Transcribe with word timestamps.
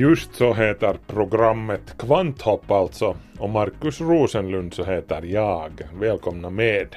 Just 0.00 0.34
så 0.34 0.54
heter 0.54 0.96
programmet 1.06 1.98
Kvanthopp 1.98 2.70
alltså 2.70 3.16
och 3.38 3.50
Markus 3.50 4.00
Rosenlund 4.00 4.74
så 4.74 4.84
heter 4.84 5.22
jag. 5.22 5.70
Välkomna 6.00 6.50
med. 6.50 6.96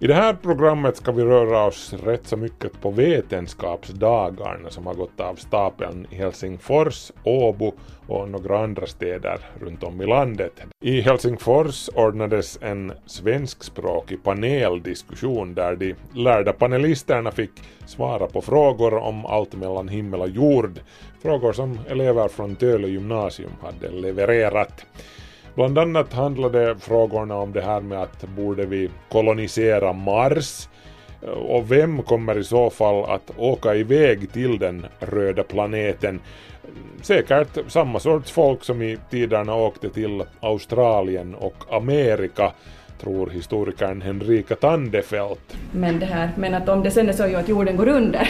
I 0.00 0.06
det 0.06 0.14
här 0.14 0.34
programmet 0.34 0.96
ska 0.96 1.12
vi 1.12 1.24
röra 1.24 1.64
oss 1.64 1.94
rätt 2.04 2.26
så 2.26 2.36
mycket 2.36 2.80
på 2.80 2.90
vetenskapsdagarna 2.90 4.70
som 4.70 4.86
har 4.86 4.94
gått 4.94 5.20
av 5.20 5.34
stapeln 5.34 6.06
i 6.10 6.14
Helsingfors, 6.14 7.12
Åbo 7.24 7.72
och 8.06 8.28
några 8.28 8.58
andra 8.58 8.86
städer 8.86 9.38
runt 9.60 9.82
om 9.82 10.02
i 10.02 10.06
landet. 10.06 10.60
I 10.80 11.00
Helsingfors 11.00 11.88
ordnades 11.94 12.58
en 12.62 12.92
svenskspråkig 13.06 14.22
paneldiskussion 14.22 15.54
där 15.54 15.76
de 15.76 15.94
lärda 16.14 16.52
panelisterna 16.52 17.30
fick 17.30 17.52
svara 17.86 18.26
på 18.26 18.42
frågor 18.42 18.94
om 18.94 19.26
allt 19.26 19.54
mellan 19.54 19.88
himmel 19.88 20.20
och 20.20 20.28
jord, 20.28 20.80
frågor 21.22 21.52
som 21.52 21.78
elever 21.88 22.28
från 22.28 22.56
Töle 22.56 22.88
gymnasium 22.88 23.52
hade 23.62 23.90
levererat. 23.90 24.86
Bland 25.54 25.78
annat 25.78 26.12
handlade 26.12 26.76
frågorna 26.78 27.36
om 27.36 27.52
det 27.52 27.60
här 27.60 27.80
med 27.80 28.02
att 28.02 28.24
borde 28.28 28.66
vi 28.66 28.90
kolonisera 29.08 29.92
Mars 29.92 30.68
och 31.48 31.72
vem 31.72 32.02
kommer 32.02 32.38
i 32.38 32.44
så 32.44 32.70
fall 32.70 33.04
att 33.04 33.30
åka 33.36 33.74
iväg 33.74 34.32
till 34.32 34.58
den 34.58 34.86
röda 35.00 35.42
planeten? 35.42 36.20
Säkert 37.02 37.58
samma 37.68 37.98
sorts 37.98 38.30
folk 38.30 38.64
som 38.64 38.82
i 38.82 38.98
tiderna 39.10 39.54
åkte 39.54 39.90
till 39.90 40.22
Australien 40.40 41.34
och 41.34 41.64
Amerika 41.70 42.52
tror 43.00 43.30
historikern 43.30 44.02
Henrika 44.02 44.54
Tandefelt. 44.54 45.56
Men, 45.72 45.98
det 45.98 46.06
här, 46.06 46.30
men 46.36 46.54
att 46.54 46.68
om 46.68 46.82
det 46.82 46.90
sen 46.90 47.08
är 47.08 47.12
så 47.12 47.36
att 47.36 47.48
jorden 47.48 47.76
går 47.76 47.88
under 47.88 48.28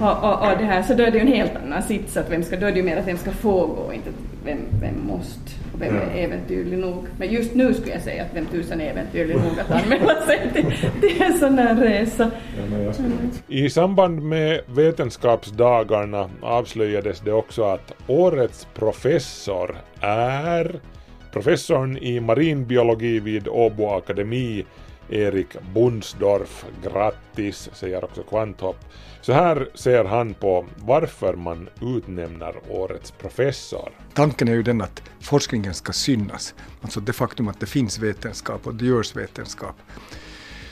och, 0.00 0.24
och, 0.24 0.50
och 0.50 0.58
det 0.58 0.64
här, 0.64 0.82
så 0.82 0.94
då 0.94 1.02
är 1.02 1.10
det 1.10 1.18
ju 1.18 1.22
en 1.22 1.32
helt 1.32 1.56
annan 1.56 1.82
sits. 1.82 2.16
Att 2.16 2.30
vem 2.30 2.42
ska, 2.42 2.56
då 2.56 2.66
är 2.66 2.70
det 2.70 2.76
ju 2.76 2.84
mer 2.84 2.96
att 2.96 3.06
vem 3.06 3.18
ska 3.18 3.30
få 3.30 3.66
gå, 3.66 3.92
inte 3.94 4.10
vem, 4.44 4.58
vem 4.80 5.06
måste 5.06 5.67
vem 5.80 5.96
är 5.96 6.24
äventyrlig 6.24 6.78
nog. 6.78 7.06
Men 7.18 7.32
just 7.32 7.54
nu 7.54 7.74
skulle 7.74 7.92
jag 7.92 8.02
säga 8.02 8.22
att 8.22 8.34
vem 8.34 8.46
tusan 8.46 8.80
är 8.80 8.90
äventyrlig 8.90 9.36
nog 9.36 9.60
att 9.60 9.70
anmäla 9.70 10.22
sig 10.26 10.50
till, 10.54 10.64
till 11.00 11.22
en 11.22 11.38
sån 11.38 11.58
här 11.58 11.76
resa. 11.76 12.30
I 13.48 13.70
samband 13.70 14.22
med 14.22 14.60
Vetenskapsdagarna 14.66 16.30
avslöjades 16.42 17.20
det 17.20 17.32
också 17.32 17.62
att 17.62 17.92
årets 18.06 18.66
professor 18.74 19.76
är 20.00 20.80
professorn 21.32 21.98
i 21.98 22.20
marinbiologi 22.20 23.20
vid 23.20 23.48
Åbo 23.48 23.88
Akademi 23.88 24.64
Erik 25.08 25.56
Bundsdorf. 25.74 26.64
Grattis, 26.82 27.70
säger 27.72 28.04
också 28.04 28.22
Kvanthopp. 28.22 28.76
Så 29.20 29.32
här 29.32 29.68
ser 29.74 30.04
han 30.04 30.34
på 30.34 30.66
varför 30.76 31.34
man 31.34 31.68
utnämner 31.96 32.54
årets 32.68 33.10
professor. 33.10 33.90
Tanken 34.14 34.48
är 34.48 34.52
ju 34.54 34.62
den 34.62 34.80
att 34.80 35.02
forskningen 35.20 35.74
ska 35.74 35.92
synas, 35.92 36.54
alltså 36.82 37.00
det 37.00 37.12
faktum 37.12 37.48
att 37.48 37.60
det 37.60 37.66
finns 37.66 37.98
vetenskap 37.98 38.66
och 38.66 38.74
det 38.74 38.84
görs 38.86 39.16
vetenskap. 39.16 39.76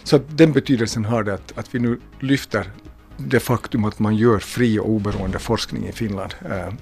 Så 0.03 0.19
den 0.29 0.53
betydelsen 0.53 1.05
har 1.05 1.23
det 1.23 1.35
att, 1.35 1.59
att 1.59 1.75
vi 1.75 1.79
nu 1.79 2.01
lyfter 2.21 2.71
det 3.17 3.41
faktum 3.41 3.85
att 3.85 3.99
man 3.99 4.17
gör 4.17 4.39
fri 4.39 4.79
och 4.79 4.89
oberoende 4.89 5.39
forskning 5.39 5.87
i 5.87 5.93
Finland. 5.93 6.35
Eh, 6.51 6.73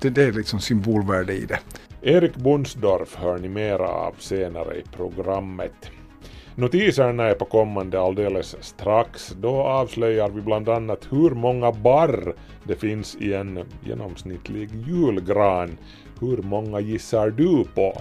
Det, 0.00 0.10
det 0.10 0.22
är 0.22 0.32
liksom 0.32 0.60
symbolvärde 0.60 1.32
i 1.32 1.46
det. 1.46 1.58
Erik 2.02 2.36
Bundsdorf 2.36 3.14
hör 3.14 3.38
ni 3.38 3.48
mera 3.48 3.88
av 3.88 4.14
senare 4.18 4.76
i 4.76 4.82
programmet. 4.96 5.90
Notiserna 6.54 7.24
är 7.24 7.34
på 7.34 7.44
kommande 7.44 8.00
alldeles 8.00 8.56
strax. 8.60 9.34
Då 9.40 9.56
avslöjar 9.56 10.28
vi 10.28 10.40
bland 10.40 10.68
annat 10.68 11.08
hur 11.10 11.30
många 11.30 11.72
barr 11.72 12.34
det 12.64 12.74
finns 12.74 13.16
i 13.20 13.34
en 13.34 13.64
genomsnittlig 13.84 14.70
julgran. 14.86 15.78
Hur 16.20 16.36
många 16.36 16.80
gissar 16.80 17.30
du 17.30 17.64
på? 17.74 17.92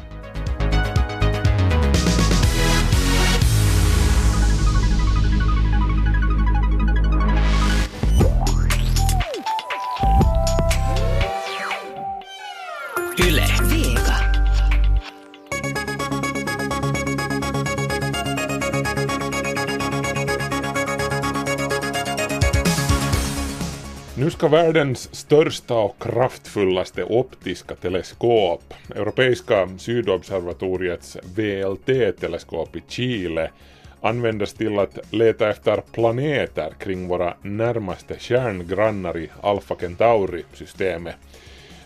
Nu 24.22 24.30
ska 24.30 24.48
världens 24.48 25.16
största 25.16 25.76
och 25.76 26.02
kraftfullaste 26.02 27.04
optiska 27.04 27.76
teleskop, 27.76 28.74
Europeiska 28.96 29.70
sydobservatoriets 29.78 31.18
VLT-teleskop 31.36 32.76
i 32.76 32.84
Chile, 32.88 33.52
användas 34.02 34.54
till 34.54 34.80
att 34.80 35.00
leta 35.14 35.50
efter 35.50 35.82
planeter 35.92 36.74
kring 36.80 37.08
våra 37.08 37.34
närmaste 37.42 38.20
stjärngrannar 38.20 39.18
i 39.18 39.30
Alpha 39.42 39.76
Centauri-systemet. 39.76 41.16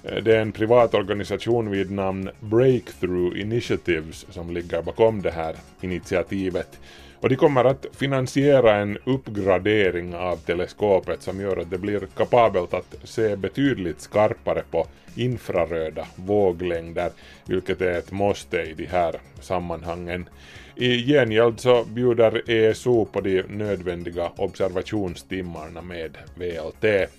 Det 0.02 0.36
är 0.36 0.42
en 0.42 0.52
privat 0.52 0.94
organisation 0.94 1.72
vid 1.72 1.92
namn 1.92 2.30
Breakthrough 2.40 3.42
Initiatives 3.42 4.26
som 4.30 4.54
ligger 4.54 4.82
bakom 4.82 5.22
det 5.22 5.32
här 5.32 5.56
initiativet. 5.82 6.80
Och 7.26 7.30
de 7.30 7.36
kommer 7.36 7.66
att 7.66 7.86
finansiera 7.92 8.76
en 8.76 8.98
uppgradering 9.06 10.16
av 10.16 10.36
teleskopet 10.36 11.22
som 11.22 11.42
gör 11.42 11.58
att 11.58 11.70
det 11.70 11.78
blir 11.78 12.08
kapabelt 12.18 12.74
att 12.74 12.96
se 13.04 13.36
betydligt 13.36 14.02
skarpare 14.02 14.64
på 14.72 14.88
infraröda 15.16 16.08
våglängder, 16.16 17.10
vilket 17.46 17.82
är 17.82 17.92
ett 17.92 18.12
måste 18.12 18.62
i 18.62 18.74
de 18.74 18.86
här 18.86 19.16
sammanhangen. 19.42 20.30
I 20.76 21.06
gengäld 21.06 21.60
så 21.60 21.84
bjuder 21.84 22.50
ESO 22.52 23.06
på 23.06 23.22
de 23.22 23.42
nödvändiga 23.42 24.32
observationstimmarna 24.38 25.82
med 25.82 26.18
VLT. 26.36 27.10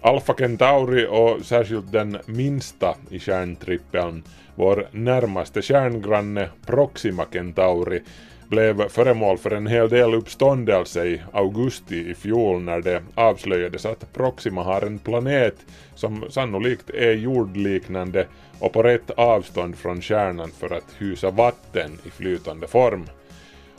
Alfa 0.00 0.34
Centauri 0.34 1.06
och 1.10 1.44
särskilt 1.44 1.92
den 1.92 2.18
minsta 2.26 2.96
i 3.10 3.18
stjärntrippeln, 3.18 4.22
vår 4.54 4.88
närmaste 4.92 5.62
stjärngranne 5.62 6.48
Proxima 6.66 7.24
Centauri, 7.32 8.02
blev 8.48 8.88
föremål 8.88 9.38
för 9.38 9.50
en 9.50 9.66
hel 9.66 9.88
del 9.88 10.14
uppståndelse 10.14 11.04
i 11.04 11.22
augusti 11.32 12.10
i 12.10 12.14
fjol 12.14 12.62
när 12.62 12.80
det 12.80 13.02
avslöjades 13.14 13.86
att 13.86 14.12
Proxima 14.12 14.62
har 14.62 14.82
en 14.82 14.98
planet 14.98 15.54
som 15.94 16.24
sannolikt 16.30 16.90
är 16.90 17.12
jordliknande 17.12 18.26
och 18.58 18.72
på 18.72 18.82
rätt 18.82 19.10
avstånd 19.10 19.76
från 19.76 20.02
stjärnan 20.02 20.50
för 20.50 20.74
att 20.74 20.94
hysa 20.98 21.30
vatten 21.30 21.98
i 22.06 22.10
flytande 22.10 22.66
form. 22.66 23.06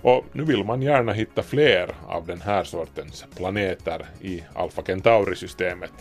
Och 0.02 0.26
nu 0.32 0.44
vill 0.44 0.64
man 0.64 0.82
gärna 0.82 1.14
hitta 1.14 1.44
fler 1.44 1.90
av 2.08 2.26
den 2.26 2.42
här 2.42 2.64
sortens 2.64 3.26
planeter 3.36 4.06
i 4.22 4.44
Alpha 4.54 4.82
Centauri-systemet. 4.82 5.92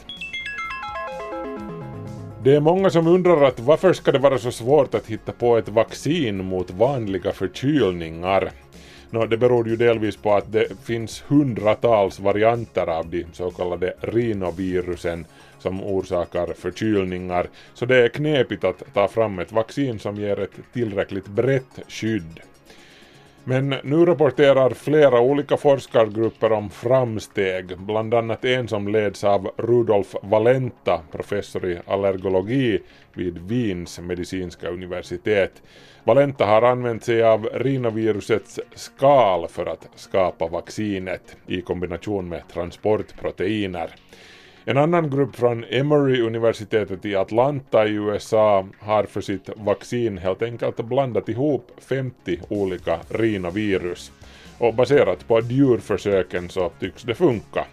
Det 2.42 2.54
är 2.54 2.60
många 2.60 2.90
som 2.90 3.06
undrar 3.06 3.42
att 3.42 3.60
varför 3.60 3.92
ska 3.92 4.12
det 4.12 4.18
vara 4.18 4.38
så 4.38 4.50
svårt 4.52 4.94
att 4.94 5.06
hitta 5.06 5.32
på 5.32 5.56
ett 5.56 5.68
vaccin 5.68 6.44
mot 6.44 6.70
vanliga 6.70 7.32
förkylningar? 7.32 8.50
No, 9.10 9.26
det 9.26 9.36
beror 9.36 9.68
ju 9.68 9.76
delvis 9.76 10.16
på 10.16 10.34
att 10.34 10.52
det 10.52 10.84
finns 10.84 11.24
hundratals 11.26 12.20
varianter 12.20 12.86
av 12.86 13.06
de 13.10 13.26
så 13.32 13.50
kallade 13.50 13.94
rinovirusen 14.00 15.24
som 15.58 15.82
orsakar 15.82 16.54
förkylningar, 16.54 17.48
så 17.74 17.86
det 17.86 17.96
är 18.04 18.08
knepigt 18.08 18.64
att 18.64 18.82
ta 18.94 19.08
fram 19.08 19.38
ett 19.38 19.52
vaccin 19.52 19.98
som 19.98 20.16
ger 20.16 20.40
ett 20.40 20.60
tillräckligt 20.72 21.26
brett 21.26 21.80
skydd. 21.88 22.40
Men 23.44 23.74
nu 23.82 24.06
rapporterar 24.06 24.70
flera 24.70 25.20
olika 25.20 25.56
forskargrupper 25.56 26.52
om 26.52 26.70
framsteg, 26.70 27.78
bland 27.78 28.14
annat 28.14 28.44
en 28.44 28.68
som 28.68 28.88
leds 28.88 29.24
av 29.24 29.50
Rudolf 29.56 30.14
Valenta, 30.22 31.00
professor 31.12 31.66
i 31.66 31.78
allergologi 31.86 32.78
vid 33.14 33.38
Wiens 33.38 34.00
medicinska 34.00 34.68
universitet. 34.68 35.62
Valenta 36.08 36.44
har 36.44 36.62
använt 36.62 37.04
sig 37.04 37.22
av 37.22 37.44
rinovirusets 37.44 38.60
skal 38.74 39.48
för 39.48 39.66
att 39.66 39.88
skapa 39.94 40.46
vaccinet 40.46 41.36
i 41.46 41.60
kombination 41.60 42.28
med 42.28 42.42
transportproteiner. 42.52 43.90
En 44.64 44.76
annan 44.76 45.10
grupp 45.10 45.36
från 45.36 45.64
Emory-universitetet 45.64 47.04
i 47.04 47.16
Atlanta 47.16 47.86
i 47.86 47.90
USA 47.90 48.66
har 48.78 49.04
för 49.04 49.20
sitt 49.20 49.50
vaccin 49.56 50.18
helt 50.18 50.42
enkelt 50.42 50.76
blandat 50.76 51.28
ihop 51.28 51.70
50 51.78 52.40
olika 52.48 52.98
rinovirus. 53.08 54.12
Och 54.58 54.74
baserat 54.74 55.28
på 55.28 55.40
djurförsöken 55.40 56.48
så 56.48 56.70
tycks 56.80 57.02
det 57.02 57.14
funka. 57.14 57.66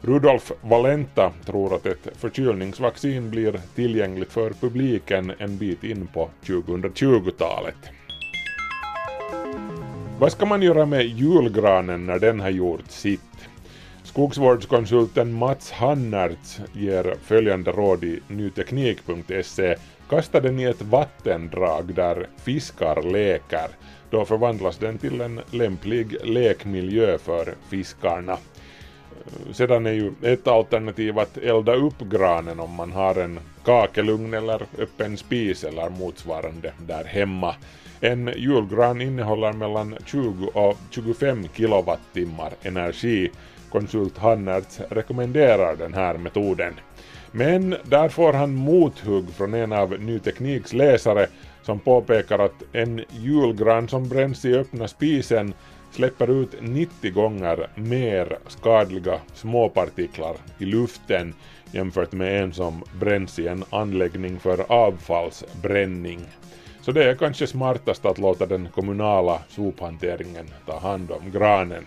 Rudolf 0.00 0.52
Valenta 0.60 1.32
tror 1.46 1.74
att 1.74 1.86
ett 1.86 2.08
förkylningsvaccin 2.16 3.30
blir 3.30 3.60
tillgängligt 3.74 4.32
för 4.32 4.50
publiken 4.50 5.32
en 5.38 5.58
bit 5.58 5.84
in 5.84 6.06
på 6.06 6.30
2020-talet. 6.44 7.76
Vad 10.18 10.32
ska 10.32 10.46
man 10.46 10.62
göra 10.62 10.86
med 10.86 11.06
julgranen 11.06 12.06
när 12.06 12.18
den 12.18 12.40
har 12.40 12.50
gjort 12.50 12.90
sitt? 12.90 13.20
Skogsvårdskonsulten 14.02 15.32
Mats 15.32 15.70
Hannertz 15.70 16.60
ger 16.72 17.14
följande 17.22 17.70
råd 17.70 18.04
i 18.04 18.20
nyteknik.se. 18.28 19.76
Kasta 20.08 20.40
den 20.40 20.60
i 20.60 20.64
ett 20.64 20.82
vattendrag 20.82 21.94
där 21.94 22.28
fiskar 22.36 23.02
leker. 23.02 23.68
Då 24.10 24.24
förvandlas 24.24 24.78
den 24.78 24.98
till 24.98 25.20
en 25.20 25.40
lämplig 25.50 26.16
lekmiljö 26.24 27.18
för 27.18 27.54
fiskarna. 27.70 28.38
Sedan 29.52 29.86
är 29.86 29.92
ju 29.92 30.12
ett 30.22 30.46
alternativ 30.46 31.18
att 31.18 31.36
elda 31.36 31.74
upp 31.74 32.00
granen 32.00 32.60
om 32.60 32.74
man 32.74 32.92
har 32.92 33.14
en 33.14 33.40
kakelugn 33.64 34.34
eller 34.34 34.62
öppen 34.78 35.16
spis 35.16 35.64
eller 35.64 35.90
motsvarande 35.90 36.72
där 36.86 37.04
hemma. 37.04 37.54
En 38.00 38.32
julgran 38.36 39.00
innehåller 39.00 39.52
mellan 39.52 39.96
20 40.06 40.46
och 40.46 40.76
25 40.90 41.48
kilowattimmar 41.54 42.52
energi. 42.62 43.30
Konsult 43.70 44.18
Hannertz 44.18 44.80
rekommenderar 44.90 45.76
den 45.76 45.94
här 45.94 46.18
metoden. 46.18 46.74
Men 47.32 47.76
där 47.84 48.08
får 48.08 48.32
han 48.32 48.54
mothugg 48.54 49.30
från 49.30 49.54
en 49.54 49.72
av 49.72 50.00
Ny 50.00 50.18
Tekniks 50.18 50.72
läsare 50.72 51.26
som 51.62 51.80
påpekar 51.80 52.38
att 52.38 52.62
en 52.72 53.04
julgran 53.10 53.88
som 53.88 54.08
bränns 54.08 54.44
i 54.44 54.54
öppna 54.54 54.88
spisen 54.88 55.54
släpper 55.98 56.30
ut 56.30 56.54
90 56.60 57.12
gånger 57.12 57.68
mer 57.74 58.38
skadliga 58.46 59.20
småpartiklar 59.34 60.36
i 60.58 60.64
luften 60.64 61.34
jämfört 61.72 62.12
med 62.12 62.42
en 62.42 62.52
som 62.52 62.84
bränns 63.00 63.38
i 63.38 63.48
en 63.48 63.64
anläggning 63.70 64.38
för 64.38 64.72
avfallsbränning. 64.72 66.20
Så 66.80 66.92
det 66.92 67.04
är 67.04 67.14
kanske 67.14 67.46
smartast 67.46 68.06
att 68.06 68.18
låta 68.18 68.46
den 68.46 68.68
kommunala 68.68 69.42
sophanteringen 69.48 70.46
ta 70.66 70.78
hand 70.78 71.10
om 71.10 71.30
granen. 71.30 71.86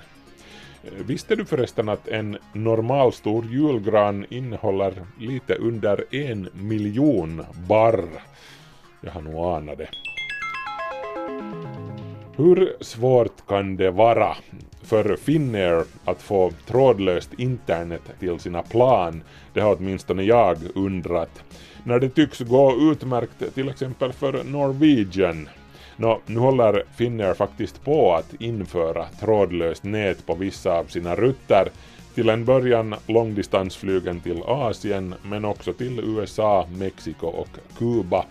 Visste 1.06 1.36
du 1.36 1.46
förresten 1.46 1.90
att 1.90 2.08
en 2.08 2.38
normalstor 2.54 3.46
julgran 3.46 4.26
innehåller 4.30 4.94
lite 5.20 5.56
under 5.56 6.16
en 6.16 6.50
miljon 6.54 7.46
barr? 7.68 8.06
Jag 9.02 9.12
har 9.12 9.22
nog 9.22 9.46
anat 9.46 9.78
det. 9.78 10.11
Hur 12.36 12.74
svårt 12.80 13.48
kan 13.48 13.78
det 13.78 13.92
vara 13.92 14.38
för 14.84 15.16
Finnair 15.16 15.84
att 16.06 16.22
få 16.22 16.52
trådlöst 16.68 17.34
internet 17.38 18.02
till 18.20 18.40
sina 18.40 18.62
plan? 18.62 19.24
Det 19.54 19.62
har 19.62 19.76
åtminstone 19.76 20.24
jag 20.24 20.58
undrat. 20.76 21.44
När 21.84 22.00
det 22.00 22.10
tycks 22.10 22.40
gå 22.40 22.92
utmärkt 22.92 23.56
till 23.56 23.70
exempel 23.70 24.14
för 24.14 24.44
Norwegian. 24.44 25.50
Nå, 25.96 26.20
nu 26.26 26.40
håller 26.40 26.84
Finnair 26.96 27.34
faktiskt 27.34 27.84
på 27.84 28.14
att 28.14 28.34
införa 28.42 29.06
trådlöst 29.20 29.84
nät 29.84 30.26
på 30.26 30.36
vissa 30.36 30.74
av 30.74 30.86
sina 30.86 31.16
rutter. 31.16 31.68
Till 32.16 32.30
en 32.30 32.46
början 32.46 32.96
långdistansflygen 33.08 34.20
till 34.20 34.44
Asien 34.44 35.16
men 35.24 35.46
också 35.46 35.74
till 35.74 36.00
USA, 36.00 36.68
Mexiko 36.78 37.28
och 37.28 37.50
Kuba. 37.78 38.26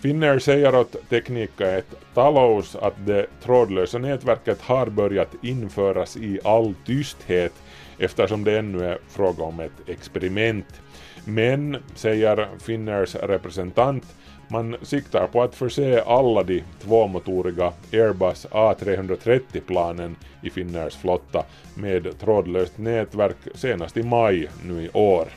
Finnair 0.00 0.38
säger 0.38 0.74
åt 0.74 0.96
Teknika 1.08 1.70
ett 1.70 1.94
Talos 2.14 2.76
att 2.76 3.06
det 3.06 3.26
trådlösa 3.42 3.98
nätverket 3.98 4.60
har 4.60 4.86
börjat 4.86 5.34
införas 5.42 6.16
i 6.16 6.40
all 6.44 6.74
tysthet 6.86 7.52
eftersom 7.98 8.44
det 8.44 8.58
ännu 8.58 8.84
är 8.84 8.98
fråga 9.08 9.44
om 9.44 9.60
ett 9.60 9.88
experiment. 9.88 10.80
Men, 11.24 11.76
säger 11.94 12.48
Finnairs 12.60 13.14
representant, 13.14 14.04
man 14.48 14.76
siktar 14.82 15.26
på 15.26 15.42
att 15.42 15.54
förse 15.54 16.02
alla 16.02 16.42
de 16.42 16.62
tvåmotoriga 16.82 17.72
Airbus 17.92 18.46
A330-planen 18.50 20.16
i 20.42 20.50
Finnairs 20.50 20.96
flotta 20.96 21.44
med 21.74 22.20
trådlöst 22.20 22.78
nätverk 22.78 23.36
senast 23.54 23.96
i 23.96 24.02
maj 24.02 24.48
nu 24.64 24.82
i 24.84 24.90
år. 24.92 25.28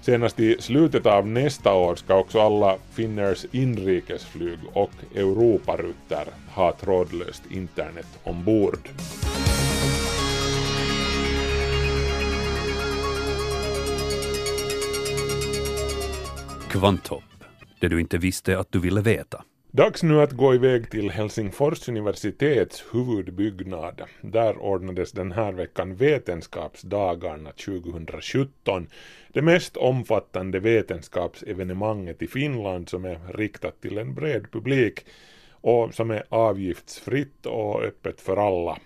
Senast 0.00 0.40
i 0.40 0.56
slutet 0.58 1.06
av 1.06 1.26
nästa 1.26 1.74
år 1.74 1.96
ska 1.96 2.14
också 2.14 2.40
alla 2.40 2.78
Finnairs 2.90 3.46
inrikesflyg 3.52 4.58
och 4.72 4.90
Europarutter 5.14 6.24
ha 6.54 6.72
trådlöst 6.72 7.42
internet 7.50 8.06
ombord. 8.22 8.88
Kvanthopp, 16.70 17.22
det 17.80 17.88
du 17.88 18.00
inte 18.00 18.18
visste 18.18 18.58
att 18.58 18.72
du 18.72 18.80
ville 18.80 19.00
veta. 19.00 19.44
Dags 19.72 20.02
nu 20.02 20.20
att 20.20 20.32
gå 20.32 20.54
iväg 20.54 20.90
till 20.90 21.10
Helsingfors 21.10 21.88
universitets 21.88 22.84
huvudbyggnad. 22.92 24.02
Där 24.20 24.58
ordnades 24.58 25.12
den 25.12 25.32
här 25.32 25.52
veckan 25.52 25.94
Vetenskapsdagarna 25.94 27.52
2017. 27.52 28.86
Det 29.32 29.42
mest 29.42 29.76
omfattande 29.76 30.60
vetenskapsevenemanget 30.60 32.22
i 32.22 32.26
Finland 32.26 32.88
som 32.88 33.04
är 33.04 33.18
riktat 33.34 33.80
till 33.80 33.98
en 33.98 34.14
bred 34.14 34.52
publik 34.52 35.00
och 35.50 35.94
som 35.94 36.10
är 36.10 36.24
avgiftsfritt 36.28 37.46
och 37.46 37.82
öppet 37.82 38.20
för 38.20 38.36
alla. 38.36 38.78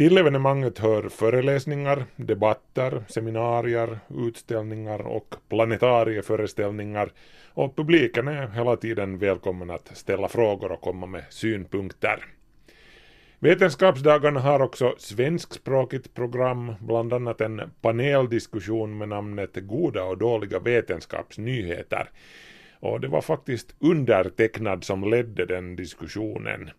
Till 0.00 0.18
evenemanget 0.18 0.78
hör 0.78 1.08
föreläsningar, 1.08 2.04
debatter, 2.16 3.04
seminarier, 3.08 3.98
utställningar 4.16 5.06
och 5.06 5.34
planetarieföreställningar 5.48 7.12
och 7.54 7.76
publiken 7.76 8.28
är 8.28 8.48
hela 8.48 8.76
tiden 8.76 9.18
välkommen 9.18 9.70
att 9.70 9.96
ställa 9.96 10.28
frågor 10.28 10.72
och 10.72 10.80
komma 10.80 11.06
med 11.06 11.24
synpunkter. 11.30 12.24
Vetenskapsdagarna 13.38 14.40
har 14.40 14.60
också 14.62 14.94
svenskspråkigt 14.98 16.14
program, 16.14 16.74
bland 16.80 17.12
annat 17.12 17.40
en 17.40 17.60
paneldiskussion 17.80 18.98
med 18.98 19.08
namnet 19.08 19.50
Goda 19.54 20.04
och 20.04 20.18
dåliga 20.18 20.58
vetenskapsnyheter. 20.58 22.10
Och 22.80 23.00
det 23.00 23.08
var 23.08 23.20
faktiskt 23.20 23.74
undertecknad 23.78 24.84
som 24.84 25.10
ledde 25.10 25.46
den 25.46 25.76
diskussionen. 25.76 26.70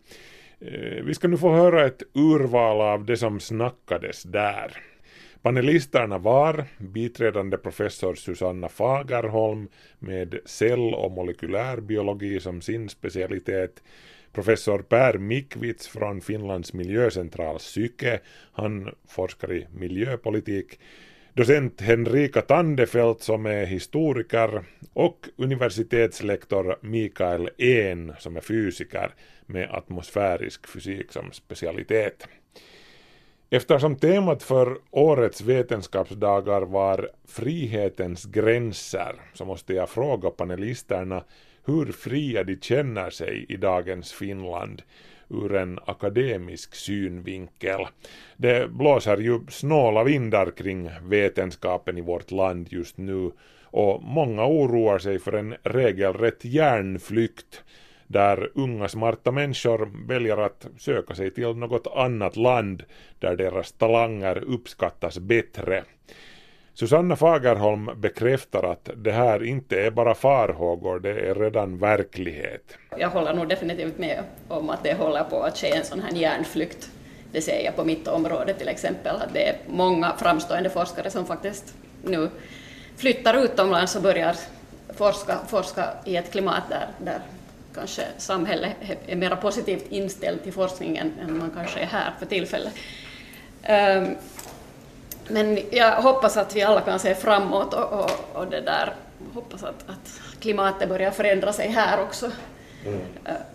Eh, 0.64 1.04
vi 1.04 1.14
ska 1.14 1.28
nu 1.28 1.36
få 1.36 1.52
höra 1.52 1.86
ett 1.86 2.02
urval 2.14 2.80
av 2.80 3.04
det 3.04 3.16
som 3.16 3.40
snackades 3.40 4.22
där. 4.22 4.76
Panelisterna 5.42 6.18
var 6.18 6.64
biträdande 6.78 7.56
professor 7.56 8.14
Susanna 8.14 8.68
Fagerholm 8.68 9.68
med 9.98 10.38
cell 10.44 10.94
och 10.94 11.12
molekylärbiologi 11.12 12.40
som 12.40 12.60
sin 12.60 12.88
specialitet, 12.88 13.82
professor 14.32 14.78
Per 14.78 15.18
Mikvits 15.18 15.88
från 15.88 16.20
Finlands 16.20 16.72
miljöcentral 16.72 17.60
Syke, 17.60 18.20
han 18.52 18.94
forskar 19.08 19.52
i 19.52 19.66
miljöpolitik, 19.74 20.78
docent 21.34 21.80
Henrika 21.80 22.42
Tandefelt 22.42 23.22
som 23.22 23.46
är 23.46 23.66
historiker 23.66 24.64
och 24.92 25.28
universitetslektor 25.36 26.76
Mikael 26.80 27.50
En 27.58 28.12
som 28.18 28.36
är 28.36 28.40
fysiker 28.40 29.14
med 29.46 29.70
atmosfärisk 29.70 30.68
fysik 30.68 31.12
som 31.12 31.32
specialitet. 31.32 32.28
Eftersom 33.50 33.96
temat 33.96 34.42
för 34.42 34.78
årets 34.90 35.40
vetenskapsdagar 35.40 36.62
var 36.62 37.10
frihetens 37.28 38.24
gränser 38.24 39.14
så 39.34 39.44
måste 39.44 39.74
jag 39.74 39.90
fråga 39.90 40.30
panelisterna 40.30 41.24
hur 41.64 41.92
fria 41.92 42.44
de 42.44 42.56
känner 42.60 43.10
sig 43.10 43.46
i 43.48 43.56
dagens 43.56 44.12
Finland 44.12 44.82
ur 45.32 45.54
en 45.54 45.78
akademisk 45.86 46.74
synvinkel. 46.74 47.86
Det 48.36 48.70
blåser 48.70 49.16
ju 49.16 49.40
snåla 49.48 50.04
vindar 50.04 50.50
kring 50.50 50.90
vetenskapen 51.02 51.98
i 51.98 52.00
vårt 52.00 52.30
land 52.30 52.72
just 52.72 52.98
nu 52.98 53.30
och 53.64 54.02
många 54.02 54.46
oroar 54.46 54.98
sig 54.98 55.18
för 55.18 55.32
en 55.32 55.54
regelrätt 55.62 56.44
hjärnflykt 56.44 57.64
där 58.06 58.50
unga 58.54 58.88
smarta 58.88 59.30
människor 59.30 60.06
väljer 60.08 60.36
att 60.36 60.66
söka 60.78 61.14
sig 61.14 61.30
till 61.30 61.56
något 61.56 61.86
annat 61.86 62.36
land 62.36 62.82
där 63.18 63.36
deras 63.36 63.72
talanger 63.72 64.44
uppskattas 64.44 65.18
bättre. 65.18 65.84
Susanna 66.74 67.16
Fagerholm 67.16 67.90
bekräftar 67.96 68.62
att 68.62 68.90
det 68.96 69.12
här 69.12 69.44
inte 69.44 69.80
är 69.80 69.90
bara 69.90 70.14
farhågor, 70.14 71.00
det 71.00 71.10
är 71.10 71.34
redan 71.34 71.78
verklighet. 71.78 72.76
Jag 72.98 73.10
håller 73.10 73.34
nog 73.34 73.48
definitivt 73.48 73.98
med 73.98 74.22
om 74.48 74.70
att 74.70 74.84
det 74.84 74.94
håller 74.94 75.24
på 75.24 75.42
att 75.42 75.58
ske 75.58 75.70
en 75.70 75.84
sån 75.84 76.00
här 76.00 76.12
hjärnflykt. 76.12 76.90
Det 77.32 77.40
ser 77.40 77.64
jag 77.64 77.76
på 77.76 77.84
mitt 77.84 78.08
område 78.08 78.54
till 78.54 78.68
exempel, 78.68 79.16
att 79.16 79.34
det 79.34 79.48
är 79.48 79.56
många 79.68 80.12
framstående 80.18 80.70
forskare 80.70 81.10
som 81.10 81.26
faktiskt 81.26 81.74
nu 82.04 82.30
flyttar 82.96 83.44
utomlands 83.44 83.96
och 83.96 84.02
börjar 84.02 84.36
forska, 84.88 85.38
forska 85.48 85.84
i 86.04 86.16
ett 86.16 86.32
klimat 86.32 86.62
där, 86.68 86.88
där 87.04 87.18
kanske 87.74 88.02
samhället 88.18 88.76
är 89.06 89.16
mer 89.16 89.36
positivt 89.36 89.84
inställt 89.88 90.42
till 90.42 90.52
forskningen 90.52 91.12
än 91.22 91.38
man 91.38 91.50
kanske 91.56 91.80
är 91.80 91.86
här 91.86 92.12
för 92.18 92.26
tillfället. 92.26 92.72
Ehm, 93.62 94.06
men 95.32 95.58
jag 95.70 96.02
hoppas 96.02 96.36
att 96.36 96.56
vi 96.56 96.62
alla 96.62 96.80
kan 96.80 96.98
se 96.98 97.14
framåt 97.14 97.74
och, 97.74 97.92
och, 97.92 98.10
och 98.32 98.46
det 98.46 98.60
där, 98.60 98.94
hoppas 99.34 99.62
att, 99.62 99.88
att 99.88 100.20
klimatet 100.40 100.88
börjar 100.88 101.10
förändra 101.10 101.52
sig 101.52 101.68
här 101.68 102.02
också. 102.02 102.30
Mm. 102.86 103.00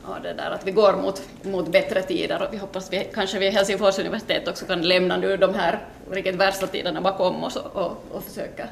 Och 0.04 0.22
det 0.24 0.34
där, 0.34 0.52
att 0.52 0.68
vi 0.68 0.72
går 0.72 0.94
mot, 0.94 1.22
mot 1.42 1.68
bättre 1.68 2.02
tider 2.02 2.42
och 2.42 2.54
vi 2.54 2.58
hoppas 2.58 2.94
vi 2.94 3.08
kanske 3.14 3.40
vid 3.40 3.54
Helsingfors 3.54 4.00
universitet 4.00 4.48
också 4.48 4.66
kan 4.66 4.82
lämna 4.82 5.18
nu 5.18 5.38
de 5.38 5.54
här 5.54 5.80
riktigt 6.12 6.36
värsta 6.36 6.68
tiderna 6.68 7.02
bakom 7.02 7.44
oss 7.44 7.56
och, 7.56 7.76
och, 7.76 8.04
och 8.12 8.24
försöka 8.24 8.68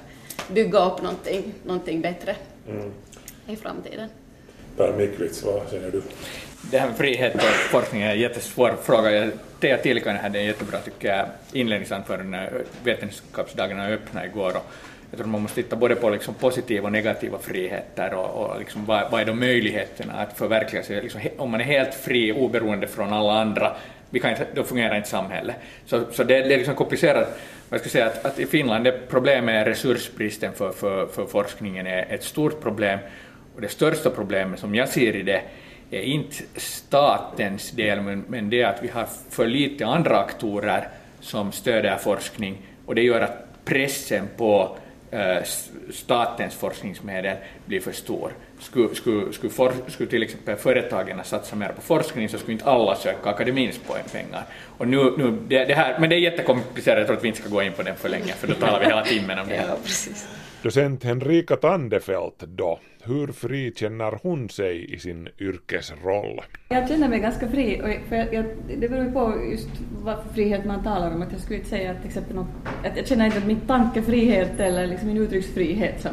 bygga 0.48 0.86
upp 0.86 1.02
någonting, 1.02 1.54
någonting 1.64 2.02
bättre 2.02 2.36
mm. 2.70 2.92
i 3.48 3.56
framtiden. 3.56 4.10
Per 4.78 4.94
Mikvits, 4.94 5.44
vad 5.44 5.70
säger 5.70 5.92
du? 5.92 6.02
Det 6.72 6.78
här 6.78 6.88
med 6.88 6.98
frihet 6.98 7.36
och 7.36 7.42
forskning 7.42 8.02
är 8.02 8.12
en 8.12 8.20
jättesvår 8.20 8.76
fråga. 8.84 9.30
Teija 9.60 9.78
Tiilikainen 9.78 10.24
hade 10.24 10.40
en 10.40 10.46
jättebra, 10.46 10.80
tycker 10.80 11.08
jag, 11.08 11.26
inledningsanförande 11.54 12.38
eh, 12.38 12.44
när 12.44 12.62
vetenskapsdagarna 12.84 13.88
öppnade 13.88 14.28
igår. 14.28 14.50
Och 14.50 14.66
jag 15.12 15.18
tror 15.18 15.28
man 15.28 15.42
måste 15.42 15.64
titta 15.64 15.76
både 15.76 15.96
på 15.96 16.10
liksom 16.10 16.34
positiva 16.34 16.86
och 16.86 16.92
negativa 16.92 17.38
friheter 17.38 18.14
och, 18.14 18.30
och 18.30 18.60
liksom 18.60 18.86
vad, 18.86 19.12
vad 19.12 19.22
är 19.22 19.26
då 19.26 19.34
möjligheterna 19.34 20.14
att 20.14 20.38
förverkliga 20.38 20.84
sig. 20.84 21.02
Liksom, 21.02 21.22
om 21.38 21.52
man 21.52 21.62
är 21.62 21.66
helt 21.66 21.94
fri, 21.94 22.34
oberoende 22.34 22.88
från 22.88 23.14
alla 23.14 23.42
andra, 23.42 23.76
vi 24.10 24.20
kan 24.20 24.32
inte, 24.32 24.48
då 24.54 24.64
fungerar 24.64 24.96
inte 24.96 25.10
samhället. 25.10 25.56
Så, 25.86 26.04
så 26.12 26.24
det, 26.24 26.42
det 26.42 26.54
är 26.54 26.58
liksom 26.58 26.76
komplicerat. 26.76 27.40
Jag 27.70 27.80
ska 27.80 27.90
säga 27.90 28.06
att, 28.06 28.26
att 28.26 28.40
i 28.40 28.46
Finland 28.46 28.84
det 28.84 29.00
problemet 29.10 29.56
är 29.56 29.66
resursbristen 29.66 30.54
för, 30.54 30.72
för, 30.72 31.08
för 31.08 31.26
forskningen 31.26 31.88
är 31.88 32.06
ett 32.10 32.24
stort 32.24 32.62
problem 32.62 33.00
och 33.56 33.62
det 33.62 33.70
största 33.70 34.10
problemet 34.10 34.60
som 34.60 34.76
jag 34.76 34.90
ser 34.90 35.16
i 35.16 35.22
det 35.22 35.42
är 35.92 36.02
inte 36.02 36.36
statens 36.56 37.72
del, 37.72 38.02
men, 38.02 38.24
men 38.28 38.50
det 38.50 38.62
är 38.62 38.68
att 38.68 38.84
vi 38.84 38.88
har 38.88 39.08
för 39.30 39.48
lite 39.48 39.86
andra 39.86 40.20
aktorer 40.20 40.88
som 41.20 41.52
stöder 41.52 41.98
forskning 41.98 42.58
och 42.86 42.96
det 42.96 43.02
gör 43.02 43.22
att 43.22 43.66
pressen 43.66 44.28
på 44.38 44.78
äh, 45.12 45.44
statens 45.92 46.56
forskningsmedel 46.56 47.38
blir 47.66 47.80
för 47.80 47.92
stor. 47.92 48.32
Skulle, 48.60 48.96
skulle, 48.96 49.34
skulle, 49.34 49.54
for, 49.54 49.72
skulle 49.88 50.10
till 50.10 50.24
exempel 50.24 50.56
företagen 50.56 51.24
satsa 51.24 51.56
mer 51.56 51.70
på 51.70 51.82
forskning 51.82 52.30
så 52.30 52.38
skulle 52.38 52.54
inte 52.54 52.66
alla 52.66 52.96
söka 52.96 53.30
akademins 53.30 53.80
pengar. 54.12 54.44
Och 54.78 54.88
nu, 54.88 55.14
nu, 55.18 55.38
det, 55.48 55.66
det 55.66 55.74
här, 55.74 56.00
men 56.00 56.10
det 56.10 56.16
är 56.16 56.20
jättekomplicerat, 56.20 56.98
jag 56.98 57.08
tror 57.08 57.18
att 57.18 57.24
vi 57.24 57.28
inte 57.28 57.40
ska 57.40 57.50
gå 57.50 57.64
in 57.64 57.72
på 57.72 57.84
det 57.84 57.96
för 57.96 58.10
länge 58.10 58.34
för 58.34 58.48
då 58.48 58.54
talar 58.54 58.80
vi 58.80 58.86
hela 58.86 59.04
timmen 59.04 59.40
om 59.40 59.48
det. 59.48 59.56
Ja, 59.56 59.78
precis. 59.84 60.28
Docent 60.62 61.04
Henrika 61.04 61.56
Tandefelt 61.56 62.40
då, 62.40 62.80
hur 63.06 63.28
fri 63.28 63.74
känner 63.76 64.20
hon 64.24 64.50
sig 64.50 64.94
i 64.94 65.00
sin 65.00 65.30
yrkesroll? 65.40 66.42
Jag 66.70 66.88
känner 66.88 67.10
mig 67.10 67.20
ganska 67.20 67.48
fri, 67.50 67.82
och 67.82 68.10
för 68.10 68.16
jag, 68.16 68.34
jag, 68.34 68.46
det 68.80 68.90
beror 68.90 69.12
på 69.12 69.52
just 69.52 69.70
vad 70.04 70.18
frihet 70.34 70.66
man 70.66 70.84
talar 70.84 71.16
om. 71.16 71.22
Att 71.22 71.32
jag 71.32 71.42
skulle 71.42 71.60
inte 71.60 71.70
säga 71.70 71.92
att, 71.92 72.06
exempel 72.06 72.36
något, 72.36 72.48
att 72.86 72.98
jag 72.98 73.08
känner 73.08 73.26
inte 73.26 73.38
att 73.38 73.46
min 73.46 73.60
tankefrihet 73.60 74.60
eller 74.60 74.88
liksom 74.88 75.08
min 75.08 75.18
uttrycksfrihet 75.18 76.02
som, 76.02 76.12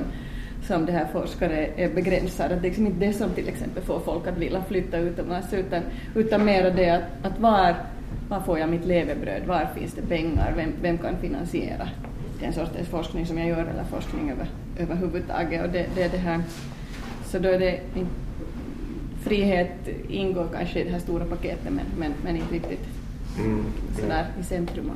som 0.66 0.86
det 0.86 0.92
här 0.92 1.06
forskare 1.12 1.68
är 1.76 1.88
begränsad. 1.88 2.52
Att 2.52 2.62
det 2.62 2.66
är 2.66 2.70
liksom 2.70 2.86
inte 2.86 3.06
det 3.06 3.12
som 3.12 3.30
till 3.30 3.48
exempel 3.48 3.82
får 3.82 4.00
folk 4.00 4.26
att 4.26 4.38
vilja 4.38 4.64
flytta 4.64 4.98
utomlands 4.98 5.52
utan, 5.52 5.82
utan 6.14 6.44
mer 6.44 6.70
det 6.70 6.90
att, 6.90 7.26
att 7.32 7.40
var, 7.40 7.74
var 8.28 8.40
får 8.40 8.58
jag 8.58 8.68
mitt 8.68 8.84
levebröd, 8.84 9.42
var 9.46 9.68
finns 9.76 9.94
det 9.94 10.02
pengar, 10.02 10.52
vem, 10.56 10.72
vem 10.82 10.98
kan 10.98 11.16
finansiera 11.20 11.88
den 12.42 12.52
sortens 12.52 12.88
forskning 12.88 13.26
som 13.26 13.38
jag 13.38 13.48
gör 13.48 13.66
eller 13.66 13.84
forskning 13.84 14.30
över, 14.30 14.46
överhuvudtaget. 14.78 15.64
Och 15.64 15.70
det, 15.72 15.86
det 15.94 16.02
är 16.02 16.08
det 16.08 16.16
här, 16.16 16.42
så 17.32 17.38
då 17.38 17.48
är 17.48 17.58
det 17.58 17.80
frihet 19.22 19.88
ingår 20.08 20.46
kanske 20.54 20.80
i 20.80 20.84
det 20.84 20.90
här 20.90 20.98
stora 20.98 21.24
paketet 21.24 21.64
men, 21.64 21.84
men, 21.98 22.12
men 22.24 22.36
inte 22.36 22.54
riktigt 22.54 22.86
mm. 23.38 23.64
sådär 24.00 24.26
i 24.40 24.42
centrum. 24.42 24.90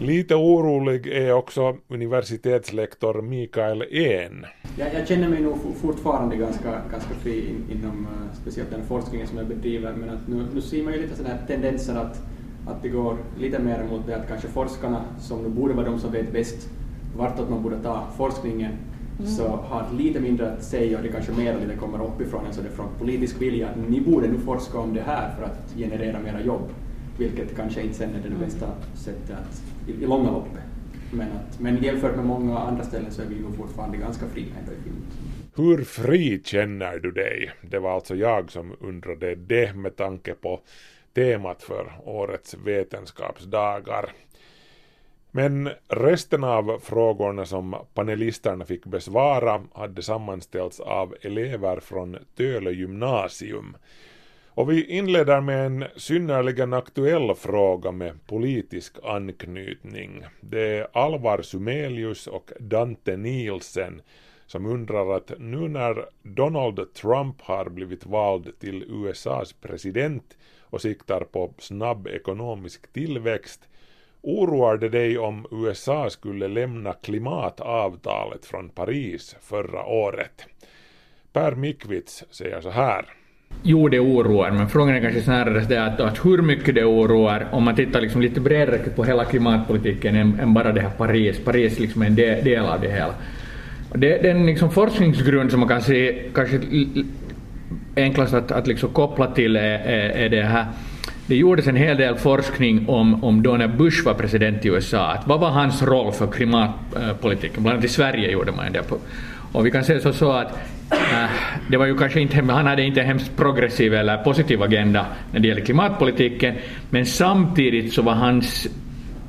Lite 0.00 0.34
orolig 0.34 1.06
är 1.06 1.32
också 1.32 1.76
universitetslektor 1.88 3.22
Mikael 3.22 3.82
En. 3.82 4.46
Jag, 4.78 4.88
jag 4.94 5.08
känner 5.08 5.28
mig 5.28 5.40
nog 5.40 5.58
fortfarande 5.80 6.36
ganska, 6.36 6.82
ganska 6.90 7.14
fri 7.14 7.48
in, 7.48 7.78
inom 7.78 8.06
uh, 8.06 8.34
speciellt 8.42 8.70
den 8.70 8.82
forskningen 8.82 9.26
som 9.26 9.38
jag 9.38 9.46
bedriver 9.46 9.92
men 9.92 10.08
att 10.08 10.28
nu, 10.28 10.46
nu 10.54 10.60
ser 10.60 10.82
man 10.82 10.92
ju 10.92 11.02
lite 11.02 11.16
sådana 11.16 11.36
tendenser 11.46 11.94
att, 11.94 12.22
att 12.68 12.82
det 12.82 12.88
går 12.88 13.16
lite 13.38 13.58
mer 13.58 13.84
mot 13.90 14.06
det 14.06 14.16
att 14.16 14.28
kanske 14.28 14.48
forskarna 14.48 15.04
som 15.18 15.42
nu 15.42 15.48
borde 15.48 15.74
vara 15.74 15.86
de 15.86 15.98
som 15.98 16.12
vet 16.12 16.32
bäst 16.32 16.68
vartåt 17.16 17.50
man 17.50 17.62
borde 17.62 17.82
ta 17.82 18.06
forskningen 18.16 18.72
mm. 19.18 19.30
så 19.30 19.48
har 19.48 19.86
lite 19.98 20.20
mindre 20.20 20.52
att 20.52 20.62
säga 20.62 20.96
och 20.96 21.02
det 21.02 21.08
kanske 21.08 21.32
mer 21.32 21.60
lite 21.60 21.76
kommer 21.76 22.04
uppifrån 22.04 22.46
än 22.46 22.52
så 22.54 22.62
det 22.62 22.70
från 22.70 22.88
politisk 22.98 23.42
vilja 23.42 23.68
att 23.68 23.76
ni 23.88 24.00
borde 24.00 24.28
nu 24.28 24.38
forska 24.38 24.78
om 24.78 24.94
det 24.94 25.02
här 25.02 25.34
för 25.36 25.44
att 25.44 25.74
generera 25.76 26.20
mera 26.20 26.40
jobb, 26.40 26.70
vilket 27.18 27.56
kanske 27.56 27.82
inte 27.82 27.94
sen 27.94 28.10
är 28.14 28.28
det 28.30 28.44
bästa 28.44 28.66
sättet 28.94 29.30
att, 29.30 29.62
i, 29.88 29.92
i 30.02 30.06
långa 30.06 30.30
loppet. 30.30 30.60
Men, 31.12 31.28
att, 31.32 31.60
men 31.60 31.82
jämfört 31.82 32.16
med 32.16 32.24
många 32.24 32.58
andra 32.58 32.84
ställen 32.84 33.10
så 33.10 33.22
är 33.22 33.26
vi 33.26 33.40
nog 33.40 33.56
fortfarande 33.56 33.96
ganska 33.96 34.26
fria 34.26 34.54
ändå 34.60 34.72
i 34.72 34.82
Finland. 34.84 35.06
Hur 35.56 35.84
fri 35.84 36.42
känner 36.44 36.98
du 36.98 37.10
dig? 37.10 37.50
Det 37.62 37.78
var 37.78 37.94
alltså 37.94 38.14
jag 38.14 38.50
som 38.50 38.72
undrade 38.80 39.34
det 39.34 39.76
med 39.76 39.96
tanke 39.96 40.34
på 40.34 40.60
temat 41.14 41.62
för 41.62 41.92
årets 42.04 42.56
vetenskapsdagar. 42.64 44.12
Men 45.36 45.70
resten 45.88 46.44
av 46.44 46.78
frågorna 46.82 47.46
som 47.46 47.76
panelisterna 47.94 48.64
fick 48.64 48.84
besvara 48.84 49.62
hade 49.72 50.02
sammanställts 50.02 50.80
av 50.80 51.14
elever 51.20 51.80
från 51.80 52.16
Töle 52.36 52.70
gymnasium. 52.70 53.76
Och 54.48 54.70
vi 54.70 54.84
inleder 54.84 55.40
med 55.40 55.66
en 55.66 55.84
synnerligen 55.96 56.72
aktuell 56.72 57.34
fråga 57.34 57.92
med 57.92 58.26
politisk 58.26 58.96
anknytning. 59.04 60.24
Det 60.40 60.78
är 60.78 60.86
Alvar 60.92 61.42
Sumelius 61.42 62.26
och 62.26 62.50
Dante 62.60 63.16
Nielsen 63.16 64.02
som 64.46 64.66
undrar 64.66 65.16
att 65.16 65.32
nu 65.38 65.68
när 65.68 66.06
Donald 66.22 66.94
Trump 66.94 67.40
har 67.40 67.68
blivit 67.68 68.06
vald 68.06 68.58
till 68.58 68.84
USAs 68.88 69.52
president 69.52 70.36
och 70.60 70.82
siktar 70.82 71.20
på 71.20 71.54
snabb 71.58 72.06
ekonomisk 72.06 72.92
tillväxt 72.92 73.68
Oroar 74.22 74.76
det 74.76 74.88
dig 74.88 75.18
om 75.18 75.46
USA 75.50 76.10
skulle 76.10 76.48
lämna 76.48 76.92
klimatavtalet 76.92 78.46
från 78.46 78.68
Paris 78.68 79.36
förra 79.40 79.84
året? 79.84 80.46
Per 81.32 81.54
Mikvits 81.54 82.24
säger 82.30 82.60
så 82.60 82.70
här. 82.70 83.04
Jo, 83.62 83.88
det 83.88 84.00
oroar, 84.00 84.50
men 84.50 84.68
frågan 84.68 84.94
är 84.94 85.00
kanske 85.00 85.22
snarare 85.22 85.60
det 85.60 85.84
att, 85.84 86.00
att 86.00 86.24
hur 86.24 86.42
mycket 86.42 86.74
det 86.74 86.84
oroar 86.84 87.48
om 87.52 87.64
man 87.64 87.76
tittar 87.76 88.00
liksom 88.00 88.20
lite 88.20 88.40
bredare 88.40 88.78
på 88.78 89.04
hela 89.04 89.24
klimatpolitiken 89.24 90.16
än, 90.16 90.40
än 90.40 90.54
bara 90.54 90.72
det 90.72 90.80
här 90.80 90.90
Paris. 90.90 91.44
Paris 91.44 91.78
liksom 91.78 92.02
är 92.02 92.06
en 92.06 92.14
del, 92.14 92.44
del 92.44 92.64
av 92.64 92.80
det 92.80 92.92
hela. 92.92 93.14
Det, 93.94 94.22
den 94.22 94.46
liksom 94.46 94.70
forskningsgrund 94.70 95.50
som 95.50 95.60
man 95.60 95.68
kan 95.68 95.82
se 95.82 96.22
kanske 96.34 96.60
enklast 97.96 98.34
att, 98.34 98.52
att 98.52 98.66
liksom 98.66 98.88
koppla 98.88 99.26
till 99.26 99.56
är, 99.56 99.78
är, 99.78 100.10
är 100.10 100.28
det 100.28 100.42
här 100.42 100.66
det 101.26 101.36
gjordes 101.36 101.66
en 101.66 101.76
hel 101.76 101.96
del 101.96 102.16
forskning 102.16 102.88
om, 102.88 103.24
om 103.24 103.42
då 103.42 103.56
när 103.56 103.68
Bush 103.68 104.04
var 104.04 104.14
president 104.14 104.64
i 104.64 104.68
USA, 104.68 105.06
att 105.06 105.26
vad 105.26 105.40
var 105.40 105.50
hans 105.50 105.82
roll 105.82 106.12
för 106.12 106.26
klimatpolitiken? 106.26 107.62
Bland 107.62 107.74
annat 107.74 107.84
i 107.84 107.88
Sverige 107.88 108.30
gjorde 108.30 108.52
man 108.52 108.72
det. 108.72 108.82
På. 108.82 108.98
Och 109.52 109.66
vi 109.66 109.70
kan 109.70 109.84
säga 109.84 110.00
så, 110.00 110.12
så 110.12 110.32
att 110.32 110.52
äh, 110.90 111.30
det 111.70 111.76
var 111.76 111.86
ju 111.86 111.96
kanske 111.96 112.20
inte, 112.20 112.36
han 112.36 112.66
hade 112.66 112.82
inte 112.82 113.00
en 113.00 113.06
hemskt 113.06 113.36
progressiv 113.36 113.94
eller 113.94 114.16
positiv 114.16 114.62
agenda 114.62 115.06
när 115.32 115.40
det 115.40 115.48
gäller 115.48 115.64
klimatpolitiken, 115.64 116.54
men 116.90 117.06
samtidigt 117.06 117.92
så 117.92 118.02
var 118.02 118.14
hans 118.14 118.68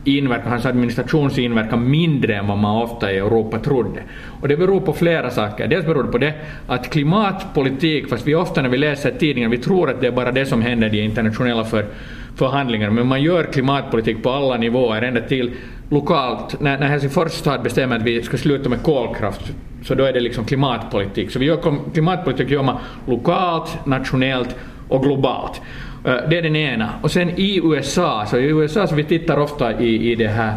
inverkan, 0.07 0.51
hans 0.51 0.65
administrationsinverkan 0.65 1.89
mindre 1.89 2.35
än 2.35 2.47
vad 2.47 2.57
man 2.57 2.83
ofta 2.83 3.11
i 3.11 3.17
Europa 3.17 3.59
trodde. 3.59 4.01
Och 4.41 4.47
det 4.47 4.57
beror 4.57 4.81
på 4.81 4.93
flera 4.93 5.29
saker. 5.29 5.67
Dels 5.67 5.85
beror 5.85 6.03
det 6.03 6.11
på 6.11 6.17
det 6.17 6.33
att 6.67 6.89
klimatpolitik, 6.89 8.09
fast 8.09 8.27
vi 8.27 8.35
ofta 8.35 8.61
när 8.61 8.69
vi 8.69 8.77
läser 8.77 9.11
tidningar, 9.11 9.49
vi 9.49 9.57
tror 9.57 9.89
att 9.89 10.01
det 10.01 10.07
är 10.07 10.11
bara 10.11 10.31
det 10.31 10.45
som 10.45 10.61
händer 10.61 10.95
i 10.95 11.01
internationella 11.01 11.63
för, 11.63 11.85
förhandlingar, 12.35 12.89
men 12.89 13.07
man 13.07 13.21
gör 13.21 13.43
klimatpolitik 13.43 14.23
på 14.23 14.29
alla 14.29 14.57
nivåer, 14.57 15.01
ända 15.01 15.21
till 15.21 15.51
lokalt. 15.89 16.61
När, 16.61 16.79
när 16.79 16.87
Helsingfors 16.87 17.31
stad 17.31 17.63
bestämmer 17.63 17.95
att 17.95 18.03
vi 18.03 18.21
ska 18.21 18.37
sluta 18.37 18.69
med 18.69 18.83
kolkraft, 18.83 19.51
så 19.83 19.95
då 19.95 20.03
är 20.03 20.13
det 20.13 20.19
liksom 20.19 20.45
klimatpolitik. 20.45 21.31
Så 21.31 21.39
vi 21.39 21.45
gör 21.45 21.91
klimatpolitik 21.93 22.49
gör 22.49 22.63
man 22.63 22.77
lokalt, 23.07 23.85
nationellt 23.85 24.55
och 24.87 25.03
globalt. 25.03 25.61
Det 26.07 26.37
är 26.37 26.41
den 26.41 26.55
ena. 26.55 26.93
Och 27.01 27.11
sen 27.11 27.29
i 27.29 27.61
USA, 27.63 28.25
så 28.25 28.37
i 28.37 28.45
USA 28.45 28.87
så 28.87 28.95
vi 28.95 29.03
tittar 29.03 29.37
ofta 29.37 29.81
i, 29.81 30.11
i 30.11 30.15
det 30.15 30.27
här 30.27 30.53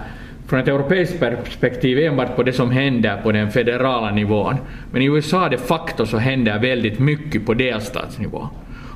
från 0.47 0.61
ett 0.61 0.69
europeiskt 0.69 1.21
perspektiv 1.21 1.99
enbart 1.99 2.37
på 2.37 2.43
det 2.43 2.53
som 2.53 2.71
händer 2.71 3.17
på 3.23 3.33
den 3.33 3.51
federala 3.51 4.11
nivån. 4.11 4.57
Men 4.93 5.03
i 5.03 5.05
USA 5.05 5.49
de 5.49 5.57
facto 5.57 6.07
så 6.07 6.17
händer 6.17 6.59
väldigt 6.59 6.99
mycket 6.99 7.47
på 7.47 7.55
delstatsnivå. 7.55 8.49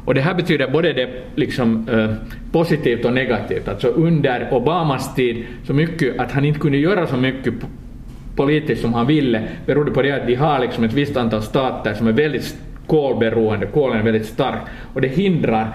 Och 0.04 0.14
det 0.14 0.20
här 0.20 0.34
betyder 0.34 0.68
både 0.68 0.92
det 0.92 1.08
liksom, 1.34 1.88
eh, 1.88 2.10
positivt 2.52 3.04
och 3.04 3.12
negativt. 3.12 3.68
Alltså 3.68 3.88
under 3.88 4.48
Obamas 4.54 5.14
tid 5.14 5.44
så 5.66 5.72
mycket 5.72 6.20
att 6.20 6.32
han 6.32 6.44
inte 6.44 6.60
kunde 6.60 6.78
göra 6.78 7.06
så 7.06 7.16
mycket 7.16 7.54
politiskt 8.36 8.82
som 8.82 8.94
han 8.94 9.06
ville 9.06 9.42
berodde 9.66 9.90
på 9.90 10.02
det 10.02 10.12
att 10.12 10.26
de 10.26 10.34
har 10.34 10.58
liksom 10.58 10.84
ett 10.84 10.92
visst 10.92 11.16
antal 11.16 11.42
stater 11.42 11.94
som 11.94 12.06
är 12.06 12.12
väldigt 12.12 12.56
kolberoende, 12.86 13.66
kolen 13.66 13.98
är 13.98 14.02
väldigt 14.02 14.26
stark 14.26 14.60
och 14.94 15.00
det 15.00 15.08
hindrar 15.08 15.68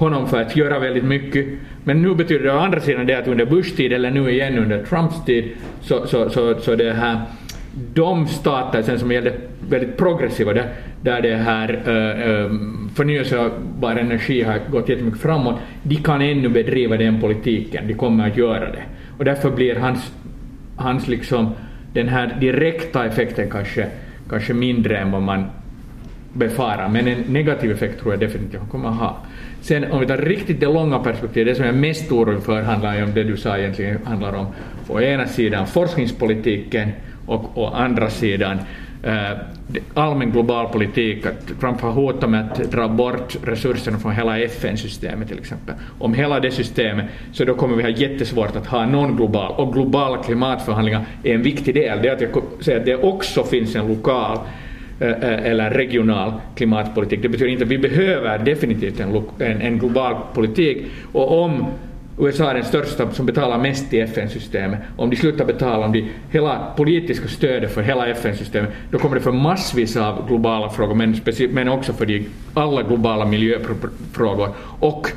honom 0.00 0.28
för 0.28 0.42
att 0.42 0.56
göra 0.56 0.78
väldigt 0.78 1.04
mycket. 1.04 1.46
Men 1.84 2.02
nu 2.02 2.14
betyder 2.14 2.44
det 2.44 2.52
å 2.52 2.58
andra 2.58 2.80
sidan 2.80 3.06
det 3.06 3.18
att 3.18 3.28
under 3.28 3.44
Bush 3.46 3.76
tid 3.76 3.92
eller 3.92 4.10
nu 4.10 4.30
igen 4.30 4.58
under 4.58 4.84
Trumps 4.84 5.24
tid 5.24 5.50
så, 5.80 6.06
så, 6.06 6.30
så, 6.30 6.60
så 6.60 6.74
det 6.74 6.92
här 6.92 7.20
de 7.94 8.26
stater 8.26 8.82
sen 8.82 8.98
som 8.98 9.12
gällde 9.12 9.32
väldigt 9.68 9.96
progressiva 9.96 10.52
där, 10.52 10.72
där 11.02 11.22
det 11.22 11.36
här 11.36 11.72
äh, 11.72 12.50
förnyelsebar 12.94 13.96
energi 13.96 14.42
har 14.42 14.60
gått 14.70 14.88
jättemycket 14.88 15.20
framåt, 15.20 15.56
de 15.82 15.96
kan 15.96 16.22
ännu 16.22 16.48
bedriva 16.48 16.96
den 16.96 17.20
politiken, 17.20 17.86
de 17.88 17.94
kommer 17.94 18.30
att 18.30 18.36
göra 18.36 18.72
det. 18.72 18.82
Och 19.18 19.24
därför 19.24 19.50
blir 19.50 19.76
hans, 19.76 20.12
hans 20.76 21.08
liksom, 21.08 21.52
den 21.92 22.08
här 22.08 22.36
direkta 22.40 23.06
effekten 23.06 23.50
kanske, 23.50 23.86
kanske 24.28 24.54
mindre 24.54 24.98
än 24.98 25.10
vad 25.10 25.22
man 25.22 25.44
befarar, 26.32 26.88
men 26.88 27.08
en 27.08 27.20
negativ 27.28 27.70
effekt 27.70 28.00
tror 28.00 28.12
jag 28.12 28.20
definitivt 28.20 28.60
han 28.60 28.68
kommer 28.68 28.88
att 28.88 28.96
ha. 28.96 29.16
Sen 29.62 29.92
om 29.92 30.00
vi 30.00 30.06
tar 30.06 30.18
riktigt 30.18 30.60
det 30.60 30.66
långa 30.66 30.98
perspektivet, 30.98 31.46
det 31.46 31.54
som 31.54 31.64
jag 31.64 31.74
är 31.74 31.78
mest 31.78 32.12
orolig 32.12 32.42
för 32.42 32.62
handlar 32.62 32.96
ju 32.96 33.02
om 33.02 33.14
det 33.14 33.24
du 33.24 33.36
sa 33.36 33.58
egentligen 33.58 33.98
handlar 34.06 34.32
om 34.32 34.46
å 34.88 35.00
ena 35.00 35.26
sidan 35.26 35.66
forskningspolitiken 35.66 36.90
och 37.26 37.58
å 37.58 37.66
andra 37.66 38.10
sidan 38.10 38.58
eh, 39.02 39.38
allmän 39.94 40.30
global 40.30 40.68
politik, 40.68 41.26
att 41.26 41.60
Trump 41.60 41.80
har 41.80 41.90
hotat 41.90 42.30
med 42.30 42.52
att 42.52 42.70
dra 42.72 42.88
bort 42.88 43.36
resurserna 43.44 43.98
från 43.98 44.12
hela 44.12 44.38
FN-systemet 44.38 45.28
till 45.28 45.38
exempel. 45.38 45.74
Om 45.98 46.14
hela 46.14 46.40
det 46.40 46.50
systemet, 46.50 47.06
så 47.32 47.44
då 47.44 47.54
kommer 47.54 47.76
vi 47.76 47.82
ha 47.82 47.90
jättesvårt 47.90 48.56
att 48.56 48.66
ha 48.66 48.86
någon 48.86 49.16
global, 49.16 49.52
och 49.52 49.72
globala 49.72 50.22
klimatförhandlingar 50.22 51.04
är 51.22 51.34
en 51.34 51.42
viktig 51.42 51.74
del. 51.74 51.98
Det 52.02 52.08
är 52.08 52.12
att 52.12 52.20
jag 52.20 52.42
säger 52.60 52.80
att 52.80 52.86
det 52.86 52.96
också 52.96 53.44
finns 53.44 53.76
en 53.76 53.88
lokal 53.88 54.38
Eh, 55.00 55.08
eh, 55.08 55.50
eller 55.50 55.70
regional 55.70 56.32
klimatpolitik. 56.54 57.22
Det 57.22 57.28
betyder 57.28 57.50
inte 57.52 57.64
att 57.64 57.70
vi 57.70 57.78
behöver 57.78 58.38
definitivt 58.38 59.00
en, 59.00 59.24
en, 59.38 59.60
en 59.60 59.78
global 59.78 60.16
politik, 60.34 60.86
och 61.12 61.42
om 61.42 61.66
USA 62.18 62.50
är 62.50 62.54
den 62.54 62.64
största 62.64 63.10
som 63.10 63.26
betalar 63.26 63.58
mest 63.58 63.94
i 63.94 64.00
FN-systemet. 64.00 64.78
Om 64.96 65.10
de 65.10 65.16
slutar 65.16 65.44
betala, 65.44 65.86
om 65.86 65.92
de 65.92 66.08
hela 66.30 66.72
politiska 66.76 67.28
stödet 67.28 67.74
för 67.74 67.82
hela 67.82 68.06
FN-systemet, 68.06 68.70
då 68.90 68.98
kommer 68.98 69.16
det 69.16 69.22
för 69.22 69.32
massvis 69.32 69.96
av 69.96 70.28
globala 70.28 70.68
frågor, 70.68 70.94
men, 70.94 71.16
men 71.50 71.68
också 71.68 71.92
för 71.92 72.06
de, 72.06 72.26
alla 72.54 72.82
globala 72.82 73.24
miljöfrågor 73.26 74.48
och 74.80 75.08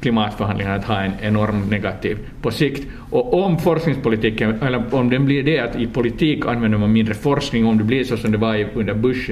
klimatförhandlingarna 0.00 0.76
att 0.76 0.84
ha 0.84 1.00
en 1.00 1.12
enorm 1.20 1.68
negativ 1.70 2.18
på 2.42 2.50
sikt. 2.50 2.86
Och 3.10 3.44
om 3.44 3.58
forskningspolitiken, 3.58 4.62
eller 4.62 4.94
om 4.94 5.10
den 5.10 5.24
blir 5.24 5.42
det 5.42 5.58
att 5.58 5.76
i 5.76 5.86
politik 5.86 6.46
använder 6.46 6.78
man 6.78 6.92
mindre 6.92 7.14
forskning, 7.14 7.66
om 7.66 7.78
det 7.78 7.84
blir 7.84 8.04
så 8.04 8.16
som 8.16 8.32
det 8.32 8.38
var 8.38 8.66
under 8.74 8.94
Bush, 8.94 9.30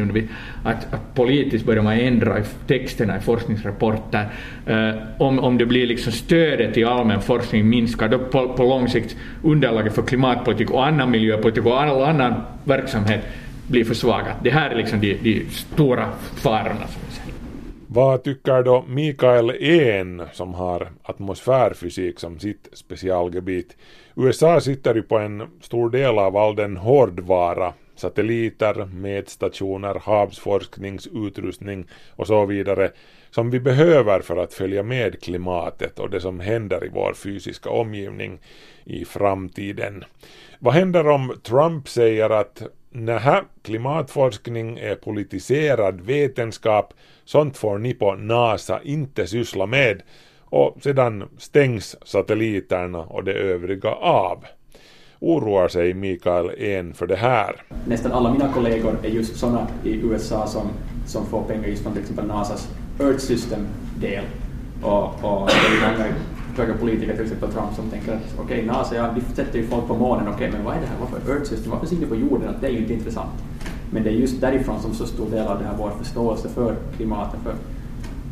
att, 0.65 0.95
att 0.95 1.15
politiskt 1.15 1.67
börjar 1.67 1.83
man 1.83 1.93
ändra 1.93 2.39
i 2.39 2.43
texterna 2.67 3.17
i 3.17 3.21
forskningsrapporter, 3.21 4.27
eh, 4.67 4.91
om, 5.19 5.39
om 5.39 5.59
det 5.59 5.67
blir 5.67 5.87
liksom 5.87 6.13
stödet 6.13 6.75
till 6.75 6.87
allmän 6.87 7.21
forskning 7.21 7.69
minskar, 7.69 8.09
då 8.09 8.19
på, 8.19 8.49
på 8.49 8.63
lång 8.63 8.89
sikt 8.89 9.17
underlaget 9.43 9.95
för 9.95 10.03
klimatpolitik 10.03 10.71
och 10.71 10.87
annan 10.87 11.11
miljöpolitik 11.11 11.67
och 11.67 11.83
all 11.83 12.03
annan 12.03 12.35
verksamhet 12.65 13.21
blir 13.67 13.85
försvagat. 13.85 14.37
Det 14.43 14.51
här 14.51 14.71
är 14.71 14.77
liksom 14.77 15.01
de, 15.01 15.15
de 15.23 15.47
stora 15.51 16.09
farorna. 16.37 16.87
Som 16.87 17.03
jag 17.05 17.13
säger. 17.13 17.28
Vad 17.91 18.23
tycker 18.23 18.63
då 18.63 18.85
Mikael 18.89 19.51
En 19.51 20.23
som 20.33 20.55
har 20.55 20.89
atmosfärfysik 21.03 22.21
som 22.21 22.39
sitt 22.39 22.69
specialgebit? 22.73 23.77
USA 24.17 24.61
sitter 24.61 24.95
ju 24.95 25.03
på 25.03 25.19
en 25.19 25.43
stor 25.61 25.91
del 25.91 26.19
av 26.19 26.37
all 26.37 26.57
den 26.57 26.77
hårdvara, 26.77 27.73
satelliter, 27.95 28.85
mätstationer, 28.85 29.95
havsforskningsutrustning 29.95 31.87
och 32.17 32.27
så 32.27 32.47
vidare 32.47 32.91
som 33.31 33.51
vi 33.51 33.61
behöver 33.61 34.21
för 34.21 34.37
att 34.37 34.55
följa 34.55 34.83
med 34.83 35.23
klimatet 35.23 35.99
och 35.99 36.11
det 36.11 36.21
som 36.21 36.41
händer 36.41 36.85
i 36.85 36.89
vår 36.89 37.15
fysiska 37.15 37.71
omgivning 37.71 38.39
i 38.85 39.05
framtiden. 39.05 40.05
Vad 40.59 40.75
händer 40.75 41.09
om 41.09 41.35
Trump 41.43 41.89
säger 41.89 42.31
att 42.31 42.63
nähä, 43.07 43.45
klimatforskning 43.63 44.79
är 44.79 44.95
politiserad 44.95 46.01
vetenskap, 46.01 46.95
sånt 47.25 47.57
får 47.57 47.79
ni 47.79 47.95
på 47.95 48.15
NASA 48.15 48.81
inte 48.83 49.27
syssla 49.27 49.67
med 49.67 50.03
och 50.45 50.77
sedan 50.83 51.25
stängs 51.39 51.97
satelliterna 52.05 52.99
och 52.99 53.25
det 53.25 53.33
övriga 53.33 53.91
av. 53.91 54.45
Oroar 55.21 55.69
sig 55.69 55.95
Mikael 55.95 56.51
En 56.59 56.95
för 56.95 57.07
det 57.07 57.17
här? 57.17 57.63
Nästan 57.87 58.13
alla 58.13 58.33
mina 58.33 58.53
kollegor 58.53 58.99
är 59.03 59.09
just 59.09 59.37
sådana 59.37 59.67
i 59.85 59.95
USA 59.95 60.47
som, 60.47 60.71
som 61.07 61.27
får 61.27 61.43
pengar 61.43 61.69
just 61.69 61.83
från 61.83 61.93
till 61.93 62.03
exempel 62.03 62.27
NASAs 62.27 62.69
Earth 63.01 63.19
System-del. 63.19 64.25
Och, 64.83 65.05
och 65.05 65.49
det 65.49 65.87
är 65.87 65.93
många 65.93 66.15
höga 66.59 66.75
politiker, 66.75 67.15
till 67.15 67.25
exempel 67.25 67.53
Trump, 67.53 67.75
som 67.75 67.91
tänker 67.91 68.13
att 68.13 68.23
okej, 68.35 68.45
okay, 68.45 68.67
NASA, 68.67 68.97
ja, 68.97 69.15
de 69.15 69.35
sätter 69.35 69.59
ju 69.59 69.67
folk 69.67 69.87
på 69.87 69.95
månen, 69.95 70.29
okej, 70.29 70.49
okay, 70.49 70.51
men 70.51 70.65
vad 70.65 70.77
är 70.77 70.81
det 70.81 70.87
här, 70.87 70.97
varför 71.01 71.33
Earth 71.33 71.45
System, 71.45 71.71
varför 71.71 71.87
ser 71.87 71.97
ni 71.97 72.07
på 72.07 72.17
jorden, 72.17 72.49
att 72.49 72.61
det 72.61 72.67
är 72.67 72.71
ju 72.71 72.79
inte 72.79 72.93
intressant. 72.93 73.31
Men 73.91 74.03
det 74.03 74.11
är 74.11 74.15
just 74.15 74.41
därifrån 74.41 74.81
som 74.81 74.95
så 74.95 75.07
stor 75.07 75.31
del 75.31 75.47
av 75.47 75.59
det 75.59 75.65
här 75.65 75.75
vår 75.79 75.91
förståelse 75.91 76.49
för 76.49 76.77
klimatet, 76.97 77.41
för 77.45 77.55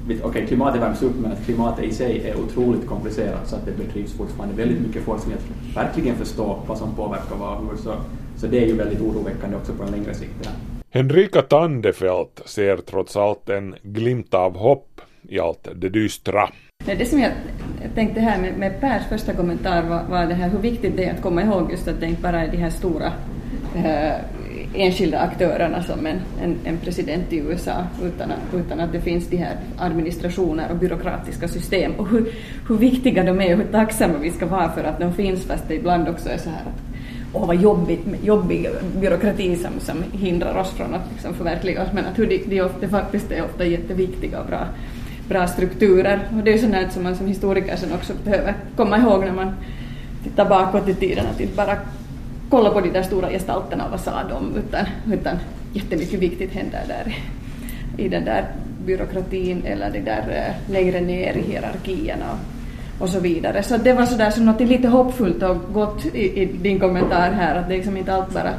Okej, 0.07 0.25
okay, 0.25 0.47
klimatet 0.47 0.83
värms 0.83 1.03
upp, 1.03 1.17
men 1.17 1.33
att 1.33 1.45
klimatet 1.45 1.85
i 1.85 1.93
sig 1.93 2.29
är 2.29 2.37
otroligt 2.41 2.87
komplicerat 2.87 3.49
så 3.49 3.57
att 3.57 3.67
det 3.67 3.73
bedrivs 3.73 4.13
fortfarande 4.13 4.57
väldigt 4.57 4.81
mycket 4.81 5.03
forskning 5.03 5.35
att 5.35 5.77
verkligen 5.77 6.17
förstå 6.17 6.63
vad 6.67 6.79
som 6.79 6.95
påverkar 6.95 7.37
vad 7.37 7.59
och 7.59 7.71
hur. 7.71 7.77
Så, 7.77 7.95
så 8.37 8.47
det 8.47 8.63
är 8.63 8.67
ju 8.67 8.77
väldigt 8.77 9.01
oroväckande 9.01 9.57
också 9.57 9.73
på 9.73 9.83
en 9.83 9.91
längre 9.91 10.15
sikt. 10.15 10.35
Ja. 10.43 10.51
Henrika 10.91 11.43
Tandefelt 11.43 12.43
ser 12.45 12.77
trots 12.77 13.17
allt 13.17 13.49
en 13.49 13.75
glimt 13.83 14.35
av 14.35 14.57
hopp 14.57 15.01
i 15.29 15.41
allt 15.41 15.69
det 15.75 15.89
dystra. 15.89 16.49
Det 16.85 17.07
som 17.07 17.21
jag 17.21 17.33
jag 17.87 17.95
tänkte 17.95 18.21
här 18.21 18.39
med, 18.39 18.59
med 18.59 18.81
Pers 18.81 19.03
första 19.09 19.33
kommentar 19.33 19.83
var, 19.83 20.03
var 20.03 20.27
det 20.27 20.35
här 20.35 20.49
hur 20.49 20.59
viktigt 20.59 20.97
det 20.97 21.05
är 21.05 21.15
att 21.15 21.23
komma 21.23 21.43
ihåg 21.43 21.71
just 21.71 21.89
att 21.89 22.01
det 22.01 22.07
inte 22.07 22.23
bara 22.23 22.43
är 22.43 22.49
de 22.51 22.57
här 22.57 22.71
stora 22.71 23.13
eh, 23.77 24.15
enskilda 24.75 25.19
aktörerna 25.19 25.83
som 25.83 26.07
en, 26.07 26.21
en, 26.43 26.57
en, 26.65 26.79
president 26.79 27.33
i 27.33 27.37
USA 27.37 27.85
utan 28.03 28.31
att, 28.31 28.55
utan 28.55 28.81
att 28.81 28.93
det 28.93 29.01
finns 29.01 29.27
de 29.27 29.37
här 29.37 29.57
administrationer 29.79 30.71
och 30.71 30.77
byråkratiska 30.77 31.49
system. 31.49 31.93
Och 31.99 32.09
hur, 32.09 32.33
hur 32.69 32.77
viktiga 32.77 33.25
de 33.25 33.41
är 33.41 33.53
och 33.53 33.59
hur 33.59 33.73
tacksamma 33.73 34.19
vi 34.19 34.31
ska 34.31 34.47
vara 34.47 34.73
för 34.73 34.85
att 34.85 35.01
de 35.01 35.15
finns 35.15 35.45
fast 35.45 35.69
det 35.69 35.75
ibland 35.75 36.09
också 36.09 36.29
är 36.29 36.39
så 36.39 36.51
här 36.51 36.61
att 36.61 36.83
åh 37.33 37.47
vad 37.47 37.57
jobbigt, 37.57 38.07
jobbig 38.23 38.69
byråkrati 39.01 39.57
som, 39.57 39.81
som 39.81 40.05
hindrar 40.13 40.59
oss 40.59 40.71
från 40.71 40.95
att 40.95 41.13
liksom 41.13 41.35
förverkliga 41.35 41.83
oss. 41.83 41.89
Men 41.95 42.05
att 42.05 42.19
hur 42.19 42.27
de, 42.27 42.39
de, 42.39 42.69
de 42.81 42.89
faktiskt 42.89 43.33
är 43.33 43.45
ofta 43.45 43.65
jätteviktiga 43.65 44.41
och 44.41 44.47
bra 44.47 44.67
bra 45.29 45.47
strukturer. 45.47 46.21
Och 46.37 46.45
det 46.45 46.51
är 46.51 46.53
ju 46.53 46.59
sånt 46.59 46.93
som 46.93 47.03
man 47.03 47.17
som 47.17 47.27
historiker 47.27 47.77
sen 47.77 47.93
också 47.93 48.13
behöver 48.25 48.55
komma 48.77 48.99
ihåg 48.99 49.25
när 49.25 49.33
man 49.33 49.53
tittar 50.25 50.49
bakåt 50.49 50.89
i 50.89 50.95
tiden, 50.95 51.27
att 51.27 51.41
inte 51.41 51.57
bara 51.57 51.77
kolla 52.51 52.71
på 52.71 52.81
de 52.81 52.91
där 52.91 53.03
stora 53.03 53.31
gestalterna 53.31 53.85
och 53.85 53.91
vad 53.91 54.01
sa 54.01 54.13
de, 54.29 54.57
utan, 54.57 54.87
utan 55.13 55.37
jättemycket 55.73 56.21
viktigt 56.21 56.53
händer 56.53 56.83
där 56.89 57.17
i 58.05 58.09
den 58.09 58.25
där 58.25 58.45
byråkratin 58.87 59.63
eller 59.65 59.91
det 59.91 60.01
där 60.01 60.25
eh, 60.29 60.73
längre 60.73 61.01
ner 61.01 61.35
i 61.35 61.43
hierarkierna 61.43 62.25
och, 62.31 63.03
och 63.03 63.09
så 63.09 63.21
vidare. 63.21 63.63
Så 63.63 63.77
det 63.77 63.93
var 63.93 64.07
sådär 64.07 64.31
som 64.31 64.45
något 64.45 64.61
lite 64.61 64.89
hoppfullt 64.89 65.43
och 65.43 65.57
gott 65.73 66.07
i, 66.07 66.43
i, 66.43 66.45
din 66.45 66.81
kommentar 66.81 67.33
här, 67.33 67.57
att 67.57 67.69
det 67.69 67.75
är 67.75 67.77
liksom 67.77 67.97
inte 67.97 68.15
allt 68.15 68.35
bara 68.35 68.53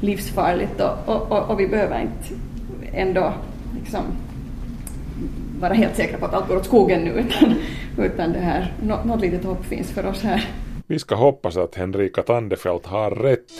livsfarligt 0.00 0.80
och, 0.80 1.08
och, 1.08 1.32
och, 1.32 1.50
och 1.50 1.60
vi 1.60 1.68
behöver 1.68 2.00
inte 2.00 2.34
ändå 2.92 3.32
liksom 3.80 4.02
vara 5.60 5.74
helt 5.74 5.96
säkra 5.96 6.18
på 6.18 6.24
att 6.24 6.34
allt 6.34 6.48
går 6.48 6.56
åt 6.56 6.64
skogen 6.64 7.04
nu, 7.04 7.10
utan, 7.10 7.54
utan 7.98 8.32
det 8.32 8.38
här, 8.38 8.72
något, 8.82 9.04
något 9.04 9.20
litet 9.20 9.44
hopp 9.44 9.64
finns 9.64 9.90
för 9.90 10.06
oss 10.06 10.22
här. 10.22 10.44
Vi 10.86 10.98
ska 10.98 11.14
hoppas 11.14 11.56
att 11.56 11.74
Henrika 11.74 12.22
Tandefelt 12.22 12.86
har 12.86 13.10
rätt. 13.10 13.52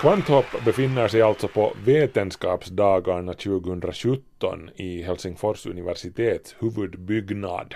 Kvanthopp 0.00 0.64
befinner 0.64 1.08
sig 1.08 1.22
alltså 1.22 1.48
på 1.48 1.72
Vetenskapsdagarna 1.84 3.32
2017 3.32 4.70
i 4.76 5.02
Helsingfors 5.02 5.66
universitets 5.66 6.56
huvudbyggnad. 6.58 7.74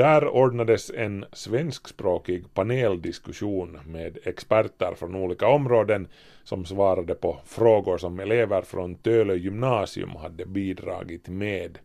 Där 0.00 0.28
ordnades 0.28 0.90
en 0.90 1.24
svenskspråkig 1.32 2.54
paneldiskussion 2.54 3.78
med 3.86 4.18
experter 4.24 4.94
från 4.94 5.14
olika 5.14 5.46
områden 5.46 6.08
som 6.44 6.64
svarade 6.64 7.14
på 7.14 7.38
frågor 7.46 7.98
som 7.98 8.20
elever 8.20 8.62
från 8.62 8.94
Tölö 8.94 9.34
gymnasium 9.34 10.10
hade 10.10 10.46
bidragit 10.46 11.28
med. 11.28 11.78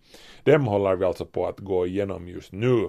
Dem 0.43 0.67
håller 0.67 0.95
vi 0.95 1.05
alltså 1.05 1.25
på 1.25 1.47
att 1.47 1.59
gå 1.59 1.87
igenom 1.87 2.27
just 2.27 2.51
nu. 2.51 2.87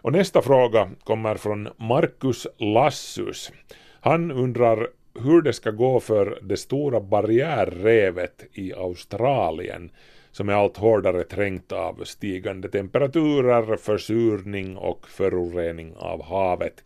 Och 0.00 0.12
nästa 0.12 0.42
fråga 0.42 0.90
kommer 1.04 1.34
från 1.34 1.68
Marcus 1.76 2.46
Lassus. 2.58 3.52
Han 4.00 4.30
undrar 4.30 4.88
hur 5.14 5.42
det 5.42 5.52
ska 5.52 5.70
gå 5.70 6.00
för 6.00 6.38
det 6.42 6.56
stora 6.56 7.00
barriärrevet 7.00 8.44
i 8.52 8.72
Australien 8.74 9.90
som 10.36 10.48
är 10.48 10.52
allt 10.52 10.76
hårdare 10.76 11.24
trängt 11.24 11.72
av 11.72 12.04
stigande 12.04 12.68
temperaturer, 12.68 13.76
försurning 13.76 14.76
och 14.76 15.08
förorening 15.08 15.94
av 15.96 16.22
havet. 16.22 16.84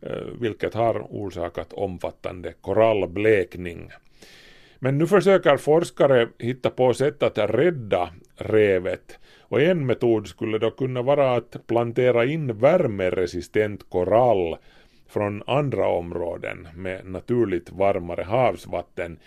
Eh, 0.00 0.22
vilket 0.40 0.74
har 0.74 1.06
orsakat 1.10 1.72
omfattande 1.72 2.52
korallblekning. 2.60 3.90
Men 4.78 4.98
nu 4.98 5.06
försöker 5.06 5.56
forskare 5.56 6.28
hitta 6.38 6.70
på 6.70 6.94
sätt 6.94 7.22
att 7.22 7.38
rädda 7.38 8.10
revet 8.36 9.18
och 9.40 9.62
en 9.62 9.86
metod 9.86 10.28
skulle 10.28 10.58
då 10.58 10.70
kunna 10.70 11.02
vara 11.02 11.34
att 11.34 11.66
plantera 11.66 12.24
in 12.24 12.58
värmeresistent 12.58 13.90
korall 13.90 14.56
från 15.08 15.42
andra 15.46 15.88
områden 15.88 16.68
med 16.74 17.06
naturligt 17.06 17.70
varmare 17.70 18.22
havsvatten. 18.22 19.18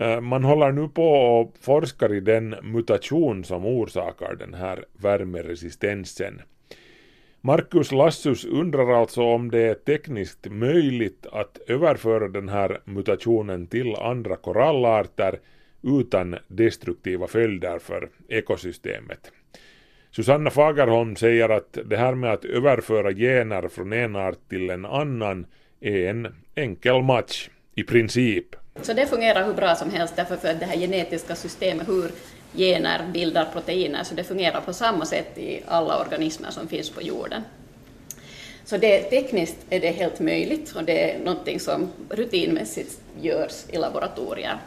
Eh, 0.00 0.20
man 0.20 0.44
håller 0.44 0.72
nu 0.72 0.88
på 0.88 1.12
och 1.12 1.54
forskar 1.60 2.14
i 2.14 2.20
den 2.20 2.54
mutation 2.62 3.44
som 3.44 3.66
orsakar 3.66 4.34
den 4.34 4.54
här 4.54 4.84
värmeresistensen. 4.92 6.42
Marcus 7.40 7.92
Lassus 7.92 8.44
undrar 8.44 9.00
alltså 9.00 9.22
om 9.22 9.50
det 9.50 9.58
är 9.60 9.74
tekniskt 9.74 10.46
möjligt 10.50 11.26
att 11.32 11.58
överföra 11.66 12.28
den 12.28 12.48
här 12.48 12.80
mutationen 12.84 13.66
till 13.66 13.94
andra 13.94 14.36
korallarter 14.36 15.38
utan 15.82 16.36
destruktiva 16.48 17.26
följder 17.26 17.78
för 17.78 18.08
ekosystemet. 18.28 19.32
Susanna 20.10 20.50
Fagerholm 20.50 21.16
säger 21.16 21.48
att 21.48 21.78
det 21.84 21.96
här 21.96 22.14
med 22.14 22.32
att 22.32 22.44
överföra 22.44 23.12
gener 23.12 23.68
från 23.68 23.92
en 23.92 24.16
art 24.16 24.48
till 24.48 24.70
en 24.70 24.84
annan 24.84 25.46
är 25.80 26.08
en 26.08 26.28
enkel 26.54 27.02
match, 27.02 27.48
i 27.74 27.82
princip. 27.82 28.56
Så 28.82 28.92
det 28.92 29.06
fungerar 29.06 29.46
hur 29.46 29.54
bra 29.54 29.74
som 29.74 29.90
helst 29.90 30.16
därför 30.16 30.34
att 30.34 30.60
det 30.60 30.66
här 30.66 30.76
genetiska 30.76 31.36
systemet, 31.36 31.88
hur 31.88 32.10
gener 32.54 33.06
bildar 33.12 33.44
proteiner, 33.52 34.04
så 34.04 34.14
det 34.14 34.24
fungerar 34.24 34.60
på 34.60 34.72
samma 34.72 35.04
sätt 35.04 35.38
i 35.38 35.62
alla 35.66 36.00
organismer 36.00 36.50
som 36.50 36.68
finns 36.68 36.90
på 36.90 37.02
jorden. 37.02 37.42
Så 38.64 38.76
det, 38.76 39.00
tekniskt 39.02 39.56
är 39.70 39.80
det 39.80 39.90
helt 39.90 40.20
möjligt 40.20 40.72
och 40.76 40.84
det 40.84 41.10
är 41.10 41.18
någonting 41.18 41.60
som 41.60 41.90
rutinmässigt 42.10 43.00
görs 43.20 43.64
i 43.68 43.78
laboratorier. 43.78 44.58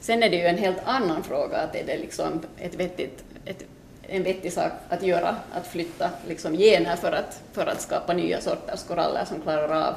Sen 0.00 0.22
är 0.22 0.30
det 0.30 0.36
ju 0.36 0.46
en 0.46 0.58
helt 0.58 0.78
annan 0.84 1.24
fråga, 1.24 1.56
att 1.56 1.76
är 1.76 1.86
det 1.86 1.98
liksom 1.98 2.40
ett 2.58 2.74
vettigt, 2.74 3.24
ett, 3.44 3.64
en 4.02 4.22
vettig 4.22 4.52
sak 4.52 4.72
att 4.88 5.02
göra, 5.02 5.36
att 5.52 5.66
flytta 5.66 6.10
liksom 6.28 6.56
gener 6.58 6.96
för 6.96 7.12
att, 7.12 7.40
för 7.52 7.66
att 7.66 7.80
skapa 7.80 8.12
nya 8.12 8.40
sorters 8.40 8.82
koraller 8.82 9.24
som 9.24 9.40
klarar 9.40 9.88
av 9.88 9.94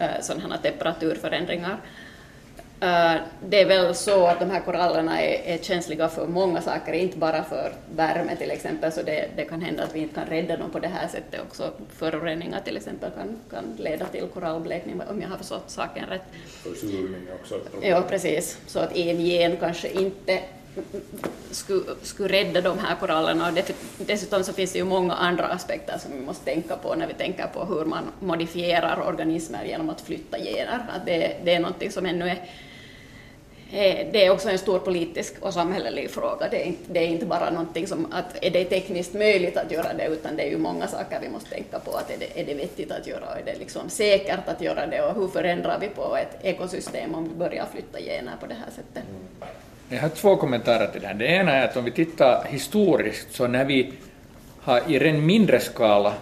uh, 0.00 0.20
sådana 0.22 0.58
temperaturförändringar. 0.58 1.78
Uh, 2.82 3.16
det 3.48 3.60
är 3.60 3.66
väl 3.66 3.94
så 3.94 4.26
att 4.26 4.40
de 4.40 4.50
här 4.50 4.60
korallerna 4.60 5.20
är, 5.20 5.54
är, 5.54 5.58
känsliga 5.58 6.08
för 6.08 6.26
många 6.26 6.60
saker, 6.60 6.92
inte 6.92 7.18
bara 7.18 7.44
för 7.44 7.72
värme 7.96 8.36
till 8.36 8.50
exempel, 8.50 8.92
så 8.92 9.02
det, 9.02 9.28
det, 9.36 9.44
kan 9.44 9.60
hända 9.60 9.82
att 9.82 9.94
vi 9.94 10.00
inte 10.00 10.14
kan 10.14 10.26
rädda 10.26 10.56
dem 10.56 10.70
på 10.70 10.78
det 10.78 10.88
här 10.88 11.08
sättet 11.08 11.40
också. 11.40 11.70
Föroreningar 11.88 12.60
till 12.60 12.76
exempel 12.76 13.10
kan, 13.10 13.36
kan 13.50 13.76
leda 13.76 14.04
till 14.06 14.26
korallblekning, 14.34 15.00
om 15.10 15.22
jag 15.22 15.28
har 15.28 15.36
förstått 15.36 15.70
saken 15.70 16.06
rätt. 16.06 16.22
Försurning 16.46 17.26
också. 17.40 17.60
Ja, 17.82 18.02
precis. 18.08 18.58
Så 18.66 18.78
att 18.78 18.96
en 18.96 19.20
gen 19.20 19.56
kanske 19.56 19.88
inte 19.88 20.40
skulle, 21.50 21.84
skulle 22.02 22.28
rädda 22.28 22.60
de 22.60 22.78
här 22.78 22.96
korallerna. 22.96 23.48
Och 23.48 23.58
dessutom 23.98 24.44
så 24.44 24.52
finns 24.52 24.72
det 24.72 24.78
ju 24.78 24.84
många 24.84 25.14
andra 25.14 25.46
aspekter 25.46 25.98
som 25.98 26.12
vi 26.12 26.20
måste 26.20 26.44
tänka 26.44 26.76
på 26.76 26.94
när 26.94 27.06
vi 27.06 27.14
tänker 27.14 27.46
på 27.46 27.64
hur 27.64 27.84
man 27.84 28.04
modifierar 28.20 29.08
organismer 29.08 29.64
genom 29.64 29.90
att 29.90 30.00
flytta 30.00 30.38
gener. 30.38 30.86
Att 30.96 31.06
det, 31.06 31.36
det 31.44 31.54
är 31.54 31.60
någonting 31.60 31.90
som 31.90 32.06
ännu 32.06 32.28
är 32.28 32.48
det 34.12 34.26
är 34.26 34.30
också 34.30 34.50
en 34.50 34.58
stor 34.58 34.78
politisk 34.78 35.34
och 35.40 35.54
samhällelig 35.54 36.10
fråga. 36.10 36.48
Det 36.50 36.62
är, 36.62 36.64
inte, 36.64 36.92
det 36.92 37.00
är 37.00 37.08
inte 37.08 37.26
bara 37.26 37.50
någonting 37.50 37.86
som 37.86 38.12
att 38.12 38.44
är 38.44 38.50
det 38.50 38.64
tekniskt 38.64 39.14
möjligt 39.14 39.56
att 39.56 39.72
göra 39.72 39.92
det, 39.92 40.06
utan 40.06 40.36
det 40.36 40.42
är 40.42 40.50
ju 40.50 40.58
många 40.58 40.86
saker 40.86 41.20
vi 41.20 41.28
måste 41.28 41.50
tänka 41.50 41.78
på. 41.78 41.90
Att 41.90 42.10
är, 42.10 42.18
det, 42.18 42.40
är 42.40 42.44
det 42.46 42.54
vettigt 42.54 42.92
att 42.92 43.06
göra? 43.06 43.38
Är 43.38 43.44
det 43.44 43.58
liksom 43.58 43.88
säkert 43.88 44.48
att 44.48 44.60
göra 44.60 44.86
det? 44.86 45.02
Och 45.02 45.14
hur 45.14 45.28
förändrar 45.28 45.78
vi 45.80 45.88
på 45.88 46.16
ett 46.16 46.44
ekosystem 46.44 47.14
om 47.14 47.24
vi 47.24 47.34
börjar 47.34 47.66
flytta 47.72 48.00
gener 48.00 48.36
på 48.40 48.46
det 48.46 48.54
här 48.54 48.70
sättet? 48.70 49.04
Mm. 49.10 49.54
Jag 49.88 50.00
har 50.00 50.08
två 50.08 50.36
kommentarer 50.36 50.86
till 50.86 51.00
det 51.00 51.06
här. 51.06 51.14
Det 51.14 51.26
ena 51.26 51.52
är 51.52 51.64
att 51.64 51.76
om 51.76 51.84
vi 51.84 51.90
tittar 51.90 52.44
historiskt, 52.44 53.34
så 53.34 53.46
när 53.46 53.64
vi 53.64 53.92
har 54.60 54.80
i 54.88 54.98
ren 54.98 55.26
mindre 55.26 55.60
skala 55.60 56.12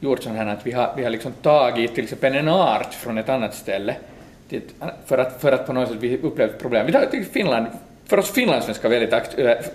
gjort 0.00 0.22
så 0.22 0.30
här 0.30 0.46
att 0.46 0.66
vi 0.66 0.72
har, 0.72 0.92
vi 0.96 1.02
har 1.02 1.10
liksom 1.10 1.32
tagit 1.32 1.94
till 1.94 2.04
exempel 2.04 2.34
en 2.34 2.48
art 2.48 2.94
från 2.94 3.18
ett 3.18 3.28
annat 3.28 3.54
ställe, 3.54 3.96
för 5.06 5.18
att, 5.18 5.40
för 5.40 5.52
att 5.52 5.66
på 5.66 5.72
något 5.72 5.88
sätt 5.88 5.98
vi 6.00 6.18
upplevt 6.18 6.58
problem. 6.58 6.86
Vi 6.86 6.92
tar 6.92 7.06
till 7.06 7.24
Finland, 7.24 7.66
för 8.06 8.18
oss 8.18 8.30
finlandssvenskar 8.30 8.88
väldigt 8.88 9.12
aktuellt, 9.12 9.72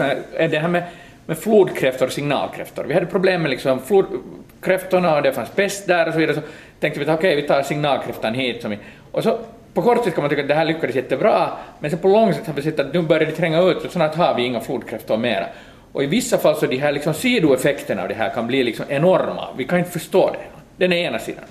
eh, 0.00 0.06
är 0.34 0.48
det 0.48 0.58
här 0.58 0.68
med, 0.68 0.82
med 1.26 1.38
flodkräftor 1.38 2.06
och 2.06 2.12
signalkräftor. 2.12 2.84
Vi 2.84 2.94
hade 2.94 3.06
problem 3.06 3.42
med 3.42 3.50
liksom 3.50 3.80
flodkräftorna 3.80 5.16
och 5.16 5.22
det 5.22 5.32
fanns 5.32 5.50
pest 5.50 5.86
där 5.86 6.06
och 6.06 6.12
så 6.12 6.18
vidare, 6.18 6.36
så 6.36 6.42
tänkte 6.80 7.00
vi 7.00 7.10
att 7.10 7.18
okej, 7.18 7.32
okay, 7.32 7.42
vi 7.42 7.48
tar 7.48 7.62
signalkräftan 7.62 8.34
hit. 8.34 8.66
Och 9.12 9.22
så 9.22 9.38
på 9.74 9.82
kort 9.82 10.04
sikt 10.04 10.14
kan 10.14 10.22
man 10.22 10.30
tycka 10.30 10.42
att 10.42 10.48
det 10.48 10.54
här 10.54 10.64
lyckades 10.64 10.96
jättebra, 10.96 11.50
men 11.80 11.90
sen 11.90 11.98
på 11.98 12.08
lång 12.08 12.34
sikt 12.34 12.46
har 12.46 12.54
vi 12.54 12.62
sett 12.62 12.80
att 12.80 12.94
nu 12.94 13.02
börjar 13.02 13.26
det 13.26 13.32
tränga 13.32 13.60
ut 13.60 13.84
och 13.84 13.92
snart 13.92 14.14
har 14.14 14.34
vi 14.34 14.42
inga 14.42 14.60
flodkräftor 14.60 15.16
mera. 15.16 15.46
Och 15.92 16.04
i 16.04 16.06
vissa 16.06 16.38
fall 16.38 16.56
så 16.56 16.66
de 16.66 16.76
här 16.76 16.92
liksom 16.92 17.14
sidoeffekterna 17.14 18.02
av 18.02 18.08
det 18.08 18.14
här 18.14 18.30
kan 18.30 18.46
bli 18.46 18.64
liksom 18.64 18.84
enorma. 18.88 19.48
Vi 19.56 19.64
kan 19.64 19.78
inte 19.78 19.90
förstå 19.90 20.30
det. 20.30 20.38
Den 20.76 20.92
är 20.92 20.96
ena 20.96 21.18
sidan. 21.18 21.44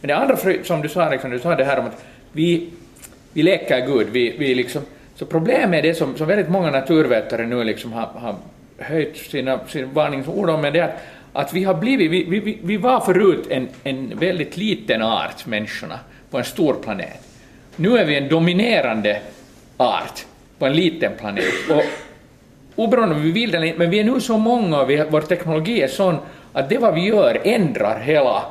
Men 0.00 0.08
det 0.08 0.16
andra, 0.16 0.36
som 0.62 0.82
du 0.82 0.88
sa, 0.88 1.10
liksom, 1.10 1.30
du 1.30 1.38
sa 1.38 1.54
det 1.54 1.64
här 1.64 1.78
om 1.78 1.86
att 1.86 2.04
vi, 2.32 2.68
vi 3.32 3.42
leker 3.42 3.86
Gud. 3.86 4.06
Vi, 4.10 4.36
vi 4.38 4.54
liksom, 4.54 4.82
så 5.14 5.26
problemet 5.26 5.78
är 5.78 5.88
det 5.88 5.94
som, 5.94 6.16
som 6.16 6.26
väldigt 6.26 6.48
många 6.48 6.70
naturvetare 6.70 7.46
nu 7.46 7.64
liksom 7.64 7.92
har, 7.92 8.06
har 8.14 8.34
höjt 8.78 9.16
sina, 9.16 9.60
sina 9.66 9.86
varningsord 9.86 10.50
om, 10.50 10.60
men 10.60 10.72
det 10.72 10.80
att, 10.80 10.96
att 11.32 11.52
vi 11.52 11.64
har 11.64 11.74
blivit, 11.74 12.10
vi, 12.10 12.40
vi, 12.40 12.58
vi 12.62 12.76
var 12.76 13.00
förut 13.00 13.46
en, 13.50 13.68
en 13.84 14.18
väldigt 14.18 14.56
liten 14.56 15.02
art, 15.02 15.46
människorna, 15.46 15.98
på 16.30 16.38
en 16.38 16.44
stor 16.44 16.74
planet. 16.74 17.31
Nu 17.76 17.98
är 17.98 18.04
vi 18.04 18.16
en 18.16 18.28
dominerande 18.28 19.20
art 19.76 20.24
på 20.58 20.66
en 20.66 20.72
liten 20.72 21.12
planet. 21.18 21.44
Och 21.70 21.82
oberoende 22.76 23.14
om 23.14 23.22
vi 23.22 23.30
vill 23.30 23.50
det 23.50 23.56
eller 23.56 23.66
inte, 23.66 23.78
men 23.78 23.90
vi 23.90 24.00
är 24.00 24.04
nu 24.04 24.20
så 24.20 24.38
många 24.38 24.80
och 24.80 24.90
vi, 24.90 25.04
vår 25.10 25.20
teknologi 25.20 25.82
är 25.82 25.88
sån 25.88 26.18
att 26.52 26.68
det 26.68 26.78
vad 26.78 26.94
vi 26.94 27.00
gör 27.00 27.40
ändrar 27.44 28.00
hela 28.00 28.42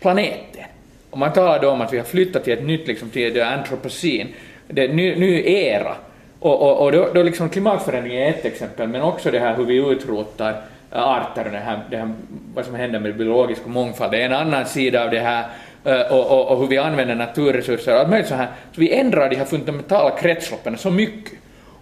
planeten. 0.00 0.64
Och 1.10 1.18
man 1.18 1.32
talar 1.32 1.60
då 1.60 1.70
om 1.70 1.80
att 1.80 1.92
vi 1.92 1.98
har 1.98 2.04
flyttat 2.04 2.44
till 2.44 2.52
ett 2.52 2.64
nytt, 2.64 2.88
liksom, 2.88 3.10
till 3.10 3.42
antropocen, 3.42 4.28
det 4.66 4.84
är 4.84 4.88
ny, 4.88 5.16
ny 5.16 5.42
era. 5.46 5.94
Och, 6.40 6.62
och, 6.62 6.84
och 6.84 6.92
då, 6.92 7.08
då 7.14 7.22
liksom 7.22 7.48
klimatförändringen 7.48 8.22
är 8.22 8.30
ett 8.30 8.44
exempel, 8.44 8.88
men 8.88 9.02
också 9.02 9.30
det 9.30 9.38
här 9.38 9.56
hur 9.56 9.64
vi 9.64 9.76
utrotar 9.76 10.62
arter 10.90 11.44
och 11.44 11.52
det 11.52 11.58
här, 11.58 11.80
det 11.90 11.96
här, 11.96 12.10
vad 12.54 12.64
som 12.64 12.74
händer 12.74 13.00
med 13.00 13.16
biologisk 13.16 13.66
mångfald, 13.66 14.12
det 14.12 14.22
är 14.22 14.26
en 14.26 14.32
annan 14.32 14.66
sida 14.66 15.04
av 15.04 15.10
det 15.10 15.20
här 15.20 15.46
Eh, 15.84 16.00
och, 16.00 16.30
och, 16.30 16.48
och, 16.48 16.58
hur 16.58 16.66
vi 16.66 16.78
använder 16.78 17.14
naturresurser 17.14 17.94
och 17.94 18.00
allt 18.00 18.10
möjligt 18.10 18.28
så 18.28 18.34
här. 18.34 18.48
Så 18.72 18.80
vi 18.80 18.92
ändrar 18.92 19.30
de 19.30 19.36
här 19.36 19.44
fundamentala 19.44 20.10
kretsloppen 20.10 20.78
så 20.78 20.90
mycket. 20.90 21.32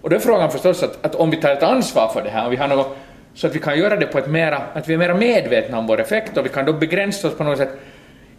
Och 0.01 0.11
då 0.11 0.17
är 0.17 0.21
frågan 0.21 0.51
förstås 0.51 0.83
att, 0.83 1.07
att 1.07 1.15
om 1.15 1.31
vi 1.31 1.37
tar 1.37 1.51
ett 1.51 1.63
ansvar 1.63 2.09
för 2.09 2.23
det 2.23 2.31
här, 2.31 2.45
om 2.45 2.51
vi 2.51 2.57
har 2.57 2.69
något, 2.69 2.97
så 3.35 3.47
att 3.47 3.55
vi 3.55 3.59
kan 3.59 3.79
göra 3.79 3.97
det 3.97 4.07
på 4.07 4.19
ett 4.19 4.29
mera, 4.29 4.63
att 4.73 4.89
vi 4.89 4.95
är 4.95 4.99
mera 4.99 5.15
medvetna 5.15 5.79
om 5.79 5.87
vår 5.87 6.01
effekt 6.01 6.37
och 6.37 6.45
vi 6.45 6.49
kan 6.49 6.65
då 6.65 6.73
begränsa 6.73 7.29
oss 7.29 7.35
på 7.37 7.45
något 7.45 7.59
sätt 7.59 7.71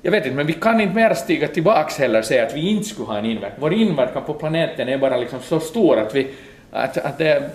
jag 0.01 0.11
vet 0.11 0.25
inte, 0.25 0.35
men 0.35 0.47
vi 0.47 0.53
kan 0.53 0.81
inte 0.81 0.95
mera 0.95 1.15
stiga 1.15 1.47
tillbaks 1.47 1.97
heller 1.97 2.19
och 2.19 2.25
säga 2.25 2.45
att 2.45 2.55
vi 2.55 2.69
inte 2.69 2.89
skulle 2.89 3.07
ha 3.07 3.17
en 3.17 3.25
inverkan. 3.25 3.57
Vår 3.59 3.73
inverkan 3.73 4.23
på 4.23 4.33
planeten 4.33 4.89
är 4.89 4.97
bara 4.97 5.17
liksom 5.17 5.39
så 5.41 5.59
stor 5.59 5.99
att, 5.99 6.15
vi, 6.15 6.27
att, 6.71 6.97
att 6.97 7.17
det, 7.17 7.49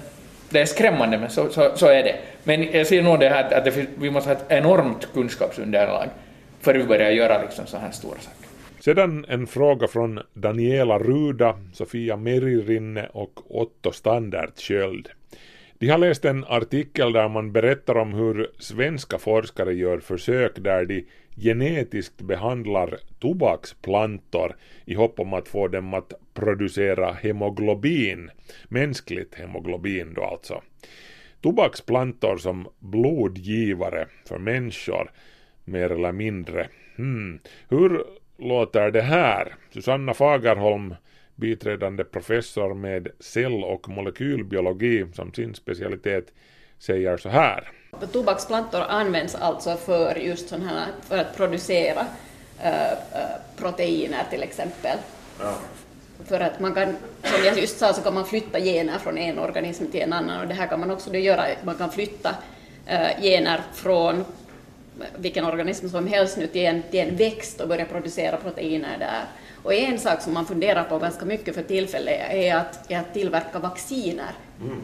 det 0.50 0.60
är 0.60 0.66
skrämmande, 0.66 1.18
men 1.18 1.30
så, 1.30 1.48
så, 1.48 1.70
så, 1.74 1.86
är 1.86 2.02
det. 2.02 2.14
Men 2.44 2.72
jag 2.72 2.86
ser 2.86 3.02
nog 3.02 3.20
det 3.20 3.28
här 3.28 3.54
att 3.54 3.64
det, 3.64 3.86
vi 3.94 4.10
måste 4.10 4.30
ha 4.30 4.36
ett 4.36 4.44
enormt 4.48 5.08
kunskapsunderlag 5.14 6.08
före 6.62 6.78
vi 6.78 6.84
börjar 6.84 7.10
göra 7.10 7.42
liksom 7.42 7.66
så 7.66 7.76
här 7.76 7.90
stora 7.90 8.18
saker. 8.18 8.48
Sedan 8.80 9.24
en 9.28 9.46
fråga 9.46 9.88
från 9.88 10.20
Daniela 10.34 10.98
Ruda, 10.98 11.58
Sofia 11.72 12.16
Meririnne 12.16 13.08
och 13.12 13.60
Otto 13.60 13.92
Standardsköld. 13.92 15.08
De 15.78 15.88
har 15.88 15.98
läst 15.98 16.24
en 16.24 16.44
artikel 16.44 17.12
där 17.12 17.28
man 17.28 17.52
berättar 17.52 17.98
om 17.98 18.14
hur 18.14 18.50
svenska 18.58 19.18
forskare 19.18 19.74
gör 19.74 19.98
försök 19.98 20.52
där 20.56 20.84
de 20.84 21.06
genetiskt 21.36 22.22
behandlar 22.22 22.98
tobaksplantor 23.18 24.56
i 24.84 24.94
hopp 24.94 25.20
om 25.20 25.32
att 25.32 25.48
få 25.48 25.68
dem 25.68 25.94
att 25.94 26.12
producera 26.34 27.12
hemoglobin, 27.12 28.30
mänskligt 28.68 29.34
hemoglobin 29.34 30.14
då 30.14 30.24
alltså. 30.24 30.62
Tobaksplantor 31.40 32.36
som 32.36 32.68
blodgivare 32.78 34.06
för 34.28 34.38
människor 34.38 35.10
mer 35.64 35.92
eller 35.92 36.12
mindre. 36.12 36.68
Hmm. 36.96 37.38
Hur 37.68 38.04
låter 38.38 38.90
det 38.90 39.02
här? 39.02 39.54
Susanna 39.70 40.14
Fagerholm, 40.14 40.94
biträdande 41.34 42.04
professor 42.04 42.74
med 42.74 43.08
cell 43.20 43.64
och 43.64 43.88
molekylbiologi 43.88 45.06
som 45.14 45.32
sin 45.32 45.54
specialitet, 45.54 46.32
säger 46.78 47.16
så 47.16 47.28
här. 47.28 47.68
Tobaksplantor 48.12 48.80
används 48.80 49.34
alltså 49.34 49.76
för 49.76 50.14
just 50.16 50.48
sån 50.48 50.62
här, 50.62 50.86
för 51.08 51.18
att 51.18 51.36
producera 51.36 52.06
äh, 52.62 52.98
proteiner 53.56 54.24
till 54.30 54.42
exempel. 54.42 54.98
Ja. 55.40 55.54
För 56.24 56.40
att 56.40 56.60
man 56.60 56.74
kan, 56.74 56.96
som 57.22 57.44
jag 57.44 57.58
just 57.58 57.78
sa, 57.78 57.92
så 57.92 58.02
kan 58.02 58.14
man 58.14 58.26
flytta 58.26 58.60
gener 58.60 58.98
från 58.98 59.18
en 59.18 59.38
organism 59.38 59.86
till 59.86 60.00
en 60.00 60.12
annan 60.12 60.40
och 60.40 60.48
det 60.48 60.54
här 60.54 60.66
kan 60.66 60.80
man 60.80 60.90
också 60.90 61.14
göra, 61.14 61.44
man 61.64 61.74
kan 61.74 61.90
flytta 61.90 62.34
äh, 62.86 63.22
gener 63.22 63.60
från 63.74 64.24
vilken 65.16 65.44
organism 65.44 65.88
som 65.88 66.06
helst 66.06 66.36
nu 66.36 66.46
till 66.46 66.66
en, 66.66 66.82
till 66.90 67.00
en 67.00 67.16
växt 67.16 67.60
och 67.60 67.68
börja 67.68 67.84
producera 67.84 68.36
proteiner 68.36 68.98
där. 68.98 69.24
Och 69.62 69.74
en 69.74 69.98
sak 69.98 70.22
som 70.22 70.34
man 70.34 70.46
funderar 70.46 70.84
på 70.84 70.98
ganska 70.98 71.24
mycket 71.24 71.54
för 71.54 71.62
tillfället 71.62 72.20
är 72.30 72.56
att, 72.56 72.90
är 72.90 72.98
att 72.98 73.14
tillverka 73.14 73.58
vacciner 73.58 74.30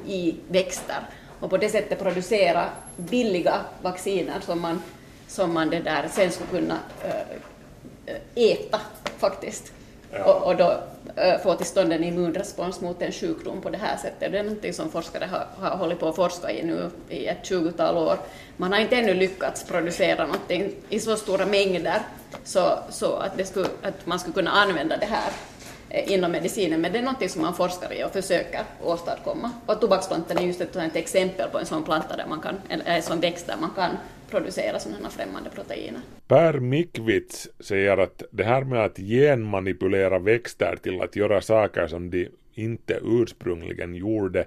i 0.07 0.35
växter 0.49 0.97
och 1.41 1.51
på 1.51 1.57
det 1.57 1.69
sättet 1.69 1.99
producera 1.99 2.65
billiga 2.97 3.61
vacciner 3.83 4.41
som 4.41 4.61
man, 4.61 4.83
som 5.29 5.55
man 5.55 5.71
det 5.71 5.81
där 5.81 6.09
sen 6.13 6.31
skulle 6.31 6.51
kunna 6.51 6.79
äh, 7.05 8.17
äta 8.35 8.81
faktiskt. 9.19 9.73
Och, 10.13 10.47
och 10.47 10.57
då 10.57 10.81
eh, 11.17 11.41
få 11.43 11.55
till 11.55 11.67
stånd 11.67 11.93
en 11.93 12.05
immunrespons 12.05 12.81
mot 12.81 13.03
en 13.03 13.13
sjukdom 13.13 13.61
på 13.61 13.71
det 13.71 13.79
här 13.79 13.97
sättet. 13.97 14.33
Det 14.33 14.39
är 14.39 14.43
någonting 14.43 14.73
som 14.73 14.91
forskare 14.91 15.25
har, 15.25 15.47
har 15.69 15.77
hållit 15.77 16.01
på 16.01 16.09
att 16.09 16.17
forska 16.17 16.51
i 16.51 16.63
nu 16.63 16.91
i 17.09 17.27
ett 17.27 17.47
tjugotal 17.47 17.97
år. 17.97 18.19
Man 18.57 18.73
har 18.73 18.81
inte 18.81 18.97
ännu 18.97 19.15
lyckats 19.15 19.65
producera 19.65 20.27
någonting 20.27 20.73
i 20.89 21.01
så 21.01 21.17
stora 21.17 21.47
mängder 21.47 22.03
så, 22.45 22.79
så 22.91 23.17
att, 23.17 23.37
det 23.37 23.45
skulle, 23.45 23.69
att 23.83 24.07
man 24.07 24.19
skulle 24.19 24.35
kunna 24.35 24.51
använda 24.51 24.97
det 24.97 25.07
här 25.07 25.31
eh, 25.91 26.13
inom 26.13 26.33
medicinen, 26.33 26.81
men 26.81 26.93
det 26.93 26.99
är 26.99 27.03
något 27.03 27.31
som 27.31 27.43
man 27.43 27.55
forskar 27.55 27.93
i 27.93 28.05
och 28.05 28.13
försöker 28.13 28.65
åstadkomma. 28.83 29.51
Och 29.67 29.81
tobaksplantan 29.81 30.39
är 30.39 30.43
just 30.43 30.61
ett, 30.61 30.77
ett 30.77 30.97
exempel 30.97 31.51
på 31.51 31.59
en 31.59 31.67
sån 31.67 31.85
planta 31.85 32.17
där 32.17 32.27
man 32.29 32.41
kan, 32.41 32.55
eller 32.69 32.85
en 32.85 33.03
sån 33.03 33.21
växt 33.21 33.47
där 33.47 33.57
man 33.61 33.71
kan 33.71 33.91
producera 34.31 34.79
sådana 34.79 35.11
främmande 35.11 35.51
proteiner. 35.51 36.01
Per 36.27 36.61
Mikvits 36.61 37.49
säger 37.61 37.99
att 37.99 38.23
det 38.31 38.45
här 38.45 38.65
med 38.65 38.85
att 38.85 38.97
genmanipulera 38.97 40.19
växter 40.19 40.77
till 40.83 41.01
att 41.01 41.17
göra 41.17 41.41
saker 41.41 41.87
som 41.87 42.11
de 42.11 42.29
inte 42.55 43.01
ursprungligen 43.03 43.95
gjorde 43.95 44.45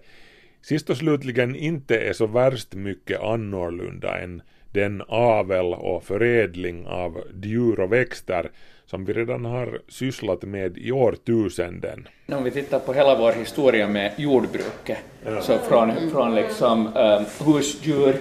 sist 0.62 0.90
och 0.90 0.98
slutligen 0.98 1.56
inte 1.56 1.98
är 1.98 2.14
så 2.14 2.28
värst 2.28 2.74
mycket 2.74 3.22
annorlunda 3.22 4.20
än 4.20 4.42
den 4.72 5.04
avel 5.08 5.74
och 5.74 6.04
förädling 6.04 6.88
av 6.88 7.24
djur 7.44 7.80
och 7.80 7.94
växter 7.94 8.52
som 8.86 9.06
vi 9.06 9.14
redan 9.14 9.46
har 9.46 9.82
sysslat 9.88 10.42
med 10.42 10.78
i 10.78 10.92
årtusenden. 10.92 12.08
Om 12.28 12.44
vi 12.44 12.52
tittar 12.52 12.80
på 12.80 12.94
hela 12.94 13.18
vår 13.18 13.32
historia 13.32 13.88
med 13.88 14.14
jordbruket, 14.18 14.98
ja. 15.26 15.42
så 15.42 15.58
från, 15.58 16.12
från 16.12 16.36
liksom, 16.36 16.88
um, 16.88 17.26
husdjur 17.46 18.16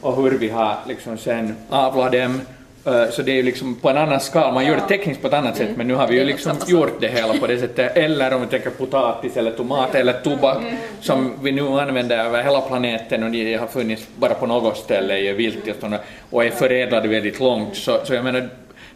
och 0.00 0.22
hur 0.22 0.38
vi 0.38 0.48
har 0.48 0.76
liksom 0.88 1.18
sen 1.18 1.56
avlat 1.70 2.12
dem. 2.12 2.40
Eh, 2.84 3.10
så 3.10 3.22
det 3.22 3.32
är 3.32 3.36
ju 3.36 3.42
liksom 3.42 3.74
på 3.74 3.90
en 3.90 3.96
annan 3.96 4.20
skala, 4.20 4.52
man 4.52 4.66
gör 4.66 4.74
det 4.74 4.96
tekniskt 4.96 5.20
på 5.20 5.26
ett 5.26 5.34
annat 5.34 5.56
sätt 5.56 5.68
men 5.76 5.88
nu 5.88 5.94
har 5.94 6.06
vi 6.06 6.18
ju 6.18 6.24
liksom 6.24 6.56
gjort 6.66 7.00
det 7.00 7.08
hela 7.08 7.34
på 7.34 7.46
det 7.46 7.58
sättet. 7.58 7.96
Eller 7.96 8.34
om 8.34 8.40
vi 8.40 8.46
tänker 8.46 8.70
potatis 8.70 9.36
eller 9.36 9.50
tomat 9.50 9.94
eller 9.94 10.12
tobak 10.12 10.62
som 11.00 11.32
vi 11.42 11.52
nu 11.52 11.62
använder 11.62 12.24
över 12.24 12.42
hela 12.42 12.60
planeten 12.60 13.22
och 13.22 13.30
de 13.30 13.56
har 13.56 13.66
funnits 13.66 14.06
bara 14.16 14.34
på 14.34 14.46
något 14.46 14.76
ställe 14.76 15.18
i 15.18 15.32
vilttillstånd 15.32 15.96
och 16.30 16.44
är 16.44 16.50
förädlade 16.50 17.08
väldigt 17.08 17.40
långt. 17.40 17.76
Så, 17.76 18.00
så 18.04 18.14
jag 18.14 18.24
menar, 18.24 18.48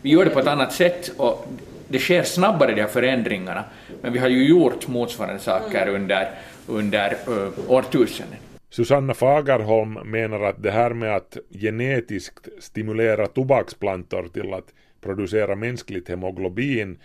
vi 0.02 0.10
gör 0.10 0.24
det 0.24 0.30
på 0.30 0.40
ett 0.40 0.46
annat 0.46 0.72
sätt 0.72 1.10
och 1.16 1.46
det 1.88 1.98
sker 1.98 2.22
snabbare 2.22 2.74
de 2.74 2.80
här 2.80 2.88
förändringarna. 2.88 3.64
Men 4.02 4.12
vi 4.12 4.18
har 4.18 4.28
ju 4.28 4.48
gjort 4.48 4.88
motsvarande 4.88 5.40
saker 5.40 5.88
under, 5.88 6.30
under 6.66 7.16
uh, 7.28 7.48
årtusenden. 7.68 8.38
Susanna 8.74 9.14
Fagerholm 9.14 9.92
menar 9.92 10.40
att 10.40 10.62
det 10.62 10.70
här 10.70 10.90
med 10.90 11.16
att 11.16 11.36
genetiskt 11.50 12.48
stimulera 12.58 13.26
tobaksplantor 13.26 14.28
till 14.32 14.54
att 14.54 14.72
producera 15.00 15.54
mänskligt 15.54 16.08
hemoglobin 16.08 16.98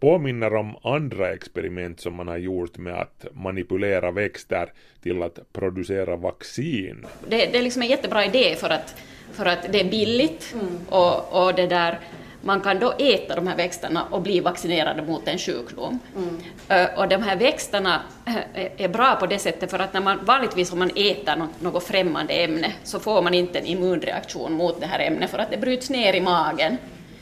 påminner 0.00 0.54
om 0.54 0.76
andra 0.82 1.32
experiment 1.32 2.00
som 2.00 2.14
man 2.14 2.28
har 2.28 2.36
gjort 2.36 2.78
med 2.78 2.94
att 2.94 3.26
manipulera 3.32 4.10
växter 4.10 4.72
till 5.02 5.22
att 5.22 5.38
producera 5.52 6.16
vaccin. 6.16 7.06
Det, 7.28 7.36
det 7.36 7.58
är 7.58 7.62
liksom 7.62 7.82
en 7.82 7.88
jättebra 7.88 8.24
idé 8.24 8.56
för 8.56 8.70
att, 8.70 8.94
för 9.32 9.46
att 9.46 9.72
det 9.72 9.80
är 9.80 9.90
billigt 9.90 10.54
mm. 10.54 10.76
och, 10.88 11.46
och 11.46 11.54
det 11.54 11.66
där 11.66 12.00
man 12.46 12.60
kan 12.60 12.78
då 12.78 12.92
äta 12.98 13.34
de 13.34 13.46
här 13.46 13.56
växterna 13.56 14.04
och 14.10 14.22
bli 14.22 14.40
vaccinerade 14.40 15.02
mot 15.02 15.28
en 15.28 15.38
sjukdom. 15.38 15.98
Mm. 16.16 16.36
Uh, 16.70 16.98
och 16.98 17.08
de 17.08 17.22
här 17.22 17.36
växterna 17.36 18.02
uh, 18.28 18.36
är 18.76 18.88
bra 18.88 19.16
på 19.16 19.26
det 19.26 19.38
sättet 19.38 19.70
för 19.70 19.78
att 19.78 19.92
när 19.92 20.00
man 20.00 20.24
vanligtvis 20.24 20.72
om 20.72 20.78
man 20.78 20.90
äter 20.90 21.36
något, 21.36 21.60
något 21.60 21.84
främmande 21.84 22.34
ämne 22.34 22.72
så 22.84 22.98
får 23.00 23.22
man 23.22 23.34
inte 23.34 23.58
en 23.58 23.66
immunreaktion 23.66 24.52
mot 24.52 24.80
det 24.80 24.86
här 24.86 24.98
ämnet 24.98 25.30
för 25.30 25.38
att 25.38 25.50
det 25.50 25.56
bryts 25.56 25.90
ner 25.90 26.14
i 26.14 26.20
magen. 26.20 26.78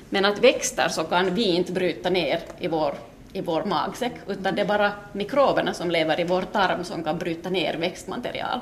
Men 0.09 0.25
att 0.25 0.39
växter 0.39 0.89
så 0.89 1.05
kan 1.05 1.35
vi 1.35 1.45
inte 1.45 1.73
bryta 1.73 2.11
ner 2.11 2.41
i 2.59 2.69
vår, 2.69 2.95
i 3.33 3.41
vår 3.41 3.65
magsäck 3.65 4.13
utan 4.29 4.55
det 4.55 4.63
är 4.63 4.67
bara 4.67 4.93
mikroberna 5.13 5.75
som 5.75 5.91
lever 5.91 6.21
i 6.21 6.25
vår 6.25 6.43
tarm 6.43 6.85
som 6.85 7.05
kan 7.05 7.19
bryta 7.19 7.51
ner 7.51 7.77
växtmaterial. 7.77 8.61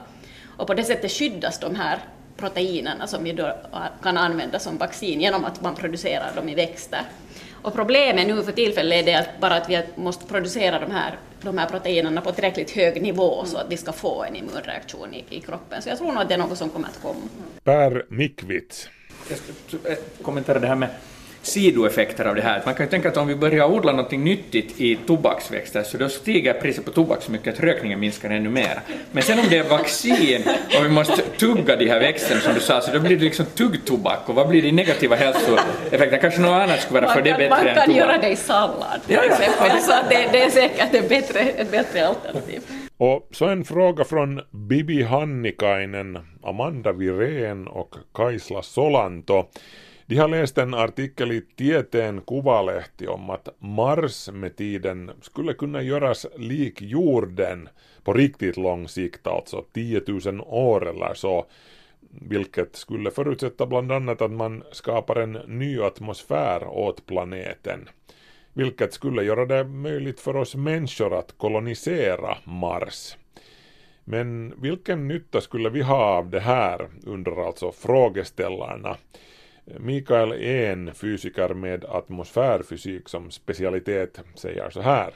Och 0.56 0.66
på 0.66 0.74
det 0.74 0.84
sättet 0.84 1.12
skyddas 1.12 1.58
de 1.58 1.74
här 1.74 1.98
proteinerna 2.42 3.06
som 3.06 3.24
vi 3.24 3.32
då 3.32 3.56
kan 4.02 4.16
använda 4.16 4.58
som 4.58 4.78
vaccin 4.78 5.20
genom 5.20 5.44
att 5.44 5.62
man 5.62 5.74
producerar 5.74 6.34
dem 6.36 6.48
i 6.48 6.54
växter. 6.54 7.02
Och 7.62 7.74
problemet 7.74 8.26
nu 8.26 8.42
för 8.42 8.52
tillfället 8.52 9.02
är 9.02 9.06
det 9.06 9.14
att 9.14 9.40
bara 9.40 9.54
att 9.54 9.70
vi 9.70 9.82
måste 9.94 10.26
producera 10.26 10.78
de 10.78 10.90
här, 10.90 11.18
de 11.42 11.58
här 11.58 11.66
proteinerna 11.66 12.20
på 12.20 12.32
tillräckligt 12.32 12.70
hög 12.70 13.02
nivå 13.02 13.44
så 13.44 13.56
att 13.56 13.66
vi 13.72 13.76
ska 13.76 13.92
få 13.92 14.24
en 14.24 14.36
immunreaktion 14.36 15.14
i, 15.14 15.24
i 15.28 15.40
kroppen. 15.40 15.82
Så 15.82 15.88
jag 15.88 15.98
tror 15.98 16.12
nog 16.12 16.22
att 16.22 16.28
det 16.28 16.34
är 16.34 16.38
något 16.38 16.58
som 16.58 16.70
kommer 16.70 16.88
att 16.88 17.02
komma. 17.02 17.20
Per 17.64 18.06
Mikvits. 18.08 18.88
Jag 19.28 19.38
ska 19.38 19.94
kommentera 20.22 20.58
det 20.58 20.66
här 20.66 20.74
med 20.74 20.88
sidoeffekter 21.42 22.24
av 22.24 22.34
det 22.34 22.42
här. 22.42 22.62
Man 22.64 22.74
kan 22.74 22.86
ju 22.86 22.90
tänka 22.90 23.08
att 23.08 23.16
om 23.16 23.28
vi 23.28 23.34
börjar 23.34 23.64
odla 23.64 23.92
något 23.92 24.10
nyttigt 24.10 24.80
i 24.80 24.96
tobaksväxter 24.96 25.82
så 25.82 25.98
då 25.98 26.08
stiger 26.08 26.54
priset 26.54 26.84
på 26.84 26.90
tobak 26.90 27.22
så 27.22 27.32
mycket 27.32 27.54
att 27.54 27.60
rökningen 27.60 28.00
minskar 28.00 28.30
ännu 28.30 28.48
mer. 28.48 28.80
Men 29.12 29.22
sen 29.22 29.38
om 29.38 29.44
det 29.50 29.58
är 29.58 29.68
vaccin 29.68 30.42
och 30.78 30.84
vi 30.84 30.88
måste 30.88 31.22
tugga 31.22 31.76
de 31.76 31.88
här 31.88 32.00
växterna 32.00 32.40
som 32.40 32.54
du 32.54 32.60
sa 32.60 32.80
så 32.80 32.92
då 32.92 33.00
blir 33.00 33.16
det 33.16 33.24
liksom 33.24 33.46
tuggtobak 33.46 34.28
och 34.28 34.34
vad 34.34 34.48
blir 34.48 34.62
de 34.62 34.72
negativa 34.72 35.16
hälsoeffekterna? 35.16 36.18
Kanske 36.18 36.40
något 36.40 36.62
annat 36.62 36.80
skulle 36.80 37.00
vara 37.00 37.14
för 37.14 37.22
det 37.22 37.30
bättre 37.30 37.44
än 37.44 37.50
tobak. 37.50 37.76
Man 37.76 37.86
kan 37.86 37.94
göra 37.94 38.18
det 38.18 38.28
i 38.28 38.36
sallad 38.36 39.00
till 39.06 39.14
ja, 39.14 39.22
exempel 39.22 39.80
så 39.80 39.92
det, 40.10 40.28
det, 40.32 40.42
är 40.42 40.50
säkert 40.50 40.94
ett 40.94 41.08
bättre, 41.08 41.40
ett 41.40 41.70
bättre 41.70 42.08
alternativ. 42.08 42.62
Och 42.96 43.28
så 43.32 43.46
en 43.46 43.64
fråga 43.64 44.04
från 44.04 44.40
Bibi 44.50 45.02
Hannikainen, 45.02 46.18
Amanda 46.42 46.92
Virén 46.92 47.66
och 47.66 47.94
Kaisla 48.14 48.62
Solanto. 48.62 49.44
De 50.06 50.16
har 50.16 50.28
läst 50.28 50.58
en 50.58 50.74
artikel 50.74 51.32
i 51.32 51.40
Tieteen 51.40 52.20
Kuvalehti 52.20 53.06
om 53.06 53.30
att 53.30 53.48
Mars 53.58 54.28
med 54.32 54.56
tiden 54.56 55.10
skulle 55.20 55.54
kunna 55.54 55.82
göras 55.82 56.26
lik 56.36 56.82
jorden 56.82 57.68
på 58.04 58.12
riktigt 58.12 58.56
lång 58.56 58.88
sikt, 58.88 59.26
alltså 59.26 59.64
10 59.72 60.02
000 60.06 60.40
år 60.40 60.88
eller 60.88 61.14
så, 61.14 61.46
vilket 62.10 62.76
skulle 62.76 63.10
förutsätta 63.10 63.66
bland 63.66 63.92
annat 63.92 64.22
att 64.22 64.30
man 64.30 64.62
skapar 64.72 65.16
en 65.16 65.32
ny 65.32 65.80
atmosfär 65.80 66.66
åt 66.66 67.06
planeten, 67.06 67.88
vilket 68.52 68.92
skulle 68.92 69.22
göra 69.22 69.46
det 69.46 69.64
möjligt 69.64 70.20
för 70.20 70.36
oss 70.36 70.54
människor 70.54 71.18
att 71.18 71.38
kolonisera 71.38 72.38
Mars. 72.44 73.16
Men 74.04 74.54
vilken 74.60 75.08
nytta 75.08 75.40
skulle 75.40 75.70
vi 75.70 75.82
ha 75.82 76.04
av 76.04 76.30
det 76.30 76.40
här, 76.40 76.88
undrar 77.06 77.46
alltså 77.46 77.72
frågeställarna. 77.72 78.96
Mikael 79.64 80.32
En, 80.32 80.94
fysiker 80.94 81.54
med 81.54 81.84
atmosfärfysik 81.84 83.08
som 83.08 83.30
specialitet, 83.30 84.20
säger 84.34 84.70
så 84.70 84.80
här. 84.80 85.14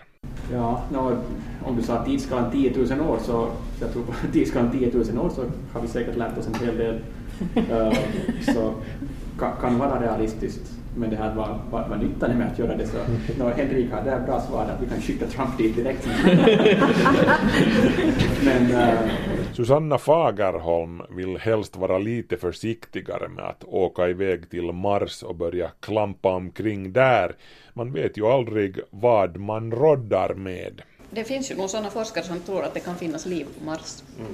Ja, 0.53 0.83
no, 0.93 1.19
om 1.65 1.77
du 1.77 1.83
sa 1.83 2.05
tidsskalan 2.05 2.51
10 2.51 2.97
000 2.97 3.11
år 3.11 3.19
så, 3.19 3.51
jag 3.81 3.93
tror 3.93 4.03
på 4.03 4.13
tidsskalan 4.33 4.73
10 4.73 4.91
000 4.93 5.19
år 5.19 5.31
så 5.31 5.45
har 5.73 5.81
vi 5.81 5.89
säkert 5.89 6.17
lärt 6.17 6.39
oss 6.39 6.47
en 6.47 6.67
hel 6.67 6.77
del. 6.77 7.01
uh, 7.57 7.99
så 8.55 8.75
kan 9.61 9.79
vara 9.79 10.03
realistiskt. 10.03 10.76
Men 10.97 11.11
det 11.11 11.17
här 11.17 11.35
var, 11.35 11.61
vad, 11.71 11.89
vad 11.89 12.03
nyttan 12.03 12.31
är 12.31 12.35
med 12.35 12.53
att 12.53 12.59
göra 12.59 12.77
det 12.77 12.87
så. 12.87 12.99
No, 13.39 13.45
Henrik 13.45 13.93
har 13.93 14.03
det 14.03 14.23
bra 14.27 14.41
svar 14.41 14.63
att 14.65 14.83
vi 14.83 14.87
kan 14.87 15.01
skicka 15.01 15.27
Trump 15.27 15.59
dit 15.59 15.77
direkt. 15.77 16.07
Men, 18.45 18.71
uh, 18.71 19.11
Susanna 19.53 19.99
Fagerholm 19.99 21.03
vill 21.11 21.37
helst 21.37 21.77
vara 21.77 21.99
lite 21.99 22.37
försiktigare 22.37 23.29
med 23.29 23.45
att 23.45 23.65
åka 23.65 24.09
iväg 24.09 24.51
till 24.51 24.73
Mars 24.73 25.23
och 25.23 25.37
börja 25.37 25.71
klampa 25.81 26.29
omkring 26.29 26.93
där. 26.93 27.37
Man 27.75 27.93
vet 27.93 28.19
ju 28.19 28.27
aldrig 28.27 28.81
vad 28.91 29.37
man 29.37 29.73
roddar 29.73 30.35
med. 30.35 30.83
Det 31.11 31.25
finns 31.25 31.51
ju 31.51 31.57
nog 31.57 31.71
sådana 31.71 31.91
forskare 31.91 32.25
som 32.25 32.41
tror 32.41 32.63
att 32.63 32.75
det 32.75 32.81
kan 32.81 32.97
finnas 32.97 33.27
liv 33.27 33.47
på 33.59 33.65
Mars. 33.65 34.03
Mm. 34.19 34.33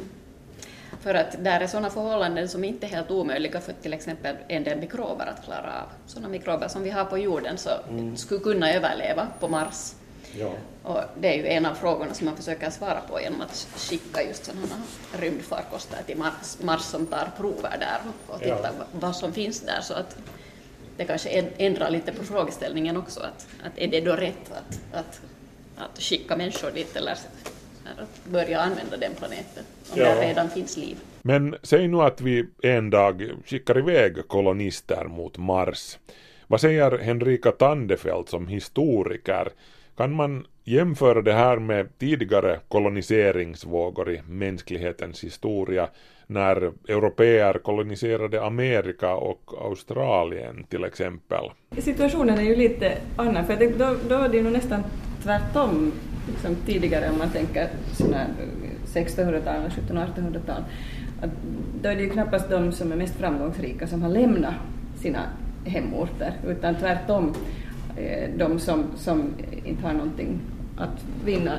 För 1.02 1.14
att 1.14 1.44
där 1.44 1.60
är 1.60 1.66
sådana 1.66 1.90
förhållanden 1.90 2.48
som 2.48 2.64
inte 2.64 2.86
är 2.86 2.90
helt 2.90 3.10
omöjliga 3.10 3.60
för 3.60 3.72
till 3.72 3.92
exempel 3.92 4.36
en 4.48 4.64
del 4.64 4.78
mikrober 4.78 5.26
att 5.26 5.44
klara 5.44 5.82
av. 5.82 5.88
Sådana 6.06 6.28
mikrober 6.28 6.68
som 6.68 6.82
vi 6.82 6.90
har 6.90 7.04
på 7.04 7.18
jorden 7.18 7.58
så 7.58 7.70
mm. 7.88 8.16
skulle 8.16 8.40
kunna 8.40 8.72
överleva 8.72 9.28
på 9.40 9.48
Mars. 9.48 9.94
Ja. 10.38 10.52
Och 10.82 11.00
det 11.20 11.28
är 11.28 11.36
ju 11.36 11.46
en 11.46 11.66
av 11.66 11.74
frågorna 11.74 12.14
som 12.14 12.26
man 12.26 12.36
försöker 12.36 12.70
svara 12.70 13.00
på 13.10 13.20
genom 13.20 13.40
att 13.40 13.68
skicka 13.76 14.22
just 14.22 14.44
sådana 14.44 14.66
rymdfarkoster 15.20 15.98
till 16.06 16.16
Mars, 16.16 16.58
Mars 16.60 16.82
som 16.82 17.06
tar 17.06 17.28
prover 17.36 17.76
där 17.78 17.98
och 18.26 18.40
tittar 18.40 18.72
ja. 18.78 18.84
vad 18.92 19.16
som 19.16 19.32
finns 19.32 19.60
där. 19.60 19.80
Så 19.80 19.94
att 19.94 20.16
det 20.96 21.04
kanske 21.04 21.28
ändrar 21.58 21.90
lite 21.90 22.12
på 22.12 22.24
frågeställningen 22.24 22.96
också. 22.96 23.20
Att, 23.20 23.46
att 23.66 23.78
är 23.78 23.88
det 23.88 24.00
då 24.00 24.12
rätt 24.12 24.52
att, 24.52 24.80
att, 24.92 25.20
att 25.76 26.02
skicka 26.02 26.36
människor 26.36 26.70
dit 26.70 26.96
eller 26.96 27.18
att 27.99 28.33
börja 28.33 28.61
använda 28.61 28.97
den 28.97 29.14
planeten 29.14 29.64
om 29.92 29.99
ja. 29.99 30.14
det 30.14 30.29
redan 30.29 30.51
finns 30.51 30.77
liv? 30.77 30.97
Men 31.23 31.57
säg 31.62 31.88
nu 31.88 32.01
att 32.01 32.21
vi 32.21 32.47
en 32.62 32.90
dag 32.90 33.31
skickar 33.47 33.79
iväg 33.79 34.29
kolonister 34.29 35.05
mot 35.05 35.38
Mars. 35.38 35.99
Vad 36.47 36.61
säger 36.61 36.99
Henrika 36.99 37.53
Tandefelt 37.53 38.29
som 38.29 38.47
historiker? 38.47 39.49
Kan 39.97 40.12
man 40.12 40.47
jämföra 40.64 41.23
det 41.23 41.33
här 41.33 41.57
med 41.57 41.99
tidigare 41.99 42.61
koloniseringsvågor 42.68 44.11
i 44.11 44.23
mänsklighetens 44.29 45.25
historia 45.25 45.88
när 46.27 46.73
europeer 46.88 47.59
koloniserade 47.59 48.45
Amerika 48.45 49.14
och 49.14 49.55
Australien 49.61 50.64
till 50.68 50.85
exempel? 50.85 51.45
Situationen 51.79 52.38
är 52.38 52.42
ju 52.42 52.57
lite 52.57 52.99
annan, 53.16 53.47
för 53.47 53.57
då, 53.79 53.97
då 54.09 54.14
är 54.14 54.29
det 54.29 54.37
ju 54.37 54.51
nästan 54.51 54.83
tvärtom 55.22 55.92
liksom 56.26 56.56
tidigare 56.66 57.11
om 57.11 57.18
man 57.18 57.30
tänker 57.30 57.68
1600-tal, 58.87 59.70
1700-1800-tal. 59.88 60.62
Då 61.82 61.88
är 61.88 61.96
det 61.96 62.02
ju 62.02 62.11
knappast 62.11 62.50
de 62.50 62.72
som 62.72 62.92
är 62.92 62.96
mest 62.96 63.14
framgångsrika 63.14 63.87
som 63.87 64.02
har 64.02 64.08
lämnat 64.08 64.54
sina 64.96 65.20
hemorter, 65.64 66.32
utan 66.48 66.74
tvärtom 66.74 67.35
eh, 67.96 68.30
de 68.37 68.58
som, 68.58 68.85
som 68.96 69.35
inte 69.64 69.87
har 69.87 69.92
någonting 69.92 70.40
att 70.76 71.04
vinna 71.24 71.58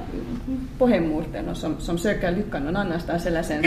på 0.77 0.87
hemorten 0.87 1.49
och 1.49 1.57
som, 1.57 1.79
som 1.79 1.97
söker 1.97 2.31
lyckan 2.31 2.63
någon 2.63 2.75
annanstans 2.75 3.25
eller 3.25 3.43
sen 3.43 3.63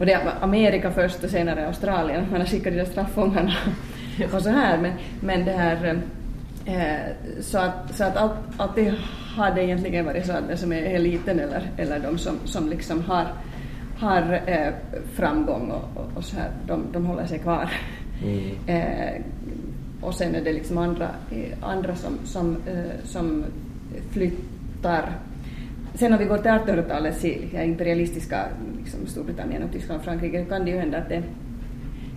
och 0.00 0.06
det 0.06 0.12
är 0.12 0.32
Amerika 0.40 0.90
först 0.90 1.24
och 1.24 1.30
senare 1.30 1.66
Australien, 1.66 2.26
man 2.30 2.40
har 2.40 2.46
skickat 2.46 2.72
de 2.72 2.78
där 2.78 2.84
straffångarna 2.84 3.54
och 4.32 4.42
så 4.42 4.50
här 4.50 4.78
men, 4.78 4.92
men 5.20 5.44
det 5.44 5.52
här 5.52 5.86
eh, 5.86 5.96
så 7.40 7.58
att, 7.58 7.94
så 7.94 8.04
att 8.04 8.16
allt, 8.16 8.32
alltid 8.56 8.94
har 9.36 9.54
det 9.54 9.64
egentligen 9.64 10.04
varit 10.04 10.26
så 10.26 10.32
att 10.32 10.48
det 10.48 10.56
som 10.56 10.72
är 10.72 10.82
eliten 10.82 11.40
eller, 11.40 11.70
eller 11.76 11.98
de 12.00 12.18
som, 12.18 12.38
som 12.44 12.68
liksom 12.68 13.04
har, 13.04 13.26
har 13.98 14.42
eh, 14.46 14.72
framgång 15.12 15.70
och, 15.70 16.00
och, 16.00 16.16
och, 16.16 16.24
så 16.24 16.36
här, 16.36 16.50
de, 16.66 16.84
de 16.92 17.06
håller 17.06 17.26
sig 17.26 17.38
kvar. 17.38 17.70
Mm. 18.22 18.56
Eh, 18.66 19.22
och 20.00 20.14
sen 20.14 20.34
är 20.34 20.40
det 20.40 20.52
liksom 20.52 20.78
andra, 20.78 21.08
andra 21.60 21.94
som, 21.94 22.18
som, 22.24 22.56
eh, 22.66 23.04
som 23.04 23.44
flyttar. 24.10 25.12
Sen 25.94 26.12
om 26.12 26.18
vi 26.18 26.24
går 26.24 26.38
till 26.38 26.50
1800-talets 26.50 27.24
imperialistiska 27.64 28.44
liksom 28.78 29.06
Storbritannien 29.06 29.62
och 29.62 29.72
Tyskland 29.72 29.98
och 29.98 30.04
Frankrike 30.04 30.44
kan 30.44 30.64
det 30.64 30.70
ju 30.70 30.78
hända 30.78 30.98
att 30.98 31.08
det 31.08 31.22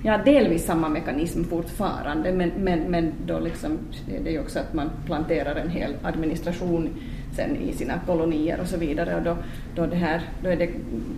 Ja, 0.04 0.18
delvis 0.26 0.66
samma 0.66 0.90
mekanism 0.90 1.44
fortfarande, 1.44 2.32
men, 2.32 2.52
men, 2.58 2.80
men 2.80 3.14
då 3.26 3.40
liksom, 3.40 3.78
det 4.24 4.30
är 4.30 4.34
ju 4.34 4.40
också 4.40 4.60
att 4.60 4.74
man 4.74 4.90
planterar 5.06 5.56
en 5.56 5.70
hel 5.70 5.96
administration 6.04 6.90
sen 7.36 7.56
i 7.56 7.74
sina 7.74 7.94
kolonier 8.06 8.60
och 8.62 8.68
så 8.68 8.78
vidare 8.78 9.16
och 9.16 9.22
då, 9.22 9.38
då, 9.76 9.86
det 9.86 9.96
här, 9.96 10.22
då 10.44 10.50
är 10.50 10.56
det 10.56 10.70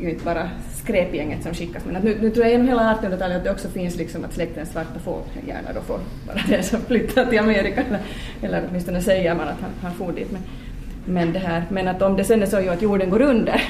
ju 0.01 0.09
inte 0.09 0.25
bara 0.25 0.49
skräpgänget 0.73 1.43
som 1.43 1.53
skickas 1.53 1.85
men 1.85 1.95
att 1.95 2.03
nu, 2.03 2.17
nu 2.21 2.29
tror 2.29 2.45
jag 2.45 2.51
genom 2.51 2.67
hela 2.67 2.93
1800-talet 2.93 3.37
att 3.37 3.43
det 3.43 3.51
också 3.51 3.67
finns 3.67 3.97
liksom 3.97 4.25
att 4.25 4.33
släkten 4.33 4.65
svarta 4.65 4.99
får 4.99 5.21
gärna 5.47 5.73
då 5.73 5.81
får 5.81 5.99
vara 6.27 6.39
det 6.47 6.63
som 6.63 6.81
flyttar 6.81 7.25
till 7.25 7.39
Amerika 7.39 7.81
eller, 7.81 7.99
eller 8.41 8.67
åtminstone 8.69 9.01
säger 9.01 9.35
man 9.35 9.47
att 9.47 9.61
han, 9.61 9.71
han 9.81 9.93
får 9.93 10.11
dit. 10.11 10.31
Men, 10.31 10.41
men, 11.05 11.33
det 11.33 11.39
här, 11.39 11.63
men 11.69 11.87
att 11.87 12.01
om 12.01 12.17
det 12.17 12.23
sen 12.23 12.41
är 12.41 12.45
så 12.45 12.69
att 12.69 12.81
jorden 12.81 13.09
går 13.09 13.21
under 13.21 13.61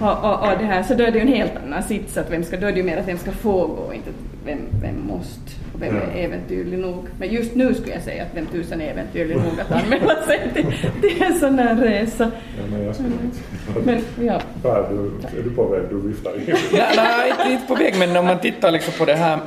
och, 0.00 0.24
och, 0.24 0.52
och, 0.52 0.58
det 0.58 0.64
här, 0.64 0.82
så 0.82 0.94
då 0.94 1.04
är 1.04 1.10
det 1.10 1.18
ju 1.18 1.22
en 1.22 1.34
helt 1.34 1.56
annan 1.64 1.82
sits. 1.82 2.16
Att 2.16 2.30
vem 2.30 2.44
ska, 2.44 2.56
då 2.56 2.66
är 2.66 2.72
det 2.72 2.78
ju 2.78 2.84
mer 2.84 2.96
att 2.96 3.08
vem 3.08 3.18
ska 3.18 3.32
få 3.32 3.66
gå, 3.66 3.94
inte 3.94 4.10
vem, 4.44 4.58
vem 4.82 5.06
måste 5.06 5.52
och 5.74 5.82
vem 5.82 5.96
är 5.96 6.24
äventyrlig 6.24 6.78
nog. 6.78 7.06
Men 7.18 7.28
just 7.28 7.54
nu 7.54 7.74
skulle 7.74 7.92
jag 7.92 8.02
säga 8.02 8.22
att 8.22 8.28
vem 8.34 8.46
tusan 8.46 8.80
är 8.80 8.90
äventyrlig 8.90 9.36
nog 9.44 9.60
att 9.60 9.72
anmäla 9.72 10.22
sig 10.22 10.50
till, 10.54 10.66
till 11.00 11.22
en 11.22 11.38
sån 11.38 11.58
här 11.58 11.76
resa. 11.76 12.30
Ja, 12.34 12.62
men 12.70 12.84
jag 12.84 12.94
skulle 12.94 13.08
inte. 13.08 13.80
Men, 13.84 14.26
ja. 14.26 14.40
Du, 14.62 15.38
är 15.38 15.42
du 15.44 15.50
på 15.50 15.64
väg? 15.64 15.82
Du 15.90 16.08
viftar 16.08 16.32
nej, 16.72 16.92
nej, 16.96 17.30
inte, 17.30 17.52
inte 17.52 17.66
på 17.66 17.74
väg, 17.74 17.98
men 17.98 18.16
om 18.16 18.24
man 18.24 18.38
tittar 18.38 18.70
liksom 18.70 18.94
på 18.98 19.04
det 19.04 19.14
här, 19.14 19.38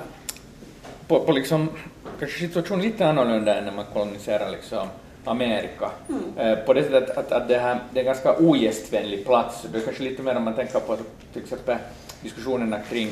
på, 1.08 1.20
på 1.20 1.32
liksom, 1.32 1.70
kanske 2.20 2.40
situationen 2.40 2.86
lite 2.86 3.08
annorlunda 3.08 3.58
än 3.58 3.66
när 3.66 3.72
man 3.72 3.86
koloniserar 3.94 4.52
liksom 4.52 4.88
Amerika. 5.26 5.92
Mm. 6.10 6.66
På 6.66 6.74
det 6.74 6.84
sättet 6.84 7.18
att, 7.18 7.32
att 7.32 7.48
det, 7.48 7.58
här, 7.58 7.80
det 7.92 8.00
är 8.00 8.02
en 8.02 8.06
ganska 8.06 8.38
ogästvänlig 8.38 9.26
plats. 9.26 9.66
Det 9.72 9.78
är 9.78 9.82
kanske 9.82 10.04
lite 10.04 10.22
mer 10.22 10.36
om 10.38 10.44
man 10.44 10.54
tänker 10.54 10.80
på 10.80 10.98
till 11.34 11.42
exempel 11.42 11.78
diskussionerna 12.22 12.80
kring 12.90 13.10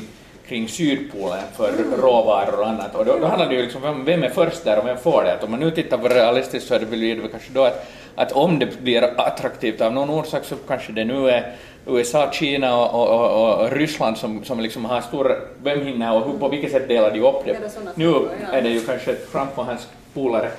kring 0.48 0.68
Sydpolen 0.68 1.44
för 1.56 1.68
mm. 1.68 2.00
råvaror 2.00 2.60
och 2.60 2.68
annat. 2.68 2.94
Och 2.94 3.04
då, 3.04 3.18
då 3.18 3.26
handlar 3.26 3.48
det 3.48 3.54
ju 3.54 3.62
liksom 3.62 3.84
om 3.84 4.04
vem 4.04 4.22
är 4.22 4.28
först 4.28 4.64
där 4.64 4.78
och 4.78 4.86
vem 4.86 4.96
får 4.96 5.22
det. 5.22 5.32
Att 5.32 5.44
om 5.44 5.50
man 5.50 5.60
nu 5.60 5.70
tittar 5.70 5.98
på 5.98 6.08
realistiskt 6.08 6.68
så 6.68 6.74
är 6.74 6.78
det 6.78 7.28
kanske 7.30 7.52
då 7.52 7.64
att, 7.64 7.86
att 8.14 8.32
om 8.32 8.58
det 8.58 8.82
blir 8.82 9.20
attraktivt 9.20 9.80
av 9.80 9.92
någon 9.92 10.10
orsak 10.10 10.44
så 10.44 10.56
kanske 10.68 10.92
det 10.92 11.04
nu 11.04 11.30
är 11.30 11.54
USA, 11.86 12.30
Kina 12.32 12.80
och, 12.80 13.08
och, 13.08 13.42
och, 13.42 13.64
och 13.64 13.72
Ryssland 13.72 14.18
som, 14.18 14.44
som 14.44 14.60
liksom 14.60 14.84
har 14.84 15.00
stor, 15.00 15.36
vem 15.62 15.86
hinner 15.86 16.14
och 16.14 16.26
hur, 16.26 16.38
på 16.38 16.48
vilket 16.48 16.72
sätt 16.72 16.88
delar 16.88 17.10
de 17.10 17.20
upp 17.20 17.44
det? 17.44 17.58
Nu 17.94 18.14
är 18.52 18.62
det 18.62 18.68
ju 18.68 18.80
kanske 18.80 19.14
Trump 19.14 19.58
och 19.58 19.64
hans 19.64 19.88
polare 20.14 20.50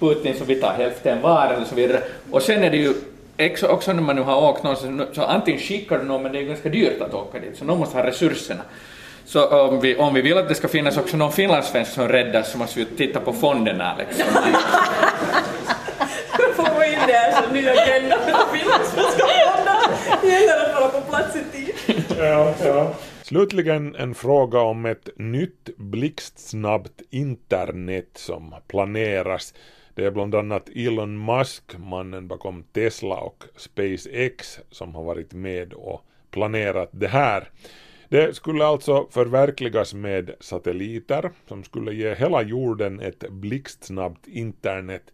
Putin 0.00 0.34
som 0.34 0.46
vi 0.46 0.54
tar 0.54 0.72
hälften 0.72 1.22
var 1.22 1.46
eller 1.46 1.64
så 1.64 1.74
vidare. 1.74 2.02
Och 2.30 2.42
sen 2.42 2.62
är 2.62 2.70
det 2.70 2.76
ju 2.76 2.94
också 3.62 3.92
när 3.92 4.02
man 4.02 4.16
nu 4.16 4.22
har 4.22 4.50
åkt 4.50 4.62
någonstans, 4.62 5.02
så 5.12 5.22
antingen 5.22 5.60
skickar 5.60 5.98
du 5.98 6.04
någon 6.04 6.22
men 6.22 6.32
det 6.32 6.38
är 6.38 6.42
ganska 6.42 6.68
dyrt 6.68 7.00
att 7.00 7.14
åka 7.14 7.38
dit, 7.38 7.56
så 7.58 7.64
någon 7.64 7.78
måste 7.78 7.96
ha 7.96 8.06
resurserna. 8.06 8.62
Så 9.24 9.68
om 9.68 9.80
vi, 9.80 9.96
om 9.96 10.14
vi 10.14 10.22
vill 10.22 10.38
att 10.38 10.48
det 10.48 10.54
ska 10.54 10.68
finnas 10.68 10.96
också 10.96 11.16
någon 11.16 11.32
finlandssvensk 11.32 11.92
som 11.92 12.08
räddas 12.08 12.52
så 12.52 12.58
måste 12.58 12.78
vi 12.78 12.84
titta 12.84 13.20
på 13.20 13.32
fonderna 13.32 13.96
liksom. 13.98 14.26
Får 16.56 16.80
vi 16.80 16.86
in 16.86 16.98
det 17.06 17.12
här 17.12 17.42
som 17.42 17.52
ny 17.52 17.68
agenda 17.68 18.18
för 18.18 18.56
finlandssvenska 18.58 19.24
fonder. 19.26 19.76
Gäller 20.32 20.68
att 20.68 20.80
vara 20.80 20.88
på 20.88 21.00
plats 21.10 21.36
i 21.36 21.44
tid. 21.56 22.04
Ja, 22.18 22.54
ja. 22.64 22.94
Slutligen 23.22 23.94
en 23.94 24.14
fråga 24.14 24.60
om 24.60 24.86
ett 24.86 25.08
nytt 25.16 25.76
blixtsnabbt 25.76 27.02
internet 27.10 28.10
som 28.14 28.54
planeras. 28.68 29.54
Det 29.94 30.04
är 30.04 30.10
bland 30.10 30.34
annat 30.34 30.68
Elon 30.74 31.24
Musk, 31.24 31.78
mannen 31.78 32.28
bakom 32.28 32.62
Tesla 32.62 33.16
och 33.16 33.44
SpaceX, 33.56 34.58
som 34.70 34.94
har 34.94 35.04
varit 35.04 35.32
med 35.32 35.72
och 35.72 36.04
planerat 36.30 36.88
det 36.92 37.08
här. 37.08 37.50
Det 38.08 38.36
skulle 38.36 38.66
alltså 38.66 39.06
förverkligas 39.10 39.94
med 39.94 40.30
satelliter 40.40 41.30
som 41.48 41.64
skulle 41.64 41.94
ge 41.94 42.14
hela 42.14 42.42
jorden 42.42 43.00
ett 43.00 43.30
blixtsnabbt 43.30 44.26
internet 44.26 45.12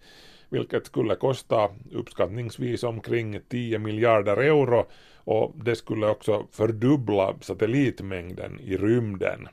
vilket 0.51 0.87
skulle 0.87 1.15
kosta 1.15 1.69
uppskattningsvis 1.93 2.83
omkring 2.83 3.41
10 3.49 3.79
miljarder 3.79 4.37
euro 4.37 4.87
och 5.25 5.55
det 5.65 5.77
skulle 5.77 6.07
också 6.07 6.47
fördubbla 6.53 7.35
satellitmängden 7.41 8.61
i 8.61 8.77
rymden. 8.77 9.49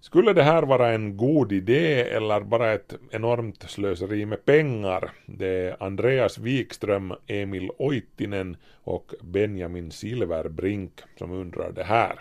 Skulle 0.00 0.32
det 0.32 0.42
här 0.42 0.62
vara 0.62 0.92
en 0.92 1.16
god 1.16 1.52
idé 1.52 2.00
eller 2.00 2.40
bara 2.40 2.72
ett 2.72 2.94
enormt 3.10 3.70
slöseri 3.70 4.26
med 4.26 4.44
pengar? 4.44 5.10
Det 5.26 5.46
är 5.46 5.82
Andreas 5.82 6.38
Wikström, 6.38 7.14
Emil 7.26 7.70
Oittinen 7.78 8.56
och 8.84 9.12
Benjamin 9.20 9.90
Silverbrink 9.90 10.92
som 11.18 11.32
undrar 11.32 11.72
det 11.72 11.84
här. 11.84 12.12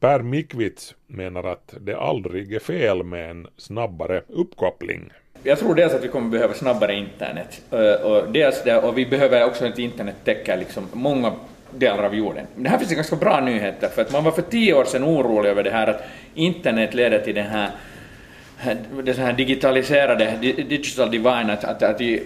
Per 0.00 0.22
Mikvits 0.22 0.94
menar 1.06 1.44
att 1.44 1.74
det 1.80 1.96
aldrig 1.96 2.52
är 2.52 2.58
fel 2.58 3.02
med 3.02 3.30
en 3.30 3.46
snabbare 3.56 4.22
uppkoppling. 4.28 5.10
Jag 5.42 5.58
tror 5.58 5.74
dels 5.74 5.94
att 5.94 6.04
vi 6.04 6.08
kommer 6.08 6.30
behöva 6.30 6.54
snabbare 6.54 6.94
internet 6.94 7.62
eh, 7.70 8.06
och, 8.06 8.32
dels 8.32 8.62
det, 8.64 8.82
och 8.82 8.98
vi 8.98 9.06
behöver 9.06 9.44
också 9.44 9.66
ett 9.66 9.78
internet 9.78 10.16
täcker 10.24 10.56
liksom 10.56 10.86
många 10.92 11.32
delar 11.78 12.04
av 12.04 12.14
jorden. 12.14 12.46
Men 12.54 12.64
det 12.64 12.70
här 12.70 12.78
finns 12.78 12.88
det 12.88 12.94
ganska 12.94 13.16
bra 13.16 13.40
nyheter 13.40 13.88
för 13.88 14.02
att 14.02 14.12
man 14.12 14.24
var 14.24 14.32
för 14.32 14.42
tio 14.42 14.74
år 14.74 14.84
sedan 14.84 15.04
orolig 15.04 15.50
över 15.50 15.62
det 15.62 15.70
här 15.70 15.86
att 15.86 16.02
internet 16.34 16.94
leder 16.94 17.18
till 17.18 17.34
den 17.34 17.46
här, 17.46 17.70
den 19.04 19.16
här 19.16 19.32
digitaliserade 19.32 20.36
digital 20.40 21.10
divine, 21.10 21.50
att, 21.50 21.64
att, 21.64 21.82
att 21.82 21.98
de, 21.98 22.22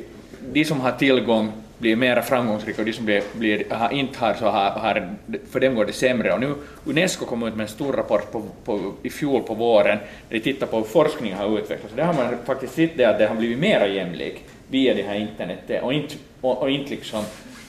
de 0.52 0.64
som 0.64 0.80
har 0.80 0.92
tillgång 0.92 1.52
blir 1.78 1.96
mer 1.96 2.20
framgångsrika 2.20 2.82
och 2.82 2.86
de 2.86 2.92
som 2.92 3.04
blir, 3.04 3.22
blir, 3.32 3.64
har, 3.70 3.92
inte 3.92 4.18
har 4.18 4.34
så 4.34 4.44
har, 4.44 4.70
har, 4.70 5.08
för 5.50 5.60
dem 5.60 5.74
går 5.74 5.84
det 5.84 5.92
sämre. 5.92 6.32
Och 6.32 6.40
nu 6.40 6.54
Unesco 6.84 7.26
kom 7.26 7.42
ut 7.42 7.56
med 7.56 7.64
en 7.64 7.68
stor 7.68 7.92
rapport 7.92 8.32
på, 8.32 8.42
på, 8.64 8.92
i 9.02 9.10
fjol 9.10 9.42
på 9.42 9.54
våren 9.54 9.98
där 10.28 10.38
de 10.38 10.40
tittar 10.40 10.66
på 10.66 10.76
hur 10.76 10.84
forskningen 10.84 11.38
har 11.38 11.58
utvecklats. 11.58 11.94
Där 11.96 12.04
har 12.04 12.14
man 12.14 12.34
faktiskt 12.44 12.74
sett 12.74 12.96
det 12.96 13.04
att 13.04 13.18
det 13.18 13.26
har 13.26 13.34
blivit 13.34 13.58
mer 13.58 13.86
jämlik 13.86 14.44
via 14.68 14.94
det 14.94 15.02
här 15.02 15.14
internetet 15.14 15.82
och 15.82 15.92
inte, 15.92 16.14
och, 16.40 16.62
och 16.62 16.70
inte 16.70 16.90
liksom 16.90 17.24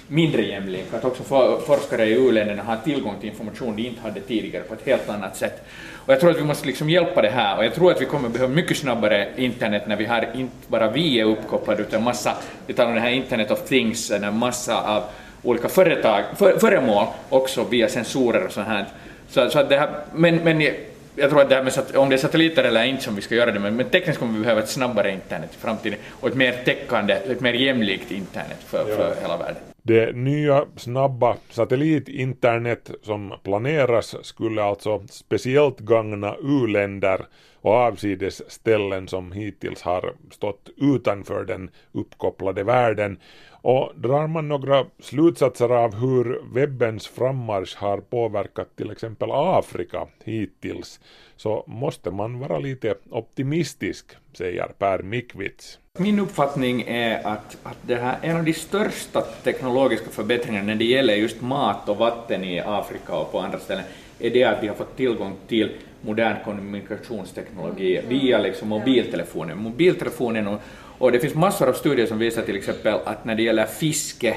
mindre 0.07 0.41
jämlik, 0.41 0.85
att 0.93 1.05
också 1.05 1.23
forskare 1.65 2.05
i 2.05 2.13
u-länderna 2.13 2.63
har 2.63 2.77
tillgång 2.83 3.15
till 3.19 3.29
information 3.29 3.75
de 3.75 3.87
inte 3.87 4.01
hade 4.01 4.21
tidigare 4.21 4.63
på 4.63 4.73
ett 4.73 4.85
helt 4.85 5.09
annat 5.09 5.37
sätt. 5.37 5.63
Och 6.05 6.13
jag 6.13 6.19
tror 6.19 6.31
att 6.31 6.37
vi 6.37 6.43
måste 6.43 6.67
liksom 6.67 6.89
hjälpa 6.89 7.21
det 7.21 7.29
här 7.29 7.57
och 7.57 7.65
jag 7.65 7.73
tror 7.73 7.91
att 7.91 8.01
vi 8.01 8.05
kommer 8.05 8.29
behöva 8.29 8.53
mycket 8.53 8.77
snabbare 8.77 9.27
internet 9.35 9.83
när 9.87 9.95
vi 9.95 10.05
har 10.05 10.27
inte 10.35 10.55
bara 10.67 10.91
vi 10.91 11.19
är 11.19 11.25
uppkopplade 11.25 11.81
utan 11.81 12.03
massa, 12.03 12.33
vi 12.67 12.73
talar 12.73 12.89
om 12.89 12.95
det 12.95 13.01
här 13.01 13.09
internet 13.09 13.51
of 13.51 13.61
things, 13.61 14.11
en 14.11 14.37
massa 14.37 14.81
av 14.81 15.03
olika 15.43 15.69
företag, 15.69 16.23
för, 16.35 16.59
föremål 16.59 17.07
också 17.29 17.63
via 17.63 17.89
sensorer 17.89 18.45
och 18.45 18.51
sånt 18.51 18.67
här. 18.67 18.85
Så, 19.29 19.49
så 19.49 19.63
det 19.63 19.77
här, 19.77 19.89
men, 20.13 20.35
men 20.35 20.61
jag 21.15 21.29
tror 21.29 21.41
att 21.41 21.49
det 21.49 21.55
här 21.55 21.63
med 21.63 21.97
om 21.97 22.09
det 22.09 22.15
är 22.15 22.17
satelliter 22.17 22.63
eller 22.63 22.83
inte 22.83 23.03
som 23.03 23.15
vi 23.15 23.21
ska 23.21 23.35
göra 23.35 23.51
det, 23.51 23.59
men, 23.59 23.75
men 23.75 23.89
tekniskt 23.89 24.19
kommer 24.19 24.33
vi 24.33 24.39
behöva 24.39 24.61
ett 24.61 24.69
snabbare 24.69 25.11
internet 25.11 25.49
i 25.53 25.61
framtiden 25.61 25.99
och 26.11 26.27
ett 26.27 26.35
mer 26.35 26.51
täckande, 26.65 27.13
ett 27.13 27.41
mer 27.41 27.53
jämlikt 27.53 28.11
internet 28.11 28.57
för, 28.65 28.89
ja. 28.89 28.95
för 28.95 29.15
hela 29.21 29.37
världen. 29.37 29.74
Det 29.87 30.15
nya 30.15 30.65
snabba 30.75 31.37
satellitinternet 31.49 32.91
som 33.01 33.33
planeras 33.43 34.15
skulle 34.25 34.63
alltså 34.63 35.03
speciellt 35.09 35.79
gagna 35.79 36.35
u-länder 36.35 37.25
och 37.65 37.73
avsides 37.73 38.51
ställen 38.51 39.07
som 39.07 39.31
hittills 39.31 39.81
har 39.81 40.13
stått 40.31 40.69
utanför 40.77 41.45
den 41.45 41.69
uppkopplade 41.91 42.63
världen. 42.63 43.19
Och 43.51 43.91
drar 43.95 44.27
man 44.27 44.47
några 44.47 44.85
slutsatser 44.99 45.69
av 45.69 45.95
hur 45.95 46.41
webbens 46.53 47.07
frammarsch 47.07 47.75
har 47.77 47.97
påverkat 47.97 48.75
till 48.75 48.91
exempel 48.91 49.29
Afrika 49.31 50.07
hittills 50.23 50.99
så 51.35 51.63
måste 51.67 52.11
man 52.11 52.39
vara 52.39 52.59
lite 52.59 52.95
optimistisk, 53.09 54.05
säger 54.33 54.67
Per 54.77 55.03
Mikvits. 55.03 55.79
Min 55.97 56.19
uppfattning 56.19 56.81
är 56.81 57.27
att, 57.27 57.57
att 57.63 57.77
det 57.81 57.95
här, 57.95 58.17
en 58.21 58.37
av 58.37 58.43
de 58.43 58.53
största 58.53 59.21
teknologiska 59.21 60.09
förbättringarna 60.09 60.65
när 60.65 60.75
det 60.75 60.85
gäller 60.85 61.15
just 61.15 61.41
mat 61.41 61.89
och 61.89 61.97
vatten 61.97 62.43
i 62.43 62.59
Afrika 62.59 63.15
och 63.15 63.31
på 63.31 63.39
andra 63.39 63.59
ställen 63.59 63.83
är 64.19 64.29
det 64.29 64.43
att 64.43 64.63
vi 64.63 64.67
har 64.67 64.75
fått 64.75 64.97
tillgång 64.97 65.35
till 65.47 65.71
modern 66.05 66.35
kommunikationsteknologi 66.45 68.01
via 68.07 68.37
liksom 68.37 68.67
mobiltelefonen. 68.67 69.57
Mobiltelefonen 69.57 70.47
och, 70.47 70.61
och 70.97 71.11
det 71.11 71.19
finns 71.19 71.35
massor 71.35 71.69
av 71.69 71.73
studier 71.73 72.05
som 72.07 72.19
visar 72.19 72.41
till 72.41 72.55
exempel 72.55 72.93
att 73.05 73.25
när 73.25 73.35
det 73.35 73.43
gäller 73.43 73.65
fiske 73.65 74.35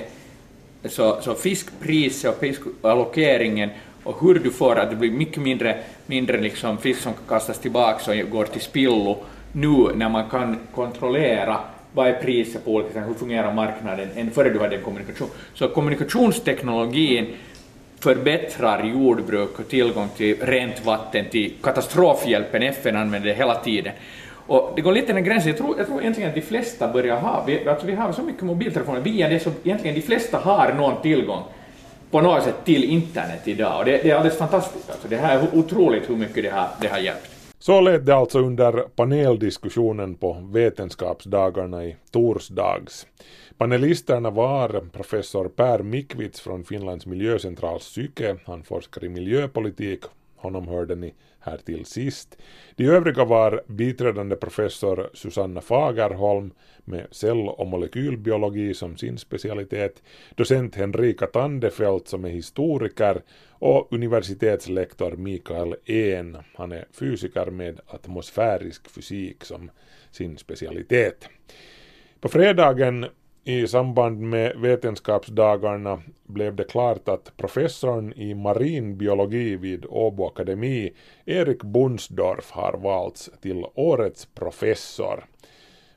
så, 0.84 1.20
så 1.20 1.34
fiskpriset 1.34 2.30
och 2.30 2.40
fiskallokeringen 2.40 3.70
och 4.02 4.20
hur 4.20 4.34
du 4.34 4.50
får 4.50 4.76
att 4.76 4.90
det 4.90 4.96
blir 4.96 5.10
mycket 5.10 5.42
mindre, 5.42 5.78
mindre 6.06 6.40
liksom 6.40 6.78
fisk 6.78 7.00
som 7.00 7.12
kastas 7.28 7.58
tillbaka 7.58 8.10
och 8.10 8.30
går 8.30 8.44
till 8.44 8.60
spillo 8.60 9.16
nu 9.52 9.92
när 9.94 10.08
man 10.08 10.30
kan 10.30 10.58
kontrollera 10.74 11.60
vad 11.92 12.08
är 12.08 12.22
priset 12.22 12.64
på 12.64 12.70
olika 12.70 13.00
hur 13.00 13.14
fungerar 13.14 13.54
marknaden, 13.54 14.08
än 14.14 14.30
före 14.30 14.50
du 14.50 14.60
hade 14.60 14.76
en 14.76 14.82
kommunikation. 14.82 15.28
Så 15.54 15.68
kommunikationsteknologin 15.68 17.26
förbättrar 18.00 18.84
jordbruk 18.84 19.58
och 19.58 19.68
tillgång 19.68 20.08
till 20.16 20.36
rent 20.40 20.84
vatten, 20.84 21.24
till 21.30 21.52
katastrofhjälpen, 21.62 22.62
FN 22.62 22.96
använder 22.96 23.28
det 23.28 23.34
hela 23.34 23.54
tiden. 23.54 23.92
Och 24.46 24.72
det 24.76 24.82
går 24.82 24.92
lite 24.92 25.12
den 25.12 25.24
gränsen, 25.24 25.48
jag 25.48 25.58
tror, 25.58 25.78
jag 25.78 25.86
tror 25.86 26.00
egentligen 26.00 26.28
att 26.28 26.34
de 26.34 26.42
flesta 26.42 26.92
börjar 26.92 27.16
ha, 27.16 27.44
vi, 27.46 27.68
alltså 27.68 27.86
vi 27.86 27.94
har 27.94 28.12
så 28.12 28.22
mycket 28.22 28.42
mobiltelefoner 28.42 29.00
via 29.00 29.28
det 29.28 29.40
så 29.40 29.50
egentligen 29.64 29.96
de 29.96 30.02
flesta 30.02 30.38
har 30.38 30.72
någon 30.72 31.02
tillgång 31.02 31.42
på 32.10 32.20
något 32.20 32.44
sätt 32.44 32.64
till 32.64 32.84
internet 32.84 33.48
idag 33.48 33.78
och 33.78 33.84
det, 33.84 34.02
det 34.02 34.10
är 34.10 34.14
alldeles 34.14 34.38
fantastiskt. 34.38 34.90
Alltså 34.90 35.08
det 35.08 35.16
här 35.16 35.38
är 35.38 35.58
otroligt 35.58 36.10
hur 36.10 36.16
mycket 36.16 36.42
det 36.42 36.50
har, 36.50 36.68
det 36.80 36.88
har 36.88 36.98
hjälpt. 36.98 37.30
Så 37.58 37.80
lät 37.80 38.06
det 38.06 38.16
alltså 38.16 38.38
under 38.38 38.72
paneldiskussionen 38.72 40.14
på 40.14 40.32
Vetenskapsdagarna 40.52 41.84
i 41.84 41.96
torsdags. 42.10 43.06
Panelisterna 43.58 44.30
var 44.30 44.80
professor 44.92 45.48
Per 45.48 45.82
Mikvits 45.82 46.40
från 46.40 46.64
Finlands 46.64 47.06
miljöcentrals 47.06 47.82
psyke, 47.84 48.36
han 48.44 48.62
forskar 48.62 49.04
i 49.04 49.08
miljöpolitik, 49.08 50.04
honom 50.36 50.68
hörde 50.68 50.94
ni 50.94 51.14
här 51.40 51.56
till 51.56 51.84
sist. 51.84 52.38
De 52.76 52.84
övriga 52.86 53.24
var 53.24 53.62
biträdande 53.66 54.36
professor 54.36 55.10
Susanna 55.14 55.60
Fagerholm 55.60 56.50
med 56.84 57.06
cell 57.10 57.48
och 57.48 57.66
molekylbiologi 57.66 58.74
som 58.74 58.96
sin 58.96 59.18
specialitet, 59.18 60.02
docent 60.34 60.74
Henrika 60.74 61.26
Tandefelt 61.26 62.08
som 62.08 62.24
är 62.24 62.30
historiker 62.30 63.22
och 63.48 63.92
universitetslektor 63.92 65.16
Mikael 65.16 65.76
En. 65.84 66.36
Han 66.54 66.72
är 66.72 66.86
fysiker 66.92 67.50
med 67.50 67.80
atmosfärisk 67.86 68.90
fysik 68.90 69.44
som 69.44 69.70
sin 70.10 70.38
specialitet. 70.38 71.28
På 72.20 72.28
fredagen 72.28 73.06
i 73.48 73.66
samband 73.66 74.20
med 74.20 74.56
vetenskapsdagarna 74.56 76.02
blev 76.26 76.54
det 76.54 76.64
klart 76.64 77.08
att 77.08 77.36
professorn 77.36 78.12
i 78.12 78.34
marinbiologi 78.34 79.56
vid 79.56 79.86
Åbo 79.88 80.26
Akademi, 80.26 80.92
Erik 81.24 81.62
Bunsdorf, 81.62 82.50
har 82.50 82.72
valts 82.72 83.30
till 83.40 83.66
årets 83.74 84.26
professor. 84.26 85.24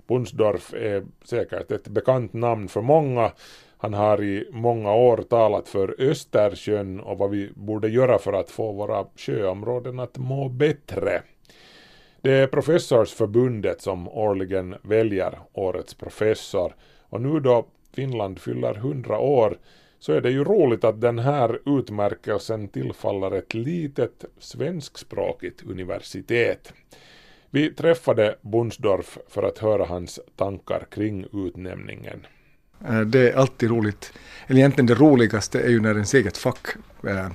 Bunsdorf 0.07 0.73
är 0.73 1.05
säkert 1.23 1.71
ett 1.71 1.87
bekant 1.87 2.33
namn 2.33 2.67
för 2.67 2.81
många. 2.81 3.31
Han 3.77 3.93
har 3.93 4.23
i 4.23 4.47
många 4.51 4.93
år 4.93 5.17
talat 5.17 5.69
för 5.69 5.95
Östersjön 6.01 6.99
och 6.99 7.17
vad 7.17 7.29
vi 7.29 7.51
borde 7.55 7.89
göra 7.89 8.17
för 8.17 8.33
att 8.33 8.49
få 8.49 8.71
våra 8.71 9.05
sjöområden 9.15 9.99
att 9.99 10.17
må 10.17 10.49
bättre. 10.49 11.21
Det 12.21 12.31
är 12.31 12.47
professorsförbundet 12.47 13.81
som 13.81 14.07
årligen 14.07 14.75
väljer 14.81 15.39
årets 15.53 15.93
professor 15.93 16.73
och 17.11 17.21
nu 17.21 17.39
då 17.39 17.67
Finland 17.93 18.39
fyller 18.39 18.75
100 18.75 19.19
år 19.19 19.57
så 19.99 20.13
är 20.13 20.21
det 20.21 20.31
ju 20.31 20.43
roligt 20.43 20.83
att 20.83 21.01
den 21.01 21.19
här 21.19 21.59
utmärkelsen 21.79 22.67
tillfaller 22.67 23.31
ett 23.31 23.53
litet 23.53 24.25
svenskspråkigt 24.39 25.63
universitet. 25.63 26.73
Vi 27.49 27.73
träffade 27.73 28.35
Bunsdorf 28.41 29.17
för 29.27 29.43
att 29.43 29.57
höra 29.57 29.85
hans 29.85 30.19
tankar 30.35 30.85
kring 30.91 31.25
utnämningen. 31.33 32.25
Eh, 32.87 33.01
det 33.01 33.29
är 33.29 33.37
alltid 33.37 33.69
roligt, 33.69 34.13
eller 34.47 34.59
egentligen 34.59 34.85
det 34.85 34.95
roligaste 34.95 35.61
är 35.61 35.69
ju 35.69 35.79
när 35.79 35.91
ens 35.91 36.13
eget 36.13 36.37
fack 36.37 36.67
eh, 37.07 37.31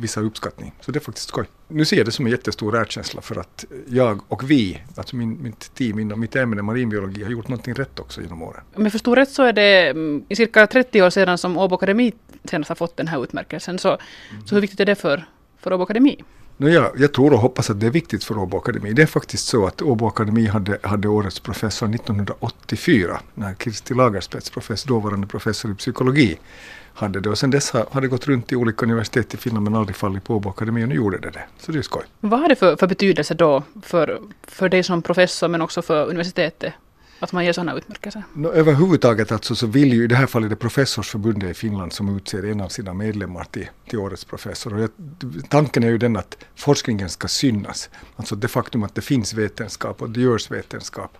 visar 0.00 0.22
uppskattning. 0.22 0.74
Så 0.80 0.92
det 0.92 0.98
är 0.98 1.00
faktiskt 1.00 1.28
skoj. 1.28 1.44
Nu 1.68 1.84
ser 1.84 1.96
jag 1.96 2.06
det 2.06 2.12
som 2.12 2.26
en 2.26 2.32
jättestor 2.32 2.76
erkänsla 2.76 3.20
för 3.20 3.40
att 3.40 3.64
jag 3.86 4.20
och 4.28 4.50
vi, 4.50 4.82
alltså 4.96 5.16
min, 5.16 5.42
mitt 5.42 5.74
team 5.74 5.98
inom 5.98 6.20
mitt 6.20 6.36
ämne 6.36 6.62
marinbiologi 6.62 7.22
har 7.22 7.30
gjort 7.30 7.48
någonting 7.48 7.74
rätt 7.74 8.00
också 8.00 8.20
genom 8.20 8.42
åren. 8.42 8.64
Om 8.74 8.82
jag 8.82 8.92
förstår 8.92 9.16
rätt 9.16 9.30
så 9.30 9.42
är 9.42 9.52
det 9.52 9.90
mm, 9.90 10.24
cirka 10.30 10.66
30 10.66 11.02
år 11.02 11.10
sedan 11.10 11.38
som 11.38 11.58
Åbo 11.58 11.74
Akademi 11.74 12.12
senast 12.44 12.68
har 12.68 12.76
fått 12.76 12.96
den 12.96 13.08
här 13.08 13.24
utmärkelsen. 13.24 13.78
Så, 13.78 13.88
mm. 13.88 14.46
så 14.46 14.54
hur 14.54 14.62
viktigt 14.62 14.80
är 14.80 14.84
det 14.84 14.94
för, 14.94 15.24
för 15.58 15.72
Åbo 15.72 15.82
Akademi? 15.82 16.24
No, 16.56 16.68
ja, 16.68 16.92
jag 16.96 17.12
tror 17.12 17.32
och 17.32 17.38
hoppas 17.38 17.70
att 17.70 17.80
det 17.80 17.86
är 17.86 17.90
viktigt 17.90 18.24
för 18.24 18.38
Åbo 18.38 18.56
Akademi. 18.56 18.92
Det 18.92 19.02
är 19.02 19.06
faktiskt 19.06 19.46
så 19.46 19.66
att 19.66 19.82
Åbo 19.82 20.06
Akademi 20.06 20.46
hade, 20.46 20.78
hade 20.82 21.08
årets 21.08 21.40
professor 21.40 21.94
1984 21.94 23.20
när 23.34 23.54
Kirsti 23.54 23.94
Lagerspets, 23.94 24.50
professor, 24.50 24.88
dåvarande 24.88 25.26
professor 25.26 25.70
i 25.70 25.74
psykologi, 25.74 26.38
hade 26.94 27.20
det. 27.20 27.30
Och 27.30 27.38
sen 27.38 27.50
dess 27.50 27.70
har, 27.70 27.86
har 27.90 28.00
det 28.00 28.08
gått 28.08 28.26
runt 28.26 28.52
i 28.52 28.56
olika 28.56 28.86
universitet 28.86 29.34
i 29.34 29.36
Finland 29.36 29.64
men 29.64 29.74
aldrig 29.74 29.96
fallit 29.96 30.24
på 30.24 30.36
Åbo 30.36 30.48
och 30.48 30.66
nu 30.66 30.94
gjorde 30.94 31.18
det 31.18 31.30
det. 31.30 31.44
Så 31.58 31.72
det 31.72 31.78
är 31.78 31.82
skoj. 31.82 32.02
Vad 32.20 32.40
har 32.40 32.48
det 32.48 32.56
för, 32.56 32.76
för 32.76 32.86
betydelse 32.86 33.34
då 33.34 33.62
för, 33.82 34.20
för 34.42 34.68
dig 34.68 34.82
som 34.82 35.02
professor 35.02 35.48
men 35.48 35.62
också 35.62 35.82
för 35.82 36.06
universitetet? 36.06 36.72
Att 37.22 37.32
man 37.32 37.44
ger 37.44 37.52
sådana 37.52 37.74
utmärkelser? 37.74 38.22
No, 38.34 38.48
överhuvudtaget 38.48 39.32
alltså 39.32 39.54
så 39.54 39.66
vill 39.66 39.92
ju 39.92 40.04
i 40.04 40.06
det 40.06 40.14
här 40.14 40.26
fallet 40.26 40.50
det 40.50 40.56
professorsförbundet 40.56 41.50
i 41.50 41.54
Finland 41.54 41.92
som 41.92 42.16
utser 42.16 42.44
en 42.50 42.60
av 42.60 42.68
sina 42.68 42.94
medlemmar 42.94 43.44
till, 43.44 43.68
till 43.88 43.98
årets 43.98 44.24
professor. 44.24 44.74
Och 44.74 44.80
jag, 44.80 44.90
tanken 45.48 45.82
är 45.82 45.88
ju 45.88 45.98
den 45.98 46.16
att 46.16 46.44
forskningen 46.56 47.08
ska 47.08 47.28
synas. 47.28 47.90
Alltså 48.16 48.36
det 48.36 48.48
faktum 48.48 48.82
att 48.82 48.94
det 48.94 49.00
finns 49.00 49.34
vetenskap 49.34 50.02
och 50.02 50.10
det 50.10 50.20
görs 50.20 50.50
vetenskap. 50.50 51.18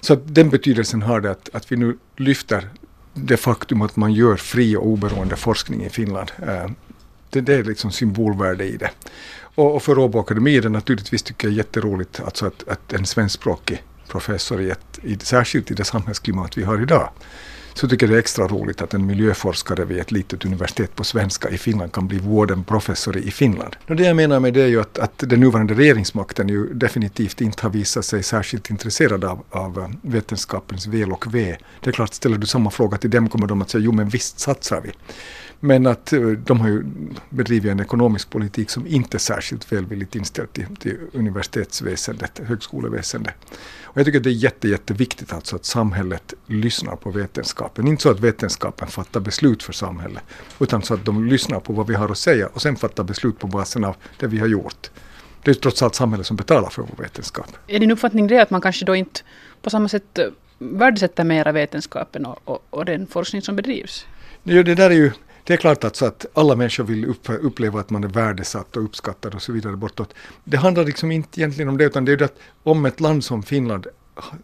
Så 0.00 0.14
den 0.14 0.50
betydelsen 0.50 1.02
har 1.02 1.20
det 1.20 1.30
att, 1.30 1.48
att 1.52 1.72
vi 1.72 1.76
nu 1.76 1.98
lyfter 2.16 2.68
det 3.14 3.36
faktum 3.36 3.82
att 3.82 3.96
man 3.96 4.12
gör 4.12 4.36
fri 4.36 4.76
och 4.76 4.86
oberoende 4.86 5.36
forskning 5.36 5.84
i 5.84 5.90
Finland. 5.90 6.32
Eh, 6.46 6.70
det, 7.30 7.40
det 7.40 7.54
är 7.54 7.64
liksom 7.64 7.90
symbolvärde 7.90 8.64
i 8.64 8.76
det. 8.76 8.90
Och, 9.54 9.74
och 9.74 9.82
för 9.82 9.98
Åbo 9.98 10.18
Akademi 10.18 10.56
är 10.56 10.62
det 10.62 10.68
naturligtvis 10.68 11.22
tycker 11.22 11.48
jag 11.48 11.56
jätteroligt 11.56 12.20
alltså 12.20 12.46
att, 12.46 12.68
att 12.68 12.92
en 12.92 13.06
svenskspråkig 13.06 13.82
professor, 14.08 14.60
i 14.60 14.70
ett, 14.70 14.98
i, 15.02 15.18
särskilt 15.18 15.70
i 15.70 15.74
det 15.74 15.84
samhällsklimat 15.84 16.58
vi 16.58 16.62
har 16.62 16.82
idag, 16.82 17.08
så 17.74 17.88
tycker 17.88 18.06
jag 18.06 18.12
det 18.12 18.16
är 18.16 18.20
extra 18.20 18.48
roligt 18.48 18.82
att 18.82 18.94
en 18.94 19.06
miljöforskare 19.06 19.84
vid 19.84 19.98
ett 19.98 20.12
litet 20.12 20.44
universitet 20.44 20.96
på 20.96 21.04
svenska 21.04 21.50
i 21.50 21.58
Finland 21.58 21.92
kan 21.92 22.08
bli 22.08 22.18
vården 22.18 22.64
professor 22.64 23.16
i 23.16 23.30
Finland. 23.30 23.76
Och 23.88 23.96
det 23.96 24.02
jag 24.02 24.16
menar 24.16 24.40
med 24.40 24.54
det 24.54 24.62
är 24.62 24.66
ju 24.66 24.80
att, 24.80 24.98
att 24.98 25.18
den 25.18 25.40
nuvarande 25.40 25.74
regeringsmakten 25.74 26.48
ju 26.48 26.74
definitivt 26.74 27.40
inte 27.40 27.62
har 27.62 27.70
visat 27.70 28.04
sig 28.04 28.22
särskilt 28.22 28.70
intresserad 28.70 29.24
av, 29.24 29.42
av 29.50 29.78
eh, 29.78 29.88
vetenskapens 30.02 30.86
väl 30.86 31.12
och 31.12 31.34
ve. 31.34 31.56
Det 31.80 31.90
är 31.90 31.92
klart, 31.92 32.14
ställer 32.14 32.38
du 32.38 32.46
samma 32.46 32.70
fråga 32.70 32.98
till 32.98 33.10
dem 33.10 33.28
kommer 33.28 33.46
de 33.46 33.62
att 33.62 33.70
säga 33.70 33.84
jo 33.84 33.92
men 33.92 34.08
visst 34.08 34.40
satsar 34.40 34.80
vi. 34.80 34.92
Men 35.64 35.86
att 35.86 36.12
eh, 36.12 36.20
de 36.20 36.60
har 36.60 36.68
ju 36.68 36.84
bedrivit 37.30 37.72
en 37.72 37.80
ekonomisk 37.80 38.30
politik 38.30 38.70
som 38.70 38.86
inte 38.86 39.16
är 39.16 39.18
särskilt 39.18 39.72
välvilligt 39.72 40.14
inställd 40.14 40.52
till, 40.52 40.76
till 40.76 40.98
universitetsväsendet, 41.12 42.40
högskoleväsendet. 42.44 43.34
Och 43.84 43.96
jag 43.96 44.06
tycker 44.06 44.20
det 44.20 44.30
är 44.30 44.32
jätte, 44.32 44.68
jätteviktigt 44.68 45.32
alltså 45.32 45.56
att 45.56 45.64
samhället 45.64 46.34
lyssnar 46.46 46.96
på 46.96 47.10
vetenskapen. 47.10 47.88
Inte 47.88 48.02
så 48.02 48.10
att 48.10 48.20
vetenskapen 48.20 48.88
fattar 48.88 49.20
beslut 49.20 49.62
för 49.62 49.72
samhället, 49.72 50.22
utan 50.60 50.82
så 50.82 50.94
att 50.94 51.04
de 51.04 51.26
lyssnar 51.26 51.60
på 51.60 51.72
vad 51.72 51.86
vi 51.86 51.94
har 51.94 52.08
att 52.08 52.18
säga 52.18 52.46
och 52.46 52.62
sen 52.62 52.76
fattar 52.76 53.04
beslut 53.04 53.38
på 53.38 53.46
basen 53.46 53.84
av 53.84 53.96
det 54.18 54.26
vi 54.26 54.38
har 54.38 54.46
gjort. 54.46 54.90
Det 55.42 55.50
är 55.50 55.54
trots 55.54 55.82
allt 55.82 55.94
samhället 55.94 56.26
som 56.26 56.36
betalar 56.36 56.70
för 56.70 56.82
vår 56.82 57.02
vetenskap. 57.02 57.46
Är 57.66 57.78
din 57.78 57.90
uppfattning 57.90 58.26
det 58.26 58.38
att 58.38 58.50
man 58.50 58.60
kanske 58.60 58.84
då 58.84 58.94
inte 58.94 59.20
på 59.62 59.70
samma 59.70 59.88
sätt 59.88 60.18
eh, 60.18 60.26
värdesätter 60.58 61.24
mera 61.24 61.52
vetenskapen 61.52 62.26
och, 62.26 62.38
och, 62.44 62.64
och 62.70 62.84
den 62.84 63.06
forskning 63.06 63.42
som 63.42 63.56
bedrivs? 63.56 64.06
Ja, 64.42 64.62
det 64.62 64.74
där 64.74 64.90
är 64.90 64.94
ju 64.94 65.10
det 65.44 65.52
är 65.52 65.56
klart 65.56 65.84
att, 65.84 65.96
så 65.96 66.06
att 66.06 66.26
alla 66.34 66.56
människor 66.56 66.84
vill 66.84 67.04
upp, 67.04 67.28
uppleva 67.28 67.80
att 67.80 67.90
man 67.90 68.04
är 68.04 68.08
värdesatt 68.08 68.76
och 68.76 68.84
uppskattad 68.84 69.34
och 69.34 69.42
så 69.42 69.52
vidare 69.52 69.76
bortåt. 69.76 70.14
Det 70.44 70.56
handlar 70.56 70.84
liksom 70.84 71.10
inte 71.12 71.40
egentligen 71.40 71.68
om 71.68 71.76
det, 71.76 71.84
utan 71.84 72.04
det 72.04 72.12
är 72.12 72.16
det 72.16 72.24
att 72.24 72.38
om 72.62 72.86
ett 72.86 73.00
land 73.00 73.24
som 73.24 73.42
Finland 73.42 73.86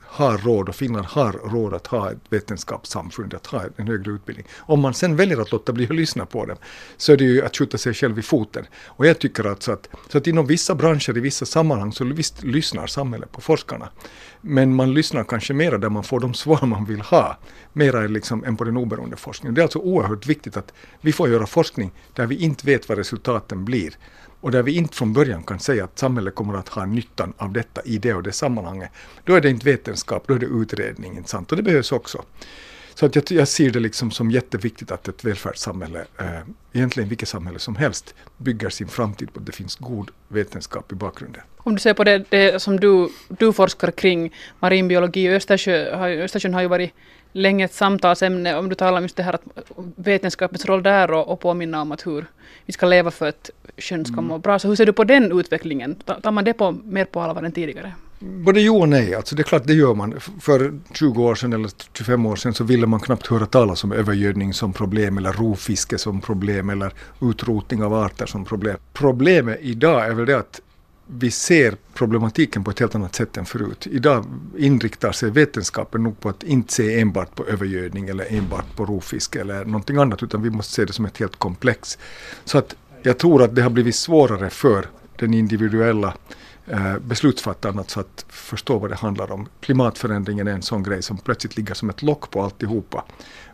har 0.00 0.38
råd 0.38 0.68
och 0.68 0.74
Finland 0.74 1.06
har 1.06 1.32
råd 1.32 1.74
att 1.74 1.86
ha 1.86 2.10
ett 2.10 2.18
vetenskapssamfund, 2.28 3.34
att 3.34 3.46
ha 3.46 3.64
en 3.76 3.86
högre 3.86 4.12
utbildning. 4.12 4.46
Om 4.58 4.80
man 4.80 4.94
sen 4.94 5.16
väljer 5.16 5.40
att 5.40 5.52
låta 5.52 5.72
bli 5.72 5.84
att 5.84 5.94
lyssna 5.94 6.26
på 6.26 6.46
dem 6.46 6.56
så 6.96 7.12
är 7.12 7.16
det 7.16 7.24
ju 7.24 7.42
att 7.42 7.56
skjuta 7.56 7.78
sig 7.78 7.94
själv 7.94 8.18
i 8.18 8.22
foten. 8.22 8.66
Och 8.86 9.06
jag 9.06 9.18
tycker 9.18 9.44
alltså 9.44 9.72
att, 9.72 9.88
så 10.08 10.18
att 10.18 10.26
inom 10.26 10.46
vissa 10.46 10.74
branscher, 10.74 11.16
i 11.16 11.20
vissa 11.20 11.46
sammanhang 11.46 11.92
så 11.92 12.04
visst 12.04 12.44
lyssnar 12.44 12.86
samhället 12.86 13.32
på 13.32 13.40
forskarna. 13.40 13.88
Men 14.40 14.74
man 14.74 14.94
lyssnar 14.94 15.24
kanske 15.24 15.54
mera 15.54 15.78
där 15.78 15.88
man 15.88 16.04
får 16.04 16.20
de 16.20 16.34
svar 16.34 16.66
man 16.66 16.84
vill 16.84 17.00
ha, 17.00 17.38
mera 17.72 18.00
liksom 18.00 18.44
än 18.44 18.56
på 18.56 18.64
den 18.64 18.76
oberoende 18.76 19.16
forskningen. 19.16 19.54
Det 19.54 19.60
är 19.60 19.62
alltså 19.62 19.78
oerhört 19.78 20.26
viktigt 20.26 20.56
att 20.56 20.72
vi 21.00 21.12
får 21.12 21.28
göra 21.28 21.46
forskning 21.46 21.92
där 22.14 22.26
vi 22.26 22.36
inte 22.36 22.66
vet 22.66 22.88
vad 22.88 22.98
resultaten 22.98 23.64
blir 23.64 23.94
och 24.40 24.50
där 24.50 24.62
vi 24.62 24.76
inte 24.76 24.96
från 24.96 25.12
början 25.12 25.42
kan 25.42 25.60
säga 25.60 25.84
att 25.84 25.98
samhället 25.98 26.34
kommer 26.34 26.54
att 26.54 26.68
ha 26.68 26.86
nyttan 26.86 27.32
av 27.36 27.52
detta 27.52 27.82
i 27.84 27.98
det 27.98 28.14
och 28.14 28.22
det 28.22 28.32
sammanhanget, 28.32 28.90
då 29.24 29.34
är 29.34 29.40
det 29.40 29.50
inte 29.50 29.66
vetenskap, 29.66 30.24
då 30.26 30.34
är 30.34 30.38
det 30.38 30.46
utredning, 30.46 31.16
inte 31.16 31.30
sant? 31.30 31.50
Och 31.50 31.56
det 31.56 31.62
behövs 31.62 31.92
också. 31.92 32.24
Så 32.94 33.06
att 33.06 33.14
jag, 33.14 33.24
jag 33.30 33.48
ser 33.48 33.70
det 33.70 33.80
liksom 33.80 34.10
som 34.10 34.30
jätteviktigt 34.30 34.90
att 34.90 35.08
ett 35.08 35.24
välfärdssamhälle, 35.24 36.04
eh, 36.18 36.26
egentligen 36.72 37.08
vilket 37.08 37.28
samhälle 37.28 37.58
som 37.58 37.76
helst, 37.76 38.14
bygger 38.36 38.68
sin 38.68 38.88
framtid 38.88 39.32
på 39.32 39.40
att 39.40 39.46
det 39.46 39.52
finns 39.52 39.76
god 39.76 40.10
vetenskap 40.28 40.92
i 40.92 40.94
bakgrunden. 40.94 41.42
Om 41.56 41.74
du 41.74 41.80
ser 41.80 41.94
på 41.94 42.04
det, 42.04 42.24
det 42.28 42.62
som 42.62 42.80
du, 42.80 43.08
du 43.28 43.52
forskar 43.52 43.90
kring, 43.90 44.34
marinbiologi 44.58 45.28
och 45.28 45.32
Östersjö, 45.32 46.22
Östersjön 46.24 46.54
har 46.54 46.60
ju 46.60 46.68
varit 46.68 46.92
länge 47.32 47.64
ett 47.64 47.74
samtalsämne 47.74 48.56
om 48.56 48.68
du 48.68 48.74
talar 48.74 48.98
om 48.98 49.04
just 49.04 49.16
det 49.16 49.22
här 49.22 49.32
att 49.32 49.42
vetenskapens 49.96 50.66
roll 50.66 50.82
där 50.82 51.10
och, 51.10 51.28
och 51.28 51.40
påminna 51.40 51.82
om 51.82 51.92
att 51.92 52.06
hur 52.06 52.26
vi 52.66 52.72
ska 52.72 52.86
leva 52.86 53.10
för 53.10 53.28
att 53.28 53.50
sjön 53.76 54.04
ska 54.04 54.20
må 54.20 54.38
bra. 54.38 54.58
Så 54.58 54.68
hur 54.68 54.76
ser 54.76 54.86
du 54.86 54.92
på 54.92 55.04
den 55.04 55.38
utvecklingen? 55.40 55.94
Tar 55.94 56.30
man 56.30 56.44
det 56.44 56.52
på, 56.52 56.72
mer 56.84 57.04
på 57.04 57.20
allvar 57.20 57.42
än 57.42 57.52
tidigare? 57.52 57.92
Både 58.20 58.60
jo 58.60 58.80
och 58.80 58.88
nej. 58.88 59.14
Alltså 59.14 59.36
det 59.36 59.42
är 59.42 59.44
klart, 59.44 59.66
det 59.66 59.74
gör 59.74 59.94
man. 59.94 60.20
För 60.40 60.80
20 60.94 61.22
år 61.22 61.34
sedan 61.34 61.52
eller 61.52 61.70
25 61.98 62.26
år 62.26 62.36
sedan 62.36 62.54
så 62.54 62.64
ville 62.64 62.86
man 62.86 63.00
knappt 63.00 63.26
höra 63.26 63.46
talas 63.46 63.84
om 63.84 63.92
övergödning 63.92 64.54
som 64.54 64.72
problem 64.72 65.18
eller 65.18 65.32
rovfiske 65.32 65.98
som 65.98 66.20
problem 66.20 66.70
eller 66.70 66.92
utrotning 67.22 67.82
av 67.82 67.94
arter 67.94 68.26
som 68.26 68.44
problem. 68.44 68.76
Problemet 68.92 69.58
idag 69.60 70.06
är 70.06 70.14
väl 70.14 70.26
det 70.26 70.38
att 70.38 70.60
vi 71.10 71.30
ser 71.30 71.76
problematiken 71.94 72.64
på 72.64 72.70
ett 72.70 72.78
helt 72.78 72.94
annat 72.94 73.14
sätt 73.14 73.36
än 73.36 73.44
förut. 73.44 73.86
Idag 73.90 74.24
inriktar 74.56 75.12
sig 75.12 75.30
vetenskapen 75.30 76.02
nog 76.02 76.20
på 76.20 76.28
att 76.28 76.42
inte 76.42 76.72
se 76.72 77.00
enbart 77.00 77.34
på 77.34 77.46
övergödning 77.46 78.08
eller 78.08 78.32
enbart 78.32 78.76
på 78.76 78.84
rovfiske 78.84 79.40
eller 79.40 79.64
någonting 79.64 79.96
annat 79.96 80.22
utan 80.22 80.42
vi 80.42 80.50
måste 80.50 80.72
se 80.72 80.84
det 80.84 80.92
som 80.92 81.04
ett 81.04 81.18
helt 81.18 81.36
komplex. 81.36 81.98
Så 82.44 82.58
att 82.58 82.76
jag 83.02 83.18
tror 83.18 83.42
att 83.42 83.54
det 83.54 83.62
har 83.62 83.70
blivit 83.70 83.96
svårare 83.96 84.50
för 84.50 84.86
den 85.16 85.34
individuella 85.34 86.14
eh, 86.66 86.98
beslutsfattarna 86.98 86.98
beslutsfattaren 87.08 87.78
att, 87.78 87.96
att 87.96 88.26
förstå 88.28 88.78
vad 88.78 88.90
det 88.90 88.96
handlar 88.96 89.32
om. 89.32 89.48
Klimatförändringen 89.60 90.48
är 90.48 90.52
en 90.52 90.62
sån 90.62 90.82
grej 90.82 91.02
som 91.02 91.18
plötsligt 91.18 91.56
ligger 91.56 91.74
som 91.74 91.90
ett 91.90 92.02
lock 92.02 92.30
på 92.30 92.42
alltihopa 92.42 93.04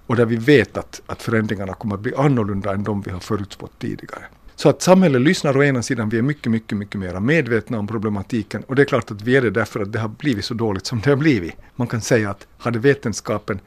och 0.06 0.16
där 0.16 0.26
vi 0.26 0.36
vet 0.36 0.76
att, 0.76 1.02
att 1.06 1.22
förändringarna 1.22 1.74
kommer 1.74 1.94
att 1.94 2.00
bli 2.00 2.14
annorlunda 2.14 2.72
än 2.72 2.84
de 2.84 3.02
vi 3.02 3.10
har 3.10 3.20
förutspått 3.20 3.78
tidigare. 3.78 4.24
Så 4.56 4.68
att 4.68 4.82
samhället 4.82 5.22
lyssnar 5.22 5.56
å 5.56 5.64
ena 5.64 5.82
sidan, 5.82 6.08
vi 6.08 6.18
är 6.18 6.22
mycket, 6.22 6.52
mycket, 6.52 6.78
mycket 6.78 7.00
mer 7.00 7.20
medvetna 7.20 7.78
om 7.78 7.86
problematiken 7.86 8.62
och 8.62 8.74
det 8.74 8.82
är 8.82 8.86
klart 8.86 9.10
att 9.10 9.22
vi 9.22 9.36
är 9.36 9.42
det 9.42 9.50
därför 9.50 9.80
att 9.80 9.92
det 9.92 9.98
har 9.98 10.08
blivit 10.08 10.44
så 10.44 10.54
dåligt 10.54 10.86
som 10.86 11.00
det 11.00 11.10
har 11.10 11.16
blivit. 11.16 11.54
Man 11.74 11.86
kan 11.86 12.00
säga 12.00 12.30
att 12.30 12.46
hade 12.58 12.78
vetenskapen 12.78 13.60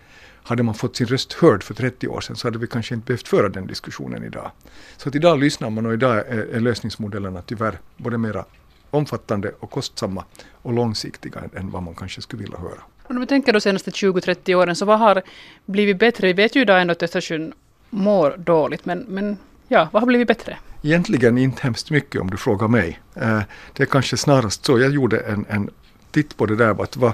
hade 0.43 0.63
man 0.63 0.75
fått 0.75 0.95
sin 0.95 1.07
röst 1.07 1.33
hörd 1.33 1.63
för 1.63 1.73
30 1.73 2.07
år 2.07 2.21
sedan 2.21 2.35
så 2.35 2.47
hade 2.47 2.59
vi 2.59 2.67
kanske 2.67 2.95
inte 2.95 3.05
behövt 3.05 3.27
föra 3.27 3.49
den 3.49 3.67
diskussionen 3.67 4.23
idag. 4.23 4.51
Så 4.97 5.09
att 5.09 5.15
idag 5.15 5.39
lyssnar 5.39 5.69
man 5.69 5.85
och 5.85 5.93
idag 5.93 6.17
är, 6.17 6.55
är 6.55 6.59
lösningsmodellerna 6.59 7.41
tyvärr 7.41 7.79
både 7.97 8.17
mera 8.17 8.45
omfattande 8.89 9.51
och 9.59 9.71
kostsamma 9.71 10.25
och 10.51 10.73
långsiktiga 10.73 11.43
än 11.55 11.71
vad 11.71 11.83
man 11.83 11.95
kanske 11.95 12.21
skulle 12.21 12.43
vilja 12.43 12.57
höra. 12.57 12.81
Om 13.03 13.19
vi 13.19 13.27
tänker 13.27 13.53
de 13.53 13.61
senaste 13.61 13.91
20-30 13.91 14.55
åren, 14.55 14.75
så 14.75 14.85
vad 14.85 14.99
har 14.99 15.21
blivit 15.65 15.99
bättre? 15.99 16.27
Vi 16.27 16.33
vet 16.33 16.55
ju 16.55 16.61
idag 16.61 16.81
ändå 16.81 16.91
att 16.91 17.03
Östersjön 17.03 17.53
mår 17.89 18.38
dåligt, 18.38 18.85
men, 18.85 18.99
men 18.99 19.38
ja, 19.68 19.89
vad 19.91 20.01
har 20.01 20.07
blivit 20.07 20.28
bättre? 20.28 20.57
Egentligen 20.82 21.38
inte 21.38 21.61
hemskt 21.61 21.91
mycket 21.91 22.22
om 22.22 22.30
du 22.30 22.38
frågar 22.38 22.68
mig. 22.68 22.99
Eh, 23.15 23.41
det 23.74 23.84
är 23.84 23.88
kanske 23.88 24.18
snarast 24.18 24.65
så, 24.65 24.80
jag 24.80 24.91
gjorde 24.91 25.20
en, 25.20 25.45
en 25.49 25.70
titt 26.11 26.38
på 26.38 26.45
det 26.45 26.55
där, 26.55 26.84
att 26.84 26.97
vad 26.97 27.13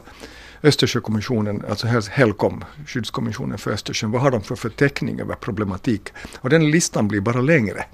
Östersjökommissionen, 0.64 1.64
alltså 1.70 1.88
HELCOM, 1.88 2.66
skyddskommissionen 2.88 3.58
för 3.58 3.72
Östersjön, 3.72 4.12
vad 4.12 4.22
har 4.22 4.32
de 4.32 4.41
för 4.41 4.56
förteckning 4.56 5.20
över 5.20 5.36
problematik? 5.36 6.10
Och 6.38 6.49
den 6.49 6.72
listan 6.72 7.08
blir 7.08 7.22
bara 7.22 7.41
längre. 7.41 7.86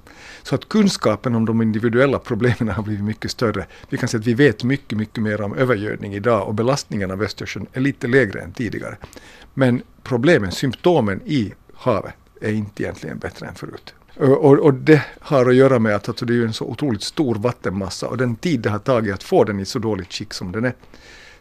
Så 0.42 0.54
att 0.54 0.68
kunskapen 0.68 1.34
om 1.34 1.44
de 1.44 1.62
individuella 1.62 2.18
problemen 2.18 2.68
har 2.68 2.82
blivit 2.82 3.04
mycket 3.04 3.30
större. 3.30 3.66
Vi 3.88 3.98
kan 3.98 4.08
säga 4.08 4.18
att 4.20 4.26
vi 4.26 4.34
vet 4.34 4.64
mycket, 4.64 4.98
mycket 4.98 5.22
mer 5.22 5.40
om 5.40 5.54
övergödning 5.54 6.14
idag 6.14 6.48
och 6.48 6.54
belastningen 6.54 7.10
av 7.10 7.22
Östersjön 7.22 7.66
är 7.72 7.80
lite 7.80 8.06
lägre 8.06 8.40
än 8.40 8.52
tidigare. 8.52 8.96
Men 9.54 9.82
problemen, 10.02 10.52
symptomen 10.52 11.20
i 11.24 11.52
havet 11.74 12.14
är 12.40 12.52
inte 12.52 12.82
egentligen 12.82 13.18
bättre 13.18 13.46
än 13.46 13.54
förut. 13.54 13.94
Eh, 14.20 14.30
och, 14.30 14.58
och, 14.58 14.74
det 14.74 15.02
har 15.20 15.48
att 15.48 15.54
göra 15.54 15.78
med 15.78 15.96
att 15.96 16.08
alltså, 16.08 16.24
det 16.24 16.34
är 16.34 16.42
en 16.42 16.52
så 16.52 16.64
otroligt 16.64 17.02
stor 17.02 17.34
vattenmassa 17.34 18.08
och 18.08 18.16
den 18.16 18.36
tid 18.36 18.60
det 18.60 18.70
har 18.70 18.78
tagit 18.78 19.14
att 19.14 19.22
få 19.22 19.44
den 19.44 19.60
i 19.60 19.64
så 19.64 19.78
dåligt 19.78 20.12
skick 20.12 20.34
som 20.34 20.52
den 20.52 20.64
är. 20.64 20.74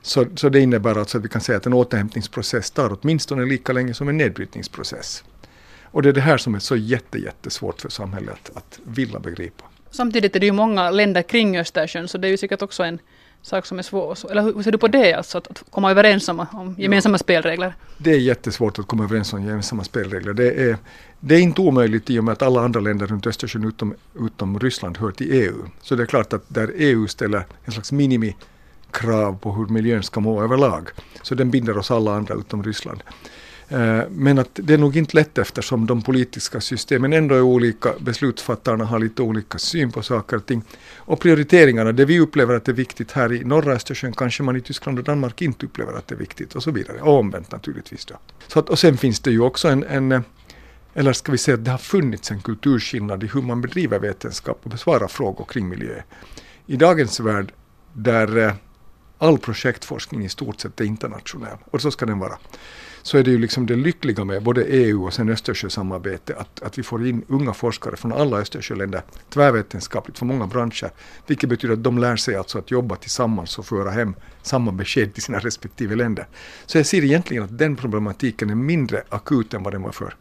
Så, 0.02 0.26
så 0.36 0.50
det 0.50 0.60
innebär 0.60 1.00
alltså 1.00 1.18
att 1.18 1.24
vi 1.24 1.30
kan 1.30 1.42
säga 1.42 1.58
att 1.58 1.66
en 1.66 1.74
återhämtningsprocess 1.74 2.72
tar 2.72 2.98
åtminstone 3.02 3.46
lika 3.46 3.74
länge 3.74 3.94
som 3.94 4.10
en 4.10 4.18
nedbrytningsprocess. 4.18 5.24
Och 5.84 6.02
det 6.02 6.10
är 6.10 6.14
det 6.14 6.22
här 6.22 6.38
som 6.38 6.56
är 6.56 6.60
så 6.60 6.76
jätte, 6.76 7.18
jättesvårt 7.18 7.82
för 7.82 7.90
samhället 7.90 8.52
att, 8.54 8.58
att 8.58 8.80
vilja 8.84 9.20
begripa. 9.20 9.64
Samtidigt 9.92 10.36
är 10.36 10.40
det 10.40 10.46
ju 10.46 10.52
många 10.52 10.92
länder 10.92 11.22
kring 11.22 11.58
Östersjön 11.58 12.08
så 12.08 12.18
det 12.18 12.28
är 12.28 12.30
ju 12.30 12.38
säkert 12.38 12.62
också 12.62 12.84
en 12.84 13.00
sak 13.42 13.66
som 13.66 13.80
är 13.80 13.84
svår. 13.84 14.32
Eller 14.32 14.44
hur 14.44 14.64
ser 14.64 14.72
du 14.72 14.78
på 14.78 14.88
det, 14.88 15.14
alltså 15.14 15.38
att, 15.38 15.64
komma 15.70 15.92
överens 15.92 16.30
om, 16.30 16.46
om 16.52 16.76
gemensamma 16.78 17.14
ja. 17.14 17.18
spelregler? 17.18 17.74
Det 17.98 18.12
är 18.12 18.18
jättesvårt 18.18 18.80
att 18.80 18.88
komma 18.88 19.04
överens 19.04 19.34
om 19.34 19.46
gemensamma 19.46 19.84
spelregler. 19.84 20.34
Det 20.34 20.70
är, 20.70 20.78
det 21.20 21.36
är 21.36 21.40
inte 21.40 21.62
omöjligt 21.62 22.10
i 22.10 22.20
och 22.20 22.24
med 22.24 22.32
att 22.32 22.42
alla 22.42 22.62
andra 22.62 22.80
länder 22.80 23.08
runt 23.08 23.28
Östersjön 23.28 23.64
utom, 23.64 23.96
utom 24.20 24.60
Ryssland 24.60 24.98
hör 24.98 25.12
till 25.12 25.32
EU. 25.32 25.56
Så 25.82 25.96
det 25.96 26.04
är 26.04 26.08
klart 26.08 26.34
att 26.34 26.44
där 26.48 26.72
EU 26.76 27.08
ställer 27.08 27.46
en 27.66 27.72
slags 27.72 27.92
minimikrav 27.92 29.38
på 29.38 29.52
hur 29.52 29.66
miljön 29.66 30.04
ska 30.04 30.20
må 30.20 30.44
överlag, 30.44 30.90
så 31.22 31.36
den 31.36 31.52
binder 31.52 31.78
oss 31.78 31.92
alla 31.92 32.16
andra 32.16 32.36
utom 32.36 32.64
Ryssland. 32.64 33.04
Eh, 33.70 34.02
men 34.10 34.40
att 34.40 34.50
det 34.54 34.74
är 34.74 34.78
nog 34.78 34.98
inte 34.98 35.18
lätt 35.18 35.38
eftersom 35.38 35.86
de 35.86 36.02
politiska 36.02 36.62
systemen 36.62 37.14
ändå 37.14 37.36
är 37.36 37.42
olika, 37.42 37.94
beslutsfattarna 38.00 38.86
har 38.86 39.00
lite 39.00 39.22
olika 39.22 39.58
syn 39.58 39.92
på 39.92 40.02
saker 40.04 40.38
och 40.38 40.46
ting. 40.46 40.62
Och 40.98 41.20
prioriteringarna, 41.20 41.92
det 41.92 42.06
vi 42.06 42.20
upplever 42.20 42.56
att 42.56 42.66
det 42.66 42.72
är 42.72 42.76
viktigt 42.76 43.12
här 43.12 43.34
i 43.34 43.44
norra 43.44 43.74
Östersjön 43.74 44.14
kanske 44.14 44.44
man 44.44 44.56
i 44.56 44.62
Tyskland 44.62 45.00
och 45.00 45.04
Danmark 45.04 45.42
inte 45.42 45.66
upplever 45.66 45.94
att 45.94 46.08
det 46.08 46.16
är 46.16 46.20
viktigt 46.20 46.56
och 46.56 46.64
så 46.64 46.72
vidare. 46.72 47.02
Och 47.02 47.20
omvänt 47.20 47.52
naturligtvis. 47.52 48.06
Då. 48.06 48.16
Så 48.48 48.60
att, 48.60 48.70
och 48.70 48.80
sen 48.80 48.98
finns 48.98 49.20
det 49.20 49.32
ju 49.32 49.40
också 49.40 49.68
en, 49.68 49.84
en 49.84 50.12
eh, 50.12 50.22
eller 50.94 51.14
ska 51.14 51.32
vi 51.32 51.38
säga 51.38 51.56
att 51.56 51.66
det 51.66 51.72
har 51.72 51.78
funnits 51.78 52.32
en 52.32 52.42
kulturskillnad 52.42 53.24
i 53.24 53.28
hur 53.28 53.42
man 53.42 53.62
bedriver 53.62 54.00
vetenskap 54.00 54.60
och 54.64 54.70
besvarar 54.70 55.08
frågor 55.08 55.46
kring 55.46 55.70
miljö. 55.70 56.02
I 56.66 56.76
dagens 56.76 57.20
värld 57.20 57.52
där 57.94 58.38
eh, 58.38 58.54
all 59.18 59.38
projektforskning 59.38 60.26
i 60.26 60.30
stort 60.30 60.60
sett 60.60 60.82
är 60.82 60.86
internationell, 60.86 61.58
och 61.72 61.82
så 61.82 61.92
ska 61.92 62.06
den 62.06 62.20
vara, 62.20 62.38
så 63.10 63.18
är 63.18 63.24
det 63.24 63.32
ju 63.32 63.38
liksom 63.38 63.66
det 63.66 63.76
lyckliga 63.76 64.24
med 64.24 64.44
både 64.44 64.64
EU 64.64 65.06
och 65.06 65.14
sen 65.14 65.30
Östersjösamarbete 65.30 66.36
att, 66.36 66.62
att 66.62 66.78
vi 66.78 66.84
får 66.84 67.08
in 67.08 67.26
unga 67.28 67.54
forskare 67.54 67.96
från 67.96 68.14
alla 68.14 68.38
Östersjöländer 68.38 69.02
tvärvetenskapligt 69.30 70.18
från 70.18 70.28
många 70.28 70.48
branscher. 70.48 70.92
Vilket 71.28 71.50
betyder 71.50 71.74
att 71.74 71.84
de 71.84 71.98
lär 71.98 72.16
sig 72.16 72.36
alltså 72.36 72.60
att 72.60 72.72
jobba 72.72 72.96
tillsammans 72.96 73.60
och 73.60 73.66
föra 73.66 73.92
hem 73.92 74.16
samma 74.42 74.72
besked 74.72 75.14
till 75.14 75.24
sina 75.24 75.40
respektive 75.40 75.96
länder. 75.96 76.28
Så 76.66 76.78
jag 76.78 76.86
ser 76.86 77.04
egentligen 77.04 77.44
att 77.44 77.58
den 77.58 77.76
problematiken 77.76 78.50
är 78.50 78.56
mindre 78.56 79.04
akut 79.10 79.54
än 79.54 79.64
vad 79.64 79.74
den 79.74 79.82
var 79.82 79.92
för 79.92 80.14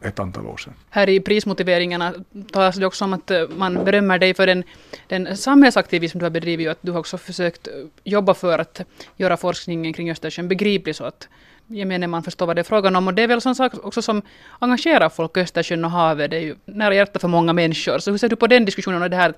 ett 0.00 0.18
antal 0.18 0.46
år 0.46 0.56
sedan. 0.56 0.74
Här 0.90 1.08
i 1.08 1.20
prismotiveringarna 1.20 2.14
talas 2.52 2.76
det 2.76 2.86
också 2.86 3.04
om 3.04 3.12
att 3.12 3.30
eh, 3.30 3.48
man 3.56 3.84
berömmer 3.84 4.18
dig 4.18 4.34
för 4.34 4.46
den, 4.46 4.64
den 5.08 5.36
samhällsaktivism 5.36 6.18
du 6.18 6.24
har 6.24 6.30
bedrivit 6.30 6.66
och 6.66 6.72
att 6.72 6.78
du 6.80 6.92
har 6.92 6.98
också 6.98 7.18
försökt 7.18 7.66
eh, 7.66 7.72
jobba 8.04 8.34
för 8.34 8.58
att 8.58 8.80
göra 9.16 9.36
forskningen 9.36 9.92
kring 9.92 10.10
Östersjön 10.10 10.48
begriplig 10.48 10.96
så 10.96 11.04
att 11.04 11.28
gemene 11.66 12.06
man 12.06 12.22
förstår 12.22 12.46
vad 12.46 12.56
det 12.56 12.60
är 12.60 12.64
frågan 12.64 12.96
om. 12.96 13.06
Och 13.06 13.14
det 13.14 13.22
är 13.22 13.28
väl 13.28 13.40
sån 13.40 13.54
sak 13.54 13.72
också 13.82 14.02
som 14.02 14.22
engagerar 14.58 15.08
folk, 15.08 15.36
Östersjön 15.36 15.84
och 15.84 15.90
havet. 15.90 16.30
Det 16.30 16.36
är 16.36 16.40
ju 16.40 16.56
nära 16.64 16.94
hjärtat 16.94 17.20
för 17.20 17.28
många 17.28 17.52
människor. 17.52 17.98
Så 17.98 18.10
hur 18.10 18.18
ser 18.18 18.28
du 18.28 18.36
på 18.36 18.46
den 18.46 18.64
diskussionen 18.64 19.02
och 19.02 19.10
det 19.10 19.16
här 19.16 19.34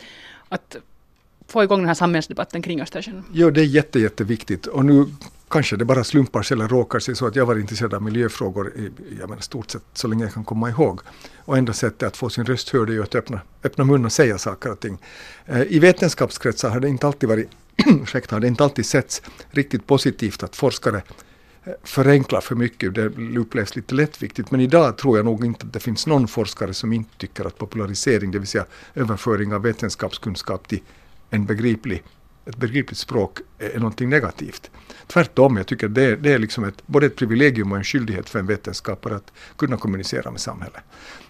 att 0.49 0.77
få 1.49 1.65
igång 1.65 1.79
den 1.79 1.89
här 1.89 1.95
samhällsdebatten 1.95 2.63
kring 2.63 2.81
Östersjön? 2.81 3.25
Jo, 3.33 3.51
det 3.51 3.61
är 3.61 3.65
jätte, 3.65 4.01
jätteviktigt. 4.01 4.67
Och 4.67 4.85
nu 4.85 5.07
kanske 5.49 5.77
det 5.77 5.85
bara 5.85 6.05
slumpar 6.05 6.43
sig 6.43 6.55
eller 6.55 6.69
råkar 6.69 6.99
sig 6.99 7.17
så 7.17 7.27
att 7.27 7.37
jag 7.37 7.47
var 7.47 7.59
intresserad 7.59 7.95
av 7.95 8.03
miljöfrågor 8.03 8.73
i 8.77 8.91
jag 9.21 9.29
menar, 9.29 9.43
stort 9.43 9.71
sett 9.71 9.83
så 9.93 10.09
länge 10.09 10.25
jag 10.25 10.35
kan 10.35 10.45
komma 10.45 10.71
ihåg. 10.71 11.01
Och 11.39 11.59
enda 11.59 11.73
sättet 11.73 12.03
att 12.03 12.17
få 12.17 12.29
sin 12.29 12.45
röst 12.45 12.71
hörd 12.71 12.89
är 12.89 12.93
ju 12.93 13.03
att 13.03 13.15
öppna, 13.15 13.41
öppna 13.65 13.85
mun 13.85 14.05
och 14.05 14.13
säga 14.13 14.39
saker 14.39 14.73
och 14.73 14.81
ting. 14.81 14.99
Eh, 15.47 15.63
I 15.63 15.79
vetenskapskretsar 15.79 16.71
har 16.71 16.81
det 16.81 16.89
inte 16.89 17.07
alltid 17.07 17.29
varit 17.29 17.51
ursäkta, 18.03 18.37
har 18.37 18.41
det 18.41 18.47
inte 18.47 18.65
alltid 18.65 18.87
setts 18.87 19.23
riktigt 19.51 19.87
positivt 19.87 20.43
att 20.43 20.57
forskare 20.57 21.03
förenklar 21.83 22.41
för 22.41 22.55
mycket, 22.55 22.95
det 22.95 23.07
upplevs 23.39 23.77
lite 23.77 23.95
lättviktigt. 23.95 24.51
Men 24.51 24.61
idag 24.61 24.99
tror 24.99 25.17
jag 25.17 25.25
nog 25.25 25.45
inte 25.45 25.67
att 25.67 25.73
det 25.73 25.81
finns 25.81 26.07
någon 26.07 26.29
forskare 26.29 26.75
som 26.75 26.93
inte 26.93 27.19
tycker 27.19 27.45
att 27.45 27.59
popularisering, 27.59 28.31
det 28.31 28.39
vill 28.39 28.49
säga 28.49 28.67
överföring 28.95 29.55
av 29.55 29.63
vetenskapskunskap 29.63 30.69
till 30.69 30.81
en 31.31 31.47
begriplig 31.47 32.03
ett 32.47 32.57
begripligt 32.57 32.99
språk 32.99 33.39
är, 33.59 33.79
någonting 33.79 34.09
negativt. 34.09 34.71
Tvärtom, 35.07 35.57
jag 35.57 35.67
tycker 35.67 35.89
det, 35.89 36.17
det 36.17 36.33
är 36.33 36.39
liksom 36.39 36.65
ett, 36.65 36.87
både 36.87 37.07
ett 37.07 37.17
privilegium 37.17 37.73
och 37.73 37.79
en 37.79 37.85
skyldighet 37.85 38.29
för 38.29 38.39
en 38.39 38.47
vetenskapare 38.47 39.17
att 39.17 39.33
kunna 39.57 39.77
kommunicera 39.77 40.31
med 40.31 40.41
samhället. 40.41 40.83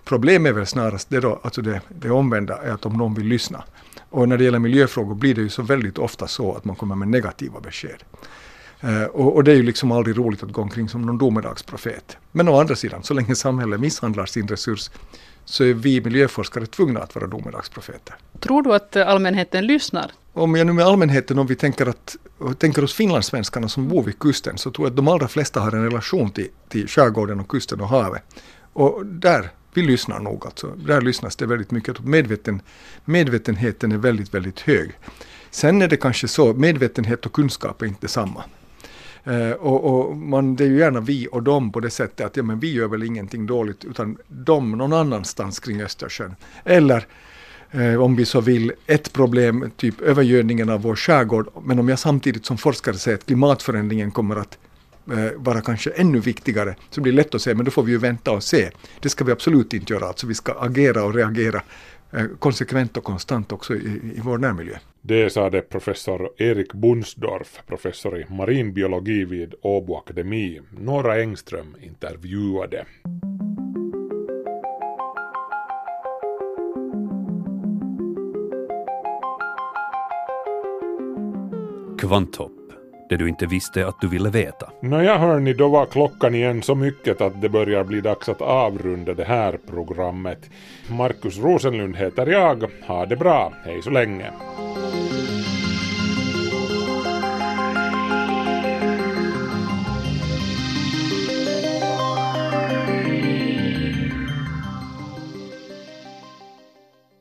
Problemet 0.05 0.51
är 0.51 0.55
väl 0.55 0.67
snarast 0.67 1.11
det, 1.11 1.21
då, 1.21 1.41
alltså 1.43 1.63
det, 1.63 1.81
det 1.89 2.11
omvända, 2.11 2.57
är 2.57 2.71
att 2.71 2.87
om 2.87 2.97
någon 2.97 3.15
vill 3.15 3.27
lyssna. 3.27 3.65
Och 4.11 4.29
när 4.29 4.39
det 4.39 4.45
gäller 4.45 4.59
miljöfrågor 4.59 5.15
blir 5.15 5.35
det 5.35 5.41
ju 5.41 5.49
så 5.49 5.63
väldigt 5.63 5.99
ofta 5.99 6.29
så 6.29 6.55
att 6.55 6.65
man 6.65 6.77
kommer 6.77 6.95
med 6.95 7.09
negativa 7.09 7.61
besked. 7.61 8.05
Uh, 8.85 9.05
och, 9.05 9.37
och, 9.37 9.45
det 9.45 9.53
är 9.53 9.57
ju 9.57 9.63
liksom 9.63 9.93
aldrig 9.93 10.19
roligt 10.19 10.43
att 10.43 10.53
gå 10.53 10.63
omkring 10.63 10.89
som 10.89 11.03
någon 11.03 11.19
domedagsprofet. 11.19 12.17
Men 12.33 12.49
å 12.49 12.61
andra 12.61 12.77
sidan, 12.77 13.03
så 13.03 13.15
länge 13.15 13.35
samhället 13.35 13.81
misshandlar 13.81 14.27
sin 14.27 14.49
resurs 14.49 14.91
så 15.45 15.65
är 15.65 15.75
vi 15.75 16.01
miljöforskare 16.01 16.67
tvungna 16.67 17.01
att 17.01 17.15
vara 17.15 17.27
domedagsprofeter. 17.27 18.15
Tror 18.41 18.63
du 18.63 18.75
att 18.75 18.97
allmänheten 18.97 19.67
lyssnar? 19.67 20.13
Om 20.33 20.55
jag 20.55 20.67
nu 20.67 20.73
med 20.73 20.85
allmänheten, 20.85 21.39
om 21.39 21.47
vi 21.47 21.57
tänker, 21.57 21.87
att, 21.87 22.17
tänker 22.59 22.85
oss 22.85 22.95
finlandssvenskarna 22.95 23.69
som 23.69 23.89
bor 23.89 24.03
vid 24.03 24.19
kusten, 24.19 24.59
så 24.59 24.71
tror 24.71 24.87
jag 24.87 24.91
att 24.91 24.97
de 24.97 25.09
allra 25.09 25.29
flesta 25.29 25.61
har 25.61 25.73
en 25.73 25.85
relation 25.85 26.31
till, 26.31 26.49
till 26.69 26.89
skärgården 26.89 27.41
och 27.41 27.49
kusten 27.49 27.81
och 27.81 27.89
havet. 27.89 28.23
Och 28.73 29.07
där, 29.07 29.51
vi 29.75 29.83
lyssnar 29.83 30.21
nog 30.21 30.47
alltså. 30.47 30.67
Där 30.67 31.01
lyssnas 31.01 31.37
det 31.37 31.47
väldigt 31.47 31.71
mycket. 31.71 32.01
Medveten, 32.01 32.63
medvetenheten 33.05 33.93
är 33.93 33.97
väldigt, 33.97 34.35
väldigt 34.35 34.61
hög. 34.61 34.93
Sen 35.51 35.83
är 35.83 35.89
det 35.89 35.97
kanske 35.97 36.29
så, 36.29 36.53
medvetenhet 36.53 37.27
och 37.27 37.33
kunskap 37.33 37.83
är 37.83 37.87
inte 37.87 38.09
samma. 38.09 38.45
Eh, 39.27 39.51
och, 39.51 39.85
och, 39.85 40.17
man, 40.17 40.57
det 40.57 40.65
är 40.65 40.69
ju 40.69 40.79
gärna 40.79 41.01
vi 41.01 41.29
och 41.33 41.43
dem 41.43 41.73
på 41.73 41.81
det 41.81 41.91
sättet 41.91 42.27
att 42.27 42.37
ja, 42.37 42.43
men 42.43 42.61
vi 42.61 42.73
gör 42.73 42.89
väl 42.89 43.03
ingenting 43.03 43.47
dåligt 43.47 43.85
utan 43.85 44.17
de 44.29 44.73
någon 44.73 44.93
annanstans 44.93 45.61
kring 45.61 45.83
Östersjön. 45.83 46.37
Eller 46.65 47.07
eh, 47.71 48.03
om 48.03 48.17
vi 48.17 48.25
så 48.25 48.41
vill, 48.41 48.73
ett 48.87 49.13
problem, 49.13 49.71
typ 49.77 50.01
övergödningen 50.01 50.69
av 50.69 50.83
vår 50.83 50.97
skärgård. 50.97 51.49
Men 51.65 51.79
om 51.79 51.89
jag 51.89 51.99
samtidigt 51.99 52.47
som 52.47 52.59
forskare 52.59 52.95
säger 52.95 53.19
att 53.19 53.27
klimatförändringen 53.27 54.11
kommer 54.11 54.37
att 54.37 54.59
eh, 55.13 55.31
vara 55.37 55.61
kanske 55.61 55.91
ännu 55.91 56.21
viktigare, 56.21 56.75
så 56.91 57.01
blir 57.01 57.13
det 57.13 57.17
lätt 57.17 57.35
att 57.35 57.43
säga 57.43 57.57
men 57.57 57.65
då 57.65 57.71
får 57.71 57.83
vi 57.83 57.93
ju 57.93 57.99
vänta 57.99 58.31
och 58.31 58.43
se. 58.43 58.71
Det 59.01 59.09
ska 59.09 59.25
vi 59.25 59.33
absolut 59.33 59.73
inte 59.73 59.93
göra, 59.93 60.07
alltså 60.07 60.27
vi 60.27 60.35
ska 60.35 60.53
agera 60.53 61.05
och 61.05 61.15
reagera 61.15 61.63
konsekvent 62.39 62.97
och 62.97 63.05
konstant 63.05 63.53
också 63.53 63.75
i, 63.75 64.01
i 64.17 64.21
vår 64.25 64.39
närmiljö. 64.39 64.75
Det 65.03 65.31
sade 65.31 65.61
professor 65.61 66.31
Erik 66.37 66.73
Bunsdorf, 66.73 67.61
professor 67.67 68.19
i 68.21 68.27
marinbiologi 68.31 69.25
vid 69.25 69.55
Åbo 69.63 69.97
Akademi. 69.97 70.61
Nora 70.71 71.21
Engström 71.21 71.77
intervjuade. 71.81 72.85
Kvanthopp, 81.99 82.66
det 83.09 83.17
du 83.17 83.29
inte 83.29 83.47
visste 83.47 83.87
att 83.87 84.01
du 84.01 84.09
ville 84.09 84.31
veta. 84.31 84.71
Nåja 84.83 85.19
hörni, 85.19 85.53
då 85.53 85.69
var 85.69 85.87
klockan 85.87 86.35
igen 86.35 86.63
så 86.63 86.75
mycket 86.75 87.21
att 87.21 87.41
det 87.41 87.49
börjar 87.49 87.85
bli 87.85 88.01
dags 88.01 88.29
att 88.29 88.41
avrunda 88.41 89.15
det 89.15 89.25
här 89.25 89.59
programmet. 89.67 90.51
Markus 90.89 91.39
Rosenlund 91.39 91.97
heter 91.97 92.27
jag. 92.27 92.65
Ha 92.87 93.07
det 93.07 93.17
bra, 93.17 93.53
hej 93.65 93.83
så 93.83 93.91
länge. 93.91 94.31